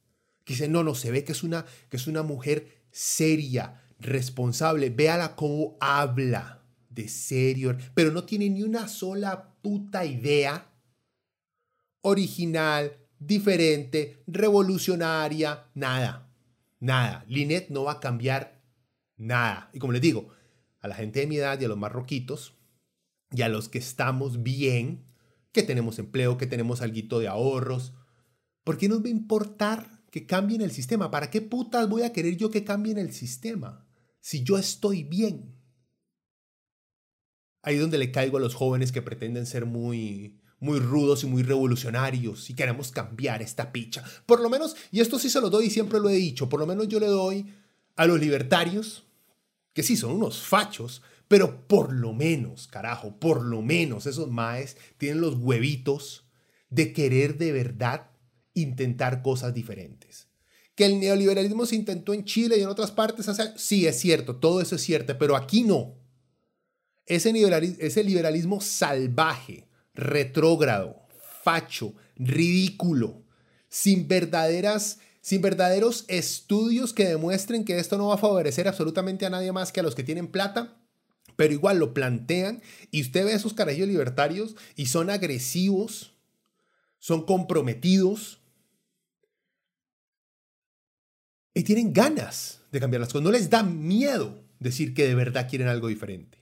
que 0.44 0.54
dice, 0.54 0.68
no, 0.68 0.82
no, 0.82 0.94
se 0.94 1.10
ve 1.10 1.24
que 1.24 1.32
es 1.32 1.42
una, 1.42 1.64
que 1.88 1.96
es 1.96 2.06
una 2.06 2.22
mujer 2.22 2.82
seria, 2.90 3.82
responsable, 3.98 4.90
véala 4.90 5.36
cómo 5.36 5.76
habla 5.80 6.62
de 6.90 7.08
serio, 7.08 7.76
pero 7.94 8.10
no 8.10 8.24
tiene 8.24 8.50
ni 8.50 8.62
una 8.62 8.88
sola 8.88 9.54
puta 9.62 10.04
idea 10.04 10.70
original, 12.02 12.98
diferente, 13.18 14.22
revolucionaria, 14.26 15.66
nada, 15.74 16.28
nada. 16.80 17.24
Linet 17.28 17.70
no 17.70 17.84
va 17.84 17.92
a 17.92 18.00
cambiar 18.00 18.60
nada. 19.16 19.70
Y 19.72 19.78
como 19.78 19.92
les 19.92 20.02
digo, 20.02 20.28
a 20.80 20.88
la 20.88 20.96
gente 20.96 21.20
de 21.20 21.26
mi 21.26 21.36
edad 21.36 21.60
y 21.60 21.64
a 21.64 21.68
los 21.68 21.78
más 21.78 21.92
roquitos, 21.92 22.54
y 23.30 23.42
a 23.42 23.48
los 23.48 23.68
que 23.68 23.78
estamos 23.78 24.42
bien, 24.42 25.04
que 25.52 25.62
tenemos 25.62 25.98
empleo, 25.98 26.36
que 26.36 26.46
tenemos 26.46 26.82
algo 26.82 27.20
de 27.20 27.28
ahorros, 27.28 27.94
¿por 28.64 28.76
qué 28.76 28.88
nos 28.88 29.02
va 29.02 29.06
a 29.06 29.10
importar 29.10 29.91
que 30.12 30.26
cambien 30.26 30.60
el 30.60 30.70
sistema. 30.70 31.10
¿Para 31.10 31.30
qué 31.30 31.40
putas 31.40 31.88
voy 31.88 32.02
a 32.02 32.12
querer 32.12 32.36
yo 32.36 32.50
que 32.50 32.64
cambien 32.64 32.98
el 32.98 33.14
sistema? 33.14 33.88
Si 34.20 34.44
yo 34.44 34.58
estoy 34.58 35.04
bien. 35.04 35.56
Ahí 37.62 37.76
es 37.76 37.80
donde 37.80 37.96
le 37.96 38.12
caigo 38.12 38.36
a 38.36 38.40
los 38.40 38.54
jóvenes 38.54 38.92
que 38.92 39.00
pretenden 39.00 39.46
ser 39.46 39.64
muy, 39.64 40.38
muy 40.60 40.80
rudos 40.80 41.24
y 41.24 41.26
muy 41.26 41.42
revolucionarios 41.42 42.50
y 42.50 42.54
queremos 42.54 42.92
cambiar 42.92 43.40
esta 43.40 43.72
picha. 43.72 44.04
Por 44.26 44.40
lo 44.40 44.50
menos, 44.50 44.76
y 44.90 45.00
esto 45.00 45.18
sí 45.18 45.30
se 45.30 45.40
lo 45.40 45.48
doy 45.48 45.66
y 45.66 45.70
siempre 45.70 45.98
lo 45.98 46.10
he 46.10 46.14
dicho, 46.14 46.46
por 46.48 46.60
lo 46.60 46.66
menos 46.66 46.88
yo 46.88 47.00
le 47.00 47.06
doy 47.06 47.46
a 47.96 48.04
los 48.04 48.20
libertarios, 48.20 49.04
que 49.72 49.82
sí 49.82 49.96
son 49.96 50.12
unos 50.12 50.42
fachos, 50.42 51.00
pero 51.26 51.66
por 51.66 51.90
lo 51.90 52.12
menos, 52.12 52.66
carajo, 52.66 53.18
por 53.18 53.42
lo 53.42 53.62
menos 53.62 54.04
esos 54.04 54.30
maes 54.30 54.76
tienen 54.98 55.22
los 55.22 55.36
huevitos 55.36 56.26
de 56.68 56.92
querer 56.92 57.38
de 57.38 57.52
verdad 57.52 58.11
intentar 58.54 59.22
cosas 59.22 59.54
diferentes. 59.54 60.28
Que 60.74 60.86
el 60.86 61.00
neoliberalismo 61.00 61.66
se 61.66 61.76
intentó 61.76 62.14
en 62.14 62.24
Chile 62.24 62.58
y 62.58 62.62
en 62.62 62.68
otras 62.68 62.90
partes, 62.90 63.26
sí, 63.56 63.86
es 63.86 64.00
cierto, 64.00 64.36
todo 64.36 64.60
eso 64.60 64.76
es 64.76 64.82
cierto, 64.82 65.16
pero 65.18 65.36
aquí 65.36 65.62
no. 65.62 65.94
Ese, 67.06 67.32
ese 67.78 68.04
liberalismo 68.04 68.60
salvaje, 68.60 69.68
retrógrado, 69.94 71.02
facho, 71.42 71.94
ridículo, 72.16 73.22
sin 73.68 74.08
verdaderas 74.08 74.98
sin 75.22 75.40
verdaderos 75.40 76.04
estudios 76.08 76.92
que 76.92 77.06
demuestren 77.06 77.64
que 77.64 77.78
esto 77.78 77.96
no 77.96 78.08
va 78.08 78.16
a 78.16 78.18
favorecer 78.18 78.66
absolutamente 78.66 79.24
a 79.24 79.30
nadie 79.30 79.52
más 79.52 79.70
que 79.70 79.78
a 79.78 79.82
los 79.84 79.94
que 79.94 80.02
tienen 80.02 80.26
plata, 80.26 80.76
pero 81.36 81.54
igual 81.54 81.78
lo 81.78 81.94
plantean 81.94 82.60
y 82.90 83.02
usted 83.02 83.24
ve 83.24 83.32
esos 83.32 83.54
carajillos 83.54 83.88
libertarios 83.88 84.56
y 84.74 84.86
son 84.86 85.10
agresivos, 85.10 86.12
son 86.98 87.24
comprometidos, 87.24 88.41
y 91.54 91.62
tienen 91.64 91.92
ganas 91.92 92.62
de 92.70 92.80
cambiar 92.80 93.00
las 93.00 93.08
cosas. 93.10 93.24
No 93.24 93.30
les 93.30 93.50
da 93.50 93.62
miedo 93.62 94.42
decir 94.58 94.94
que 94.94 95.06
de 95.06 95.14
verdad 95.14 95.48
quieren 95.48 95.68
algo 95.68 95.88
diferente. 95.88 96.38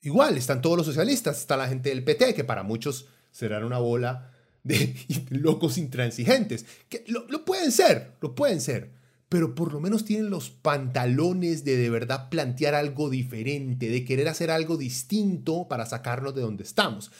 Igual 0.00 0.36
están 0.36 0.62
todos 0.62 0.76
los 0.76 0.86
socialistas, 0.86 1.38
está 1.38 1.56
la 1.56 1.68
gente 1.68 1.90
del 1.90 2.02
PT, 2.02 2.34
que 2.34 2.44
para 2.44 2.62
muchos 2.62 3.06
serán 3.30 3.64
una 3.64 3.78
bola 3.78 4.32
de 4.64 4.96
locos 5.30 5.78
intransigentes. 5.78 6.66
Que 6.88 7.04
lo, 7.06 7.26
lo 7.28 7.44
pueden 7.44 7.70
ser, 7.70 8.16
lo 8.20 8.34
pueden 8.34 8.60
ser, 8.60 8.92
pero 9.28 9.54
por 9.54 9.72
lo 9.72 9.80
menos 9.80 10.04
tienen 10.04 10.30
los 10.30 10.50
pantalones 10.50 11.64
de 11.64 11.76
de 11.76 11.90
verdad 11.90 12.30
plantear 12.30 12.74
algo 12.74 13.10
diferente, 13.10 13.88
de 13.88 14.04
querer 14.04 14.28
hacer 14.28 14.50
algo 14.50 14.76
distinto 14.76 15.68
para 15.68 15.86
sacarnos 15.86 16.34
de 16.34 16.42
donde 16.42 16.64
estamos. 16.64 17.12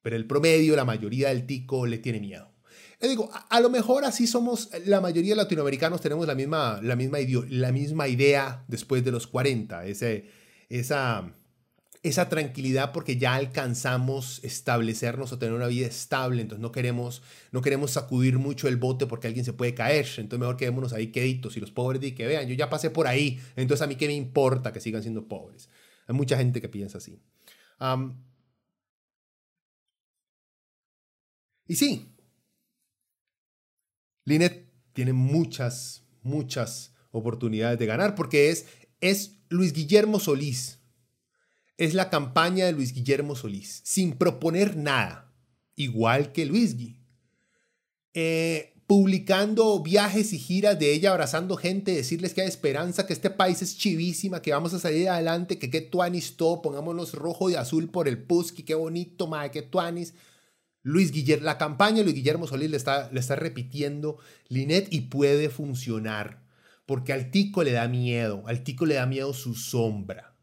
Pero 0.00 0.16
el 0.16 0.26
promedio, 0.26 0.74
la 0.74 0.84
mayoría 0.84 1.28
del 1.28 1.46
tico 1.46 1.86
le 1.86 1.98
tiene 1.98 2.18
miedo 2.18 2.51
digo, 3.08 3.30
a, 3.32 3.60
lo 3.60 3.68
mejor 3.68 4.04
así 4.04 4.26
somos, 4.26 4.70
la 4.86 5.00
mayoría 5.00 5.32
de 5.32 5.36
latinoamericanos 5.36 6.00
tenemos 6.00 6.26
la 6.26 6.36
misma, 6.36 6.80
la 6.82 6.94
misma, 6.94 7.18
la 7.48 7.72
misma 7.72 8.08
idea 8.08 8.64
después 8.68 9.04
de 9.04 9.10
los 9.10 9.26
40, 9.26 9.86
ese, 9.86 10.26
esa, 10.68 11.34
esa 12.02 12.28
tranquilidad 12.28 12.92
porque 12.92 13.16
ya 13.16 13.34
alcanzamos 13.34 14.40
establecernos 14.44 15.32
o 15.32 15.38
tener 15.38 15.54
una 15.54 15.66
vida 15.66 15.86
estable, 15.86 16.42
entonces 16.42 16.62
no 16.62 16.70
queremos, 16.70 17.22
no 17.50 17.60
queremos 17.60 17.90
sacudir 17.90 18.38
mucho 18.38 18.68
el 18.68 18.76
bote 18.76 19.06
porque 19.06 19.26
alguien 19.26 19.44
se 19.44 19.52
puede 19.52 19.74
caer, 19.74 20.06
entonces 20.18 20.38
mejor 20.38 20.56
quedémonos 20.56 20.92
ahí 20.92 21.08
queditos 21.08 21.56
y 21.56 21.60
los 21.60 21.72
pobres 21.72 22.02
y 22.04 22.12
que 22.12 22.26
vean, 22.26 22.46
yo 22.46 22.54
ya 22.54 22.70
pasé 22.70 22.90
por 22.90 23.08
ahí, 23.08 23.40
entonces 23.56 23.82
a 23.82 23.86
mí 23.86 23.96
qué 23.96 24.06
me 24.06 24.14
importa 24.14 24.72
que 24.72 24.80
sigan 24.80 25.02
siendo 25.02 25.26
pobres. 25.26 25.68
Hay 26.06 26.14
mucha 26.14 26.36
gente 26.36 26.60
que 26.60 26.68
piensa 26.68 26.98
así. 26.98 27.20
y 31.66 31.74
sí, 31.76 32.11
Linet 34.24 34.68
tiene 34.92 35.12
muchas, 35.12 36.04
muchas 36.22 36.92
oportunidades 37.10 37.78
de 37.78 37.86
ganar 37.86 38.14
porque 38.14 38.50
es, 38.50 38.66
es 39.00 39.38
Luis 39.48 39.72
Guillermo 39.72 40.20
Solís 40.20 40.78
es 41.84 41.94
la 41.94 42.10
campaña 42.10 42.66
de 42.66 42.72
Luis 42.72 42.92
Guillermo 42.92 43.34
Solís, 43.34 43.80
sin 43.84 44.12
proponer 44.12 44.76
nada, 44.76 45.32
igual 45.74 46.32
que 46.32 46.46
Luis 46.46 46.76
Gui. 46.76 47.00
Eh, 48.14 48.74
publicando 48.86 49.82
viajes 49.82 50.32
y 50.32 50.38
giras 50.38 50.78
de 50.78 50.92
ella, 50.92 51.10
abrazando 51.10 51.56
gente, 51.56 51.92
decirles 51.92 52.34
que 52.34 52.42
hay 52.42 52.48
esperanza, 52.48 53.06
que 53.06 53.14
este 53.14 53.30
país 53.30 53.62
es 53.62 53.78
chivísima, 53.78 54.42
que 54.42 54.52
vamos 54.52 54.74
a 54.74 54.78
salir 54.78 55.08
adelante, 55.08 55.58
que 55.58 55.70
qué 55.70 55.80
tuanis 55.80 56.36
todo, 56.36 56.60
pongámonos 56.60 57.14
rojo 57.14 57.48
y 57.48 57.54
azul 57.54 57.88
por 57.88 58.06
el 58.06 58.22
Pusky, 58.22 58.64
qué 58.64 58.74
bonito, 58.74 59.26
madre, 59.26 59.50
qué 59.50 59.62
tuanis. 59.62 60.14
Luis 60.82 61.12
Guillermo, 61.12 61.44
la 61.44 61.58
campaña 61.58 62.02
Luis 62.02 62.14
Guillermo 62.14 62.46
Solís 62.46 62.70
le 62.70 62.76
está, 62.76 63.10
le 63.12 63.20
está 63.20 63.36
repitiendo 63.36 64.18
Linet 64.48 64.92
y 64.92 65.02
puede 65.02 65.48
funcionar, 65.48 66.42
porque 66.86 67.12
al 67.12 67.30
tico 67.30 67.62
le 67.62 67.72
da 67.72 67.86
miedo, 67.88 68.42
al 68.46 68.64
tico 68.64 68.86
le 68.86 68.94
da 68.96 69.06
miedo 69.06 69.32
su 69.32 69.54
sombra. 69.54 70.36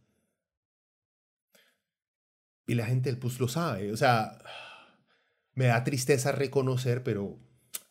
Y 2.68 2.76
la 2.76 2.86
gente 2.86 3.10
del 3.10 3.18
PUS 3.18 3.40
lo 3.40 3.48
sabe. 3.48 3.92
O 3.92 3.98
sea, 3.98 4.38
me 5.56 5.66
da 5.66 5.84
tristeza 5.84 6.32
reconocer, 6.32 7.04
pero 7.04 7.40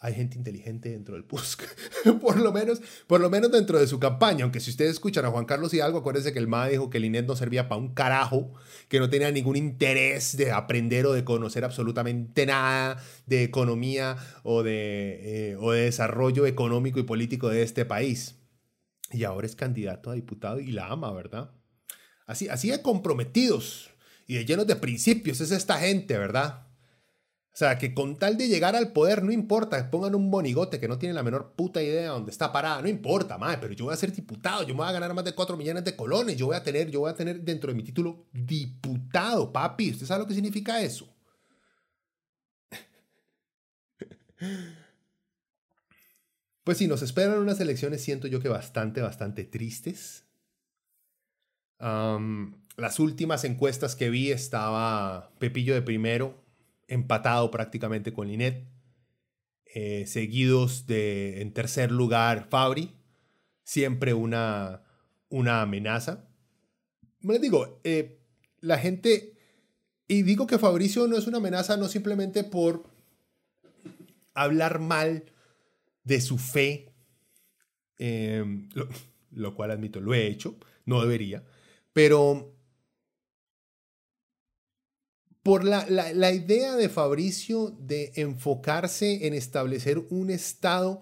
hay 0.00 0.14
gente 0.14 0.38
inteligente 0.38 0.90
dentro 0.90 1.14
del 1.14 1.24
PUSC. 1.24 1.64
por, 2.20 2.38
lo 2.38 2.52
menos, 2.52 2.80
por 3.08 3.20
lo 3.20 3.30
menos 3.30 3.50
dentro 3.50 3.80
de 3.80 3.86
su 3.88 3.98
campaña. 3.98 4.44
Aunque 4.44 4.60
si 4.60 4.70
ustedes 4.70 4.92
escuchan 4.92 5.24
a 5.24 5.30
Juan 5.30 5.44
Carlos 5.44 5.74
y 5.74 5.80
algo, 5.80 5.98
acuérdense 5.98 6.32
que 6.32 6.38
el 6.38 6.46
MA 6.46 6.68
dijo 6.68 6.88
que 6.88 6.98
el 6.98 7.04
INET 7.04 7.26
no 7.26 7.34
servía 7.34 7.68
para 7.68 7.80
un 7.80 7.94
carajo, 7.94 8.52
que 8.88 9.00
no 9.00 9.10
tenía 9.10 9.30
ningún 9.32 9.56
interés 9.56 10.36
de 10.36 10.52
aprender 10.52 11.06
o 11.06 11.12
de 11.12 11.24
conocer 11.24 11.64
absolutamente 11.64 12.46
nada 12.46 13.02
de 13.26 13.42
economía 13.42 14.16
o 14.44 14.62
de, 14.62 15.50
eh, 15.50 15.56
o 15.56 15.72
de 15.72 15.82
desarrollo 15.82 16.46
económico 16.46 17.00
y 17.00 17.02
político 17.02 17.48
de 17.48 17.62
este 17.62 17.84
país. 17.84 18.36
Y 19.10 19.24
ahora 19.24 19.46
es 19.46 19.56
candidato 19.56 20.10
a 20.10 20.14
diputado 20.14 20.60
y 20.60 20.70
la 20.70 20.86
ama, 20.86 21.12
¿verdad? 21.12 21.50
Así, 22.26 22.48
así 22.48 22.70
de 22.70 22.82
comprometidos 22.82 23.90
y 24.28 24.34
de 24.34 24.44
llenos 24.44 24.66
de 24.68 24.76
principios 24.76 25.40
es 25.40 25.50
esta 25.50 25.78
gente, 25.78 26.16
¿verdad? 26.18 26.67
Sea, 27.58 27.76
que 27.76 27.92
con 27.92 28.16
tal 28.16 28.36
de 28.36 28.46
llegar 28.46 28.76
al 28.76 28.92
poder, 28.92 29.24
no 29.24 29.32
importa, 29.32 29.90
pongan 29.90 30.14
un 30.14 30.30
bonigote 30.30 30.78
que 30.78 30.86
no 30.86 30.96
tiene 30.96 31.12
la 31.12 31.24
menor 31.24 31.54
puta 31.56 31.82
idea 31.82 32.02
de 32.02 32.06
dónde 32.06 32.30
está 32.30 32.52
parada, 32.52 32.80
no 32.80 32.86
importa, 32.86 33.36
madre, 33.36 33.58
pero 33.60 33.74
yo 33.74 33.86
voy 33.86 33.94
a 33.94 33.96
ser 33.96 34.12
diputado, 34.12 34.62
yo 34.62 34.74
me 34.74 34.82
voy 34.82 34.88
a 34.88 34.92
ganar 34.92 35.12
más 35.12 35.24
de 35.24 35.34
4 35.34 35.56
millones 35.56 35.82
de 35.82 35.96
colones, 35.96 36.36
yo 36.36 36.46
voy 36.46 36.54
a 36.54 36.62
tener, 36.62 36.88
yo 36.88 37.00
voy 37.00 37.10
a 37.10 37.16
tener 37.16 37.40
dentro 37.40 37.72
de 37.72 37.76
mi 37.76 37.82
título 37.82 38.28
diputado, 38.32 39.52
papi, 39.52 39.90
¿usted 39.90 40.06
sabe 40.06 40.20
lo 40.20 40.28
que 40.28 40.34
significa 40.34 40.80
eso? 40.80 41.12
Pues 46.62 46.78
sí, 46.78 46.86
nos 46.86 47.02
esperan 47.02 47.40
unas 47.40 47.58
elecciones, 47.58 48.04
siento 48.04 48.28
yo 48.28 48.38
que 48.38 48.48
bastante, 48.48 49.00
bastante 49.00 49.42
tristes. 49.42 50.26
Las 51.80 53.00
últimas 53.00 53.42
encuestas 53.42 53.96
que 53.96 54.10
vi 54.10 54.30
estaba 54.30 55.32
Pepillo 55.40 55.74
de 55.74 55.82
primero, 55.82 56.47
empatado 56.88 57.50
prácticamente 57.50 58.12
con 58.12 58.28
Linet, 58.28 58.66
eh, 59.74 60.06
seguidos 60.06 60.86
de 60.86 61.42
en 61.42 61.52
tercer 61.52 61.92
lugar 61.92 62.48
Fabri, 62.50 62.96
siempre 63.62 64.14
una, 64.14 64.82
una 65.28 65.60
amenaza. 65.60 66.28
Me 67.20 67.38
digo, 67.38 67.80
eh, 67.84 68.18
la 68.60 68.78
gente, 68.78 69.34
y 70.08 70.22
digo 70.22 70.46
que 70.46 70.58
Fabricio 70.58 71.06
no 71.06 71.16
es 71.16 71.26
una 71.26 71.36
amenaza 71.36 71.76
no 71.76 71.86
simplemente 71.88 72.44
por 72.44 72.90
hablar 74.32 74.78
mal 74.78 75.32
de 76.04 76.20
su 76.22 76.38
fe, 76.38 76.94
em, 77.98 78.68
lo, 78.72 78.88
lo 79.32 79.54
cual 79.54 79.70
admito, 79.70 80.00
lo 80.00 80.14
he 80.14 80.26
hecho, 80.26 80.58
no 80.86 81.02
debería, 81.02 81.44
pero 81.92 82.57
por 85.48 85.64
la, 85.64 86.30
idea 86.30 86.76
de 86.76 86.90
Fabricio 86.90 87.74
de 87.80 88.12
enfocarse 88.16 89.26
en 89.26 89.32
establecer 89.32 89.98
un 90.10 90.28
Estado 90.28 91.00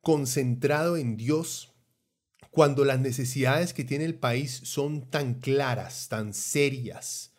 concentrado 0.00 0.96
en 0.96 1.18
Dios, 1.18 1.74
cuando 2.50 2.86
las 2.86 3.00
necesidades 3.00 3.74
que 3.74 3.84
tiene 3.84 4.06
el 4.06 4.14
país 4.14 4.62
son 4.64 5.10
tan 5.10 5.34
claras, 5.34 6.08
tan 6.08 6.32
serias. 6.32 7.34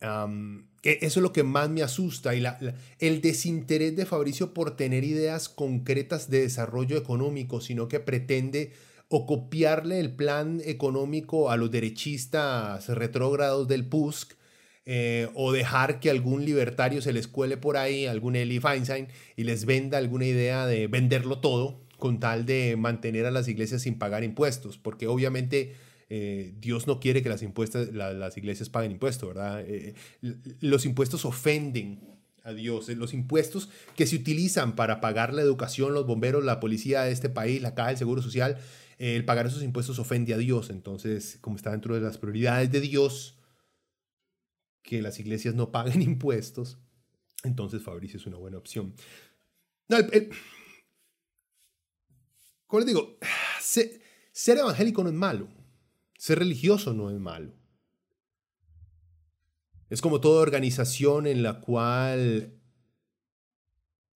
E, 0.00 0.98
eso 1.00 1.18
es 1.18 1.22
lo 1.22 1.32
que 1.32 1.42
más 1.42 1.68
me 1.68 1.82
asusta 1.82 2.36
y 2.36 2.44
el 3.00 3.20
desinterés 3.20 3.96
de 3.96 4.06
Fabricio 4.06 4.54
por 4.54 4.76
tener 4.76 5.02
ideas 5.02 5.48
concretas 5.48 6.30
de 6.30 6.42
desarrollo 6.42 6.96
económico, 6.96 7.60
sino 7.60 7.88
que 7.88 7.98
pretende 7.98 8.74
o 9.08 9.26
copiarle 9.26 9.98
el 9.98 10.14
plan 10.14 10.62
económico 10.64 11.50
a 11.50 11.56
los 11.56 11.72
derechistas 11.72 12.88
retrógrados 12.90 13.66
del 13.66 13.88
PUSC 13.88 14.36
eh, 14.84 15.28
o 15.34 15.52
dejar 15.52 16.00
que 16.00 16.10
algún 16.10 16.44
libertario 16.44 17.00
se 17.02 17.12
les 17.12 17.28
cuele 17.28 17.56
por 17.56 17.76
ahí, 17.76 18.06
algún 18.06 18.34
Eli 18.34 18.58
Feinstein, 18.58 19.06
y 19.36 19.44
les 19.44 19.64
venda 19.64 19.98
alguna 19.98 20.26
idea 20.26 20.66
de 20.66 20.88
venderlo 20.88 21.38
todo 21.38 21.80
con 21.98 22.18
tal 22.18 22.46
de 22.46 22.74
mantener 22.76 23.26
a 23.26 23.30
las 23.30 23.46
iglesias 23.46 23.82
sin 23.82 23.96
pagar 23.96 24.24
impuestos, 24.24 24.78
porque 24.78 25.06
obviamente 25.06 25.76
eh, 26.10 26.52
Dios 26.58 26.88
no 26.88 26.98
quiere 26.98 27.22
que 27.22 27.28
las, 27.28 27.42
impuestas, 27.42 27.92
las 27.92 28.36
iglesias 28.36 28.68
paguen 28.70 28.90
impuestos, 28.90 29.28
¿verdad? 29.28 29.64
Eh, 29.64 29.94
los 30.20 30.84
impuestos 30.84 31.24
ofenden 31.24 32.00
a 32.42 32.52
Dios, 32.52 32.88
los 32.88 33.14
impuestos 33.14 33.68
que 33.94 34.08
se 34.08 34.16
utilizan 34.16 34.74
para 34.74 35.00
pagar 35.00 35.32
la 35.32 35.42
educación, 35.42 35.94
los 35.94 36.06
bomberos, 36.06 36.44
la 36.44 36.58
policía 36.58 37.02
de 37.02 37.12
este 37.12 37.28
país, 37.28 37.62
la 37.62 37.76
caja 37.76 37.90
del 37.90 37.98
Seguro 37.98 38.20
Social, 38.20 38.58
el 38.98 39.24
pagar 39.24 39.46
esos 39.46 39.62
impuestos 39.62 40.00
ofende 40.00 40.34
a 40.34 40.38
Dios, 40.38 40.70
entonces 40.70 41.38
como 41.40 41.54
está 41.54 41.70
dentro 41.70 41.94
de 41.94 42.00
las 42.00 42.18
prioridades 42.18 42.72
de 42.72 42.80
Dios, 42.80 43.36
que 44.82 45.02
las 45.02 45.18
iglesias 45.18 45.54
no 45.54 45.70
paguen 45.70 46.02
impuestos, 46.02 46.78
entonces 47.44 47.82
Fabricio 47.82 48.18
es 48.18 48.26
una 48.26 48.36
buena 48.36 48.58
opción. 48.58 48.94
No, 49.88 49.96
como 52.72 52.80
les 52.80 52.86
digo, 52.86 53.18
ser, 53.60 54.00
evangélico 54.46 55.02
no 55.02 55.10
es 55.10 55.14
malo, 55.14 55.48
ser 56.16 56.38
religioso 56.38 56.94
no 56.94 57.10
es 57.10 57.18
malo. 57.18 57.52
Es 59.90 60.00
como 60.00 60.22
toda 60.22 60.40
organización 60.40 61.26
en 61.26 61.42
la 61.42 61.60
cual 61.60 62.58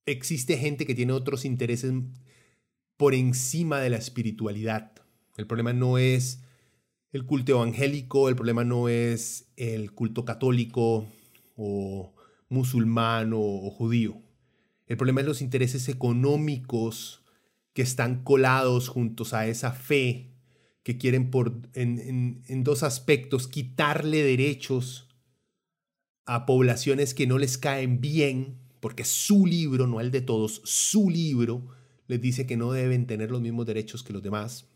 existe 0.07 0.57
gente 0.57 0.87
que 0.87 0.95
tiene 0.95 1.13
otros 1.13 1.45
intereses 1.45 1.93
por 2.97 3.15
encima 3.15 3.79
de 3.81 3.91
la 3.91 3.99
espiritualidad. 3.99 4.93
El 5.37 5.47
problema 5.47 5.75
no 5.75 5.99
es 5.99 6.41
el 7.17 7.25
culto 7.25 7.53
evangélico, 7.53 8.29
el 8.29 8.37
problema 8.37 8.63
no 8.63 8.89
es 8.89 9.51
el 9.57 9.93
culto 9.93 10.25
católico 10.25 11.07
o 11.57 12.15
musulmán 12.49 13.33
o, 13.35 13.71
judío. 13.71 14.23
El 14.87 14.97
problema 14.97 15.23
es 15.23 15.27
los 15.27 15.43
intereses 15.43 15.89
económicos 15.89 17.23
que 17.73 17.83
están 17.83 18.23
colados 18.23 18.89
juntos 18.89 19.33
a 19.33 19.47
esa 19.47 19.73
fe 19.73 20.35
que 20.83 20.99
quieren 20.99 21.31
por, 21.31 21.53
en, 21.73 22.45
en 22.47 22.65
dos 22.65 22.83
aspectos 22.83 23.49
quitarle 23.49 24.23
derechos 24.23 25.09
a 26.27 26.47
poblaciones 26.47 27.15
que 27.15 27.27
no 27.27 27.39
les 27.39 27.59
caen 27.59 28.01
bien, 28.01 28.61
porque 28.81 29.05
su 29.05 29.47
libro, 29.47 29.87
no 29.87 30.01
el 30.01 30.11
de 30.11 30.21
todos, 30.21 30.61
su 30.65 31.11
libro 31.11 31.67
les 32.09 32.21
dice 32.21 32.47
que 32.47 32.57
no 32.57 32.73
deben 32.73 33.07
tener 33.07 33.31
los 33.31 33.41
mismos 33.41 33.67
derechos 33.67 34.03
que 34.03 34.13
los 34.13 34.23
demás, 34.23 34.69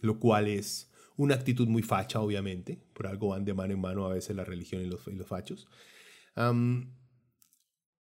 lo 0.00 0.20
cual 0.20 0.46
es 0.46 0.88
una 1.18 1.34
actitud 1.34 1.68
muy 1.68 1.82
facha, 1.82 2.20
obviamente, 2.20 2.78
por 2.94 3.06
algo 3.06 3.28
van 3.28 3.44
de 3.44 3.52
mano 3.52 3.74
en 3.74 3.80
mano 3.80 4.06
a 4.06 4.14
veces 4.14 4.34
la 4.34 4.44
religión 4.44 4.82
y 4.82 4.86
los, 4.86 5.06
los 5.06 5.26
fachos. 5.26 5.68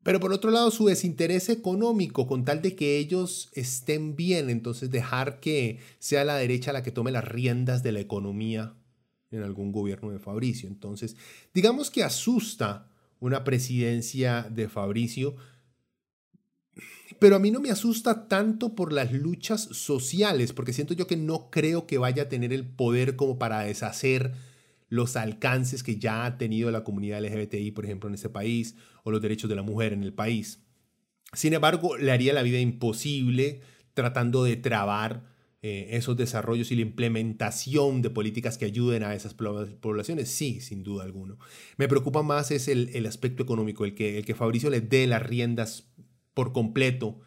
pero 0.03 0.19
por 0.19 0.31
otro 0.31 0.51
lado, 0.51 0.71
su 0.71 0.85
desinterés 0.85 1.49
económico, 1.49 2.27
con 2.27 2.45
tal 2.45 2.61
de 2.61 2.75
que 2.75 2.97
ellos 2.97 3.49
estén 3.53 4.15
bien, 4.15 4.49
entonces 4.49 4.91
dejar 4.91 5.39
que 5.39 5.79
sea 5.99 6.23
la 6.23 6.37
derecha 6.37 6.71
la 6.71 6.83
que 6.83 6.91
tome 6.91 7.11
las 7.11 7.27
riendas 7.27 7.81
de 7.83 7.91
la 7.91 7.99
economía 7.99 8.77
en 9.31 9.41
algún 9.41 9.71
gobierno 9.71 10.11
de 10.11 10.19
Fabricio. 10.19 10.69
Entonces, 10.69 11.17
digamos 11.53 11.89
que 11.89 12.03
asusta 12.03 12.91
una 13.19 13.43
presidencia 13.43 14.43
de 14.43 14.69
Fabricio, 14.69 15.35
pero 17.19 17.35
a 17.35 17.39
mí 17.39 17.51
no 17.51 17.59
me 17.59 17.71
asusta 17.71 18.27
tanto 18.27 18.75
por 18.75 18.93
las 18.93 19.11
luchas 19.11 19.61
sociales, 19.71 20.53
porque 20.53 20.73
siento 20.73 20.93
yo 20.93 21.07
que 21.07 21.17
no 21.17 21.49
creo 21.49 21.87
que 21.87 21.97
vaya 21.97 22.23
a 22.23 22.29
tener 22.29 22.53
el 22.53 22.65
poder 22.65 23.15
como 23.15 23.39
para 23.39 23.61
deshacer 23.61 24.33
los 24.89 25.15
alcances 25.15 25.83
que 25.83 25.97
ya 25.97 26.25
ha 26.25 26.37
tenido 26.37 26.71
la 26.71 26.83
comunidad 26.83 27.21
LGBTI, 27.21 27.71
por 27.71 27.85
ejemplo, 27.85 28.07
en 28.07 28.15
ese 28.15 28.29
país, 28.29 28.75
o 29.03 29.11
los 29.11 29.21
derechos 29.21 29.49
de 29.49 29.55
la 29.55 29.63
mujer 29.63 29.93
en 29.93 30.03
el 30.03 30.13
país. 30.13 30.63
Sin 31.33 31.53
embargo, 31.53 31.97
le 31.97 32.11
haría 32.11 32.33
la 32.33 32.43
vida 32.43 32.59
imposible 32.59 33.61
tratando 33.93 34.43
de 34.43 34.55
trabar 34.55 35.23
eh, 35.63 35.97
esos 35.97 36.15
desarrollos 36.15 36.71
y 36.71 36.75
la 36.75 36.83
implementación 36.83 38.01
de 38.01 38.11
políticas 38.11 38.57
que 38.57 38.65
ayuden 38.65 39.03
a 39.03 39.15
esas 39.15 39.33
poblaciones, 39.33 40.29
sí, 40.29 40.61
sin 40.61 40.83
duda 40.83 41.03
alguna. 41.03 41.35
Me 41.77 41.87
preocupa 41.87 42.21
más 42.21 42.51
es 42.51 42.67
el, 42.67 43.05
aspecto 43.05 43.43
económico, 43.43 43.83
el 43.83 43.95
que, 43.95 44.19
el 44.19 44.25
que 44.25 44.35
Fabricio 44.35 44.69
le 44.69 44.81
dé 44.81 45.07
las 45.07 45.23
riendas 45.23 45.86
por 46.37 46.53
completo 46.53 47.19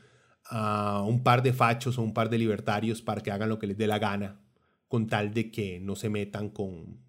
a 0.45 1.03
un 1.03 1.25
par 1.25 1.43
de 1.43 1.53
fachos 1.53 1.99
o 1.99 2.03
un 2.03 2.15
par 2.15 2.31
de 2.31 2.39
libertarios 2.39 3.03
para 3.03 3.21
que 3.21 3.33
hagan 3.33 3.49
lo 3.49 3.59
que 3.59 3.67
les 3.67 3.77
dé 3.77 3.89
la 3.89 3.99
gana, 3.99 4.41
con 4.87 5.09
tal 5.09 5.35
de 5.35 5.51
que 5.51 5.81
no 5.81 5.97
se 5.97 6.11
metan 6.11 6.51
con 6.51 7.01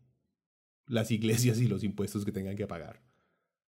las 0.87 1.11
iglesias 1.11 1.59
y 1.59 1.67
los 1.67 1.83
impuestos 1.83 2.25
que 2.25 2.31
tengan 2.31 2.55
que 2.55 2.65
pagar. 2.65 3.03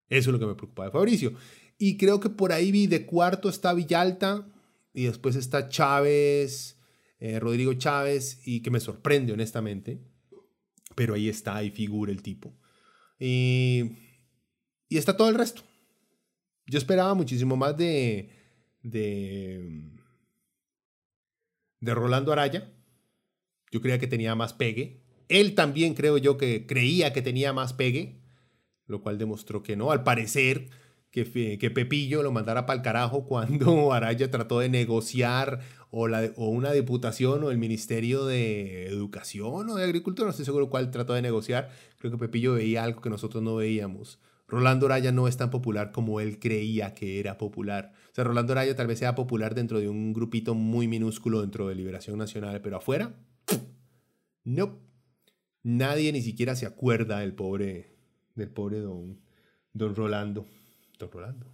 Eso 0.09 0.31
es 0.31 0.33
lo 0.33 0.39
que 0.39 0.47
me 0.47 0.55
preocupa 0.55 0.85
de 0.85 0.91
Fabricio. 0.91 1.33
Y 1.77 1.97
creo 1.97 2.19
que 2.19 2.31
por 2.31 2.51
ahí 2.51 2.71
vi 2.71 2.87
de 2.87 3.05
cuarto 3.05 3.49
está 3.49 3.71
Villalta 3.75 4.51
y 4.95 5.03
después 5.03 5.35
está 5.35 5.69
Chávez 5.69 6.79
eh, 7.25 7.39
Rodrigo 7.39 7.73
Chávez, 7.75 8.41
y 8.43 8.61
que 8.61 8.69
me 8.69 8.79
sorprende 8.79 9.31
honestamente, 9.31 10.01
pero 10.93 11.13
ahí 11.13 11.29
está, 11.29 11.55
ahí 11.55 11.69
figura 11.69 12.11
el 12.11 12.23
tipo. 12.23 12.53
Y, 13.19 13.91
y 14.89 14.97
está 14.97 15.15
todo 15.15 15.29
el 15.29 15.35
resto. 15.35 15.61
Yo 16.65 16.77
esperaba 16.77 17.13
muchísimo 17.13 17.55
más 17.55 17.77
de, 17.77 18.29
de, 18.81 19.91
Rolando 21.81 22.31
Araya. 22.31 22.71
Yo 23.71 23.81
creía 23.81 23.99
que 23.99 24.07
tenía 24.07 24.35
más 24.35 24.53
pegue. 24.53 25.03
Él 25.29 25.55
también 25.55 25.93
creo 25.93 26.17
yo 26.17 26.37
que 26.37 26.65
creía 26.65 27.11
que 27.11 27.21
tenía 27.21 27.53
más 27.53 27.73
pegue, 27.73 28.21
lo 28.85 29.01
cual 29.01 29.17
demostró 29.17 29.63
que 29.63 29.75
no. 29.75 29.91
Al 29.91 30.03
parecer, 30.03 30.69
que, 31.09 31.57
que 31.59 31.71
Pepillo 31.71 32.23
lo 32.23 32.31
mandara 32.31 32.65
para 32.65 32.77
el 32.77 32.83
carajo 32.83 33.25
cuando 33.25 33.93
Araya 33.93 34.31
trató 34.31 34.59
de 34.59 34.69
negociar 34.69 35.59
o, 35.91 36.07
la, 36.07 36.31
o 36.37 36.49
una 36.49 36.71
diputación 36.71 37.43
o 37.43 37.51
el 37.51 37.59
Ministerio 37.59 38.25
de 38.25 38.87
Educación 38.87 39.69
o 39.69 39.75
de 39.75 39.83
Agricultura, 39.83 40.25
no 40.25 40.31
estoy 40.31 40.45
seguro 40.45 40.69
cuál 40.69 40.89
trató 40.89 41.13
de 41.13 41.21
negociar. 41.21 41.69
Creo 41.99 42.11
que 42.11 42.17
Pepillo 42.17 42.53
veía 42.53 42.83
algo 42.83 43.01
que 43.01 43.11
nosotros 43.11 43.43
no 43.43 43.55
veíamos. 43.55 44.19
Rolando 44.53 44.85
Araya 44.85 45.11
no 45.11 45.27
es 45.27 45.35
tan 45.35 45.49
popular 45.49 45.91
como 45.91 46.19
él 46.19 46.39
creía 46.39 46.93
que 46.93 47.19
era 47.19 47.39
popular. 47.39 47.91
O 48.11 48.15
sea, 48.15 48.23
Rolando 48.23 48.53
Araya 48.53 48.75
tal 48.75 48.87
vez 48.87 48.99
sea 48.99 49.15
popular 49.15 49.55
dentro 49.55 49.79
de 49.79 49.89
un 49.89 50.13
grupito 50.13 50.53
muy 50.53 50.87
minúsculo 50.87 51.41
dentro 51.41 51.67
de 51.67 51.75
Liberación 51.75 52.19
Nacional, 52.19 52.61
pero 52.61 52.77
afuera, 52.77 53.15
no. 54.43 54.79
Nadie 55.63 56.11
ni 56.11 56.21
siquiera 56.21 56.55
se 56.55 56.67
acuerda 56.67 57.19
del 57.19 57.33
pobre, 57.33 57.95
del 58.35 58.49
pobre 58.49 58.79
don, 58.79 59.19
don 59.73 59.95
Rolando. 59.95 60.45
Don 60.99 61.11
Rolando. 61.11 61.47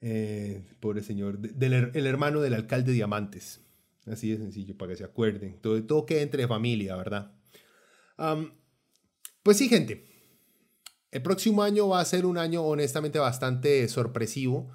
Eh, 0.00 0.64
pobre 0.80 1.02
señor, 1.02 1.38
del, 1.38 1.90
el 1.92 2.06
hermano 2.06 2.40
del 2.40 2.54
alcalde 2.54 2.92
Diamantes. 2.92 3.60
Así 4.06 4.30
de 4.30 4.38
sencillo, 4.38 4.76
para 4.78 4.92
que 4.92 4.96
se 4.96 5.04
acuerden. 5.04 5.58
Todo, 5.60 5.82
todo 5.84 6.06
queda 6.06 6.22
entre 6.22 6.48
familia, 6.48 6.96
¿verdad? 6.96 7.32
pues 9.42 9.58
sí, 9.58 9.68
gente. 9.68 10.15
El 11.10 11.22
próximo 11.22 11.62
año 11.62 11.88
va 11.88 12.00
a 12.00 12.04
ser 12.04 12.26
un 12.26 12.38
año 12.38 12.62
honestamente 12.62 13.18
bastante 13.18 13.88
sorpresivo. 13.88 14.70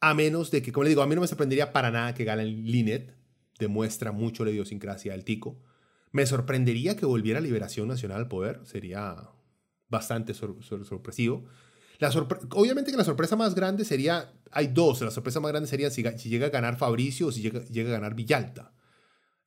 A 0.00 0.14
menos 0.14 0.50
de 0.50 0.62
que, 0.62 0.72
como 0.72 0.84
le 0.84 0.90
digo, 0.90 1.02
a 1.02 1.06
mí 1.06 1.14
no 1.14 1.20
me 1.20 1.26
sorprendería 1.26 1.72
para 1.72 1.90
nada 1.90 2.14
que 2.14 2.24
gane 2.24 2.44
Linet. 2.44 3.14
Demuestra 3.58 4.12
mucho 4.12 4.44
la 4.44 4.50
idiosincrasia 4.50 5.12
del 5.12 5.24
tico. 5.24 5.62
Me 6.12 6.26
sorprendería 6.26 6.96
que 6.96 7.06
volviera 7.06 7.40
Liberación 7.40 7.88
Nacional 7.88 8.18
al 8.18 8.28
poder. 8.28 8.60
Sería 8.64 9.30
bastante 9.88 10.34
sorpresivo. 10.34 11.46
Obviamente 12.50 12.90
que 12.90 12.96
la 12.96 13.04
sorpresa 13.04 13.36
más 13.36 13.54
grande 13.54 13.84
sería, 13.84 14.32
hay 14.50 14.68
dos, 14.68 15.00
la 15.00 15.10
sorpresa 15.10 15.40
más 15.40 15.50
grande 15.50 15.68
sería 15.68 15.90
si, 15.90 16.02
llega 16.28 16.46
a 16.46 16.50
ganar 16.50 16.76
Fabricio 16.76 17.28
o 17.28 17.32
si 17.32 17.42
llega, 17.42 17.60
a 17.60 17.92
ganar 17.92 18.14
Villalta. 18.14 18.72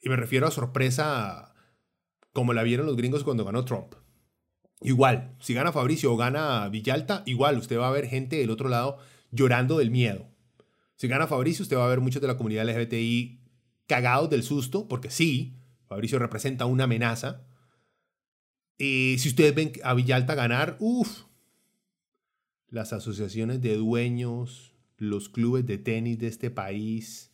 Y 0.02 0.10
me 0.10 0.16
refiero 0.16 0.48
a 0.48 0.52
sorpresa 0.52 1.54
como 2.34 2.54
la 2.54 2.64
vieron 2.64 2.86
los 2.86 2.96
gringos 2.96 3.24
cuando 3.24 3.46
ganó 3.46 3.66
Trump. 3.66 3.96
Igual, 4.82 5.36
si 5.40 5.54
gana 5.54 5.72
Fabricio 5.72 6.14
o 6.14 6.18
gana 6.18 6.70
Villalta, 6.70 7.24
igual 7.26 7.58
usted 7.58 7.78
va 7.78 7.90
a 7.90 7.92
ver 7.92 8.08
gente 8.08 8.38
del 8.38 8.50
otro 8.50 8.70
lado 8.70 8.98
llorando 9.32 9.78
del 9.78 9.92
miedo. 9.92 10.28
Si 10.96 11.08
gana 11.08 11.28
Fabricio, 11.28 11.64
usted 11.64 11.78
va 11.78 11.86
a 11.86 11.90
ver 11.90 12.00
muchos 12.00 12.22
de 12.22 12.28
la 12.28 12.38
comunidad 12.38 12.68
LGBTI 12.68 13.42
cagados 13.88 14.30
del 14.30 14.44
susto, 14.44 14.88
porque 14.88 15.10
sí, 15.10 15.58
Fabricio 15.88 16.20
representa 16.20 16.66
una 16.66 16.86
amenaza. 16.86 17.46
Y 18.78 19.18
si 19.20 19.30
ustedes 19.30 19.54
ven 19.54 19.74
a 19.84 19.94
Villalta 19.94 20.36
ganar, 20.36 20.78
uff, 20.80 21.24
las 22.70 22.94
asociaciones 22.94 23.62
de 23.62 23.76
dueños, 23.76 24.74
los 24.98 25.28
clubes 25.28 25.66
de 25.66 25.78
tenis 25.78 26.20
de 26.20 26.28
este 26.28 26.52
país. 26.52 27.32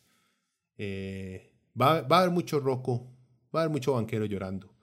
Eh, 0.78 1.52
va, 1.80 1.98
a 1.98 2.18
haber 2.18 2.30
mucho 2.30 2.58
roco, 2.58 3.06
va 3.54 3.60
a 3.60 3.62
haber 3.62 3.72
mucho 3.72 3.92
banquero 3.92 4.26
llorando 4.26 4.75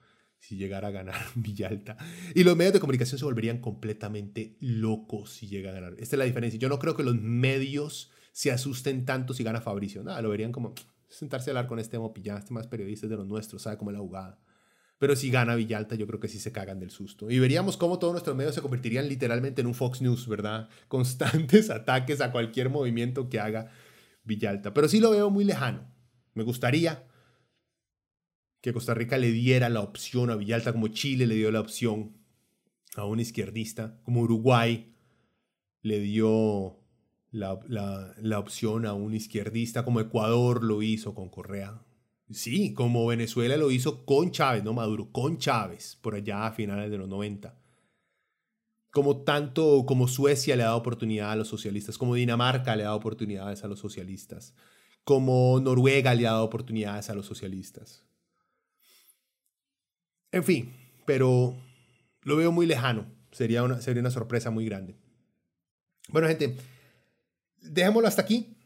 si 0.43 0.57
llegara 0.57 0.89
a 0.89 0.91
ganar 0.91 1.21
Villalta. 1.35 1.97
Y 2.35 2.43
los 2.43 2.57
medios 2.57 2.73
de 2.73 2.81
comunicación 2.81 3.17
se 3.17 3.23
volverían 3.23 3.59
completamente 3.59 4.57
locos 4.59 5.31
si 5.31 5.47
llega 5.47 5.69
a 5.69 5.73
ganar. 5.73 5.93
Esta 5.93 6.15
es 6.15 6.19
la 6.19 6.25
diferencia. 6.25 6.59
Yo 6.59 6.67
no 6.67 6.79
creo 6.79 6.97
que 6.97 7.03
los 7.03 7.15
medios 7.15 8.11
se 8.33 8.51
asusten 8.51 9.05
tanto 9.05 9.33
si 9.33 9.43
gana 9.43 9.61
Fabricio. 9.61 10.03
Nada, 10.03 10.21
lo 10.21 10.29
verían 10.29 10.51
como 10.51 10.73
sentarse 11.07 11.49
a 11.49 11.51
hablar 11.51 11.67
con 11.67 11.79
este 11.79 11.97
mopillán, 11.97 12.39
este 12.39 12.53
más 12.53 12.67
periodista 12.67 13.07
de 13.07 13.15
los 13.15 13.25
nuestros, 13.25 13.61
sabe 13.61 13.77
cómo 13.77 13.91
es 13.91 13.93
la 13.93 14.01
jugada. 14.01 14.37
Pero 14.99 15.15
si 15.15 15.29
gana 15.31 15.55
Villalta, 15.55 15.95
yo 15.95 16.07
creo 16.07 16.19
que 16.19 16.27
sí 16.27 16.39
se 16.39 16.51
cagan 16.51 16.79
del 16.79 16.89
susto. 16.89 17.31
Y 17.31 17.39
veríamos 17.39 17.77
cómo 17.77 17.97
todos 17.97 18.13
nuestros 18.13 18.35
medios 18.35 18.53
se 18.53 18.61
convertirían 18.61 19.07
literalmente 19.07 19.61
en 19.61 19.67
un 19.67 19.75
Fox 19.75 20.01
News, 20.01 20.27
¿verdad? 20.27 20.67
Constantes 20.89 21.69
ataques 21.69 22.19
a 22.19 22.31
cualquier 22.31 22.69
movimiento 22.69 23.29
que 23.29 23.39
haga 23.39 23.71
Villalta. 24.25 24.73
Pero 24.73 24.89
sí 24.89 24.99
lo 24.99 25.11
veo 25.11 25.29
muy 25.29 25.45
lejano. 25.45 25.89
Me 26.33 26.43
gustaría 26.43 27.05
que 28.63 28.71
Costa 28.71 28.93
Rica 28.93 29.17
le 29.17 29.29
diera 29.33 29.67
la 29.67 29.81
opción 29.81 30.29
a 30.29 30.37
Villalta, 30.37 30.71
como 30.71 30.87
Chile 30.87 31.27
le 31.27 31.35
dio 31.35 31.51
la 31.51 31.59
opción 31.59 32.15
a 32.95 33.03
un 33.03 33.19
izquierdista, 33.19 33.99
como 34.03 34.21
Uruguay 34.21 34.95
le 35.81 35.99
dio 35.99 36.79
la, 37.29 37.59
la 37.67 38.39
opción 38.39 38.85
a 38.85 38.93
un 38.93 39.13
izquierdista, 39.13 39.83
como 39.83 39.99
Ecuador 39.99 40.63
lo 40.63 40.81
hizo 40.81 41.13
con 41.13 41.27
Correa. 41.27 41.83
Sí, 42.31 42.73
como 42.73 43.05
Venezuela 43.05 43.57
lo 43.57 43.69
hizo 43.69 44.05
con 44.05 44.31
Chávez, 44.31 44.63
no 44.63 44.71
Maduro, 44.71 45.11
con 45.11 45.39
Chávez, 45.39 45.99
por 46.01 46.15
allá 46.15 46.47
a 46.47 46.53
finales 46.53 46.89
de 46.89 46.97
los 46.97 47.09
90. 47.09 47.59
Como 48.91 49.23
tanto 49.23 49.83
como 49.85 50.07
Suecia 50.07 50.55
le 50.55 50.63
ha 50.63 50.67
dado 50.67 50.77
oportunidad 50.77 51.31
a 51.31 51.35
los 51.35 51.49
socialistas, 51.49 51.97
como 51.97 52.15
Dinamarca 52.15 52.77
le 52.77 52.83
ha 52.83 52.85
dado 52.85 52.97
oportunidades 52.97 53.65
a 53.65 53.67
los 53.67 53.79
socialistas, 53.79 54.55
como 55.03 55.59
Noruega 55.59 56.15
le 56.15 56.27
ha 56.27 56.31
dado 56.31 56.45
oportunidades 56.45 57.09
a 57.09 57.13
los 57.13 57.25
socialistas. 57.25 58.05
En 60.33 60.43
fin, 60.43 60.73
pero 61.05 61.55
lo 62.23 62.35
veo 62.35 62.51
muy 62.51 62.65
lejano. 62.65 63.05
Sería 63.31 63.63
una, 63.63 63.81
sería 63.81 64.01
una 64.01 64.11
sorpresa 64.11 64.49
muy 64.49 64.65
grande. 64.65 64.97
Bueno, 66.09 66.27
gente, 66.27 66.57
dejémoslo 67.61 68.07
hasta 68.07 68.23
aquí. 68.23 68.57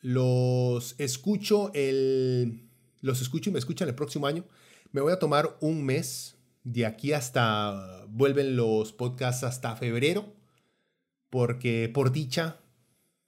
Los 0.00 0.94
escucho 0.98 1.72
el. 1.74 2.68
Los 3.00 3.22
escucho 3.22 3.48
y 3.48 3.52
me 3.54 3.58
escuchan 3.58 3.88
el 3.88 3.94
próximo 3.94 4.26
año. 4.26 4.44
Me 4.92 5.00
voy 5.00 5.12
a 5.12 5.18
tomar 5.18 5.56
un 5.60 5.84
mes. 5.84 6.36
De 6.64 6.86
aquí 6.86 7.14
hasta. 7.14 8.04
Vuelven 8.08 8.54
los 8.54 8.92
podcasts 8.92 9.44
hasta 9.44 9.74
febrero. 9.74 10.34
Porque 11.30 11.90
por 11.92 12.12
dicha 12.12 12.60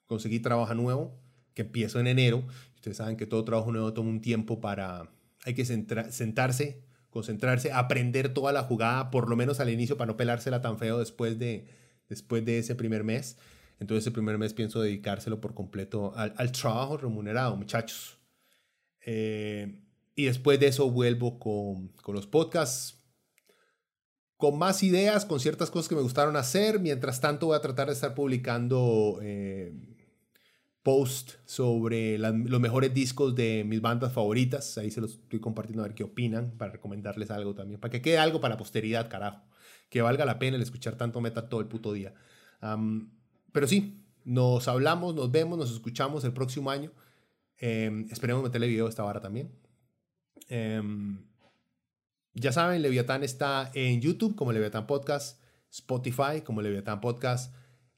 conseguí 0.06 0.40
trabajo 0.40 0.74
nuevo. 0.74 1.18
Que 1.54 1.62
empiezo 1.62 2.00
en 2.00 2.06
enero. 2.06 2.44
Ustedes 2.74 2.98
saben 2.98 3.16
que 3.16 3.26
todo 3.26 3.44
trabajo 3.44 3.72
nuevo 3.72 3.94
toma 3.94 4.10
un 4.10 4.20
tiempo 4.20 4.60
para. 4.60 5.10
Hay 5.46 5.54
que 5.54 5.64
sentarse, 5.64 6.84
concentrarse, 7.14 7.72
aprender 7.72 8.34
toda 8.34 8.52
la 8.52 8.64
jugada, 8.64 9.12
por 9.12 9.30
lo 9.30 9.36
menos 9.36 9.60
al 9.60 9.70
inicio, 9.70 9.96
para 9.96 10.08
no 10.08 10.16
pelársela 10.16 10.60
tan 10.60 10.78
feo 10.78 10.98
después 10.98 11.38
de, 11.38 11.68
después 12.08 12.44
de 12.44 12.58
ese 12.58 12.74
primer 12.74 13.04
mes. 13.04 13.38
Entonces 13.78 14.04
el 14.08 14.12
primer 14.12 14.36
mes 14.36 14.52
pienso 14.52 14.82
dedicárselo 14.82 15.40
por 15.40 15.54
completo 15.54 16.12
al, 16.16 16.50
trabajo 16.50 16.96
remunerado, 16.96 17.56
muchachos. 17.56 18.18
Eh, 19.06 19.80
y 20.16 20.24
después 20.24 20.58
de 20.58 20.66
eso 20.66 20.90
vuelvo 20.90 21.38
con, 21.38 21.88
con, 22.02 22.16
los 22.16 22.26
podcasts, 22.26 22.98
con 24.36 24.58
más 24.58 24.82
ideas, 24.82 25.24
con 25.24 25.38
ciertas 25.38 25.70
cosas 25.70 25.88
que 25.88 25.94
me 25.94 26.02
gustaron 26.02 26.34
hacer. 26.34 26.80
Mientras 26.80 27.20
tanto 27.20 27.46
voy 27.46 27.56
a 27.56 27.60
tratar 27.60 27.86
de 27.86 27.92
estar 27.92 28.12
publicando 28.14 29.20
eh, 29.22 29.72
posts 30.84 31.38
sobre 31.46 32.18
los 32.18 32.60
mejores 32.60 32.94
discos 32.94 33.34
de 33.34 33.64
mis 33.66 33.80
bandas 33.80 34.12
favoritas. 34.12 34.78
Ahí 34.78 34.92
se 34.92 35.00
los 35.00 35.14
estoy 35.14 35.40
compartiendo 35.40 35.82
a 35.82 35.88
ver 35.88 35.96
qué 35.96 36.04
opinan, 36.04 36.52
para 36.56 36.70
recomendarles 36.70 37.32
algo 37.32 37.54
también, 37.54 37.80
para 37.80 37.90
que 37.90 38.02
quede 38.02 38.18
algo 38.18 38.40
para 38.40 38.54
la 38.54 38.58
posteridad, 38.58 39.10
carajo. 39.10 39.42
Que 39.88 40.02
valga 40.02 40.24
la 40.24 40.38
pena 40.38 40.56
el 40.56 40.62
escuchar 40.62 40.96
tanto 40.96 41.20
meta 41.20 41.48
todo 41.48 41.60
el 41.60 41.66
puto 41.66 41.92
día. 41.92 42.14
Pero 43.52 43.66
sí, 43.66 44.04
nos 44.24 44.68
hablamos, 44.68 45.14
nos 45.14 45.30
vemos, 45.32 45.58
nos 45.58 45.72
escuchamos 45.72 46.22
el 46.24 46.32
próximo 46.32 46.70
año. 46.70 46.92
Em, 47.58 48.06
esperemos 48.10 48.42
meterle 48.42 48.66
video 48.66 48.86
a 48.86 48.88
esta 48.90 49.02
vara 49.02 49.20
también. 49.20 49.50
Em, 50.48 51.24
Ya 52.34 52.52
saben, 52.52 52.82
Leviatán 52.82 53.22
está 53.22 53.70
en 53.74 54.00
YouTube 54.00 54.34
como 54.34 54.52
Leviatán 54.52 54.86
Podcast, 54.88 55.40
Spotify 55.70 56.40
como 56.44 56.62
Leviatán 56.62 57.00
Podcast, 57.00 57.54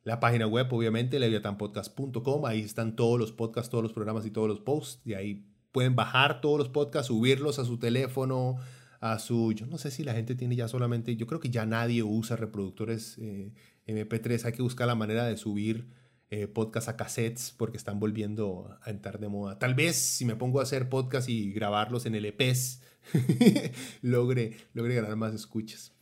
la 0.07 0.20
página 0.20 0.46
web 0.46 0.68
obviamente 0.72 1.18
leviatanpodcast.com, 1.18 2.46
ahí 2.46 2.61
están 2.61 2.94
todos 2.94 3.18
los 3.18 3.32
podcasts, 3.32 3.68
todos 3.68 3.82
los 3.82 3.92
programas 3.92 4.24
y 4.24 4.30
todos 4.30 4.46
los 4.46 4.61
posts, 4.61 5.00
y 5.04 5.14
ahí 5.14 5.50
pueden 5.72 5.96
bajar 5.96 6.40
todos 6.40 6.61
los 6.61 6.68
podcasts, 6.68 7.09
subirlos 7.09 7.59
a 7.59 7.64
su 7.64 7.80
teléfono, 7.80 8.57
a 9.00 9.18
su, 9.18 9.52
yo 9.52 9.66
no 9.66 9.78
sé 9.78 9.90
si 9.90 10.04
la 10.04 10.14
gente 10.14 10.36
tiene 10.36 10.54
ya 10.54 10.68
solamente, 10.68 11.16
yo 11.16 11.26
creo 11.26 11.40
que 11.40 11.50
ya 11.50 11.66
nadie 11.66 12.04
usa 12.04 12.36
reproductores 12.36 13.18
eh, 13.18 13.52
MP3, 13.88 14.44
hay 14.44 14.52
que 14.52 14.62
buscar 14.62 14.86
la 14.86 14.94
manera 14.94 15.24
de 15.26 15.36
subir 15.36 15.88
eh, 16.30 16.46
podcasts 16.46 16.88
a 16.88 16.96
cassettes 16.96 17.52
porque 17.57 17.76
están 17.76 17.98
volviendo 17.98 18.78
a 18.82 18.90
entrar 18.90 19.18
de 19.18 19.26
moda. 19.26 19.59
Tal 19.59 19.74
vez 19.74 19.96
si 19.96 20.24
me 20.24 20.36
pongo 20.36 20.61
a 20.61 20.62
hacer 20.62 20.88
podcast 20.88 21.28
y 21.28 21.52
grabarlos 21.52 22.07
en 22.07 22.14
el 22.14 22.26
EPs, 22.26 22.80
logre, 24.02 24.57
logre 24.72 24.94
ganar 24.94 25.16
más 25.16 25.34
escuchas. 25.34 25.96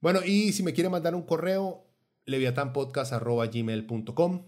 Bueno, 0.00 0.18
y 0.24 0.52
si 0.52 0.64
me 0.64 0.72
quiere 0.72 0.90
mandar 0.90 1.14
un 1.14 1.22
correo, 1.22 1.85
leviatanpodcast.gmail.com. 2.26 4.46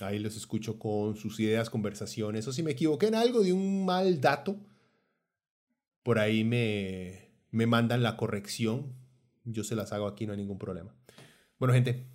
Ahí 0.00 0.18
los 0.18 0.36
escucho 0.36 0.78
con 0.78 1.16
sus 1.16 1.38
ideas, 1.40 1.70
conversaciones. 1.70 2.46
O 2.48 2.52
si 2.52 2.62
me 2.62 2.72
equivoqué 2.72 3.06
en 3.06 3.14
algo 3.14 3.42
de 3.42 3.52
un 3.52 3.84
mal 3.84 4.20
dato, 4.20 4.56
por 6.02 6.18
ahí 6.18 6.44
me, 6.44 7.30
me 7.50 7.66
mandan 7.66 8.02
la 8.02 8.16
corrección. 8.16 8.94
Yo 9.44 9.62
se 9.62 9.76
las 9.76 9.92
hago 9.92 10.08
aquí, 10.08 10.26
no 10.26 10.32
hay 10.32 10.38
ningún 10.38 10.58
problema. 10.58 10.94
Bueno, 11.58 11.74
gente, 11.74 12.06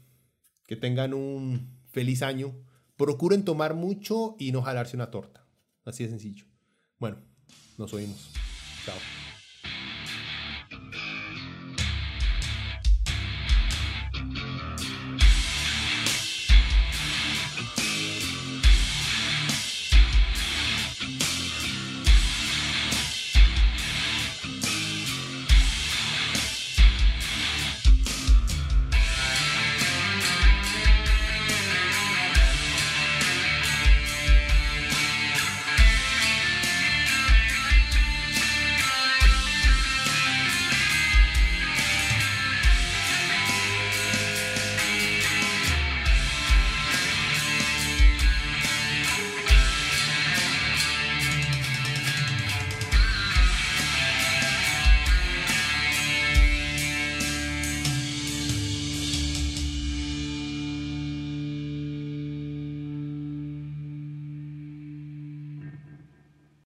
que 0.67 0.75
tengan 0.75 1.13
un 1.13 1.79
feliz 1.87 2.21
año. 2.21 2.53
Procuren 2.97 3.45
tomar 3.45 3.75
mucho 3.75 4.35
y 4.37 4.51
no 4.51 4.61
jalarse 4.61 4.97
una 4.97 5.09
torta. 5.09 5.47
Así 5.85 6.03
de 6.03 6.09
sencillo. 6.09 6.45
Bueno, 6.99 7.17
nos 7.77 7.93
oímos. 7.93 8.29
Chao. 8.85 9.18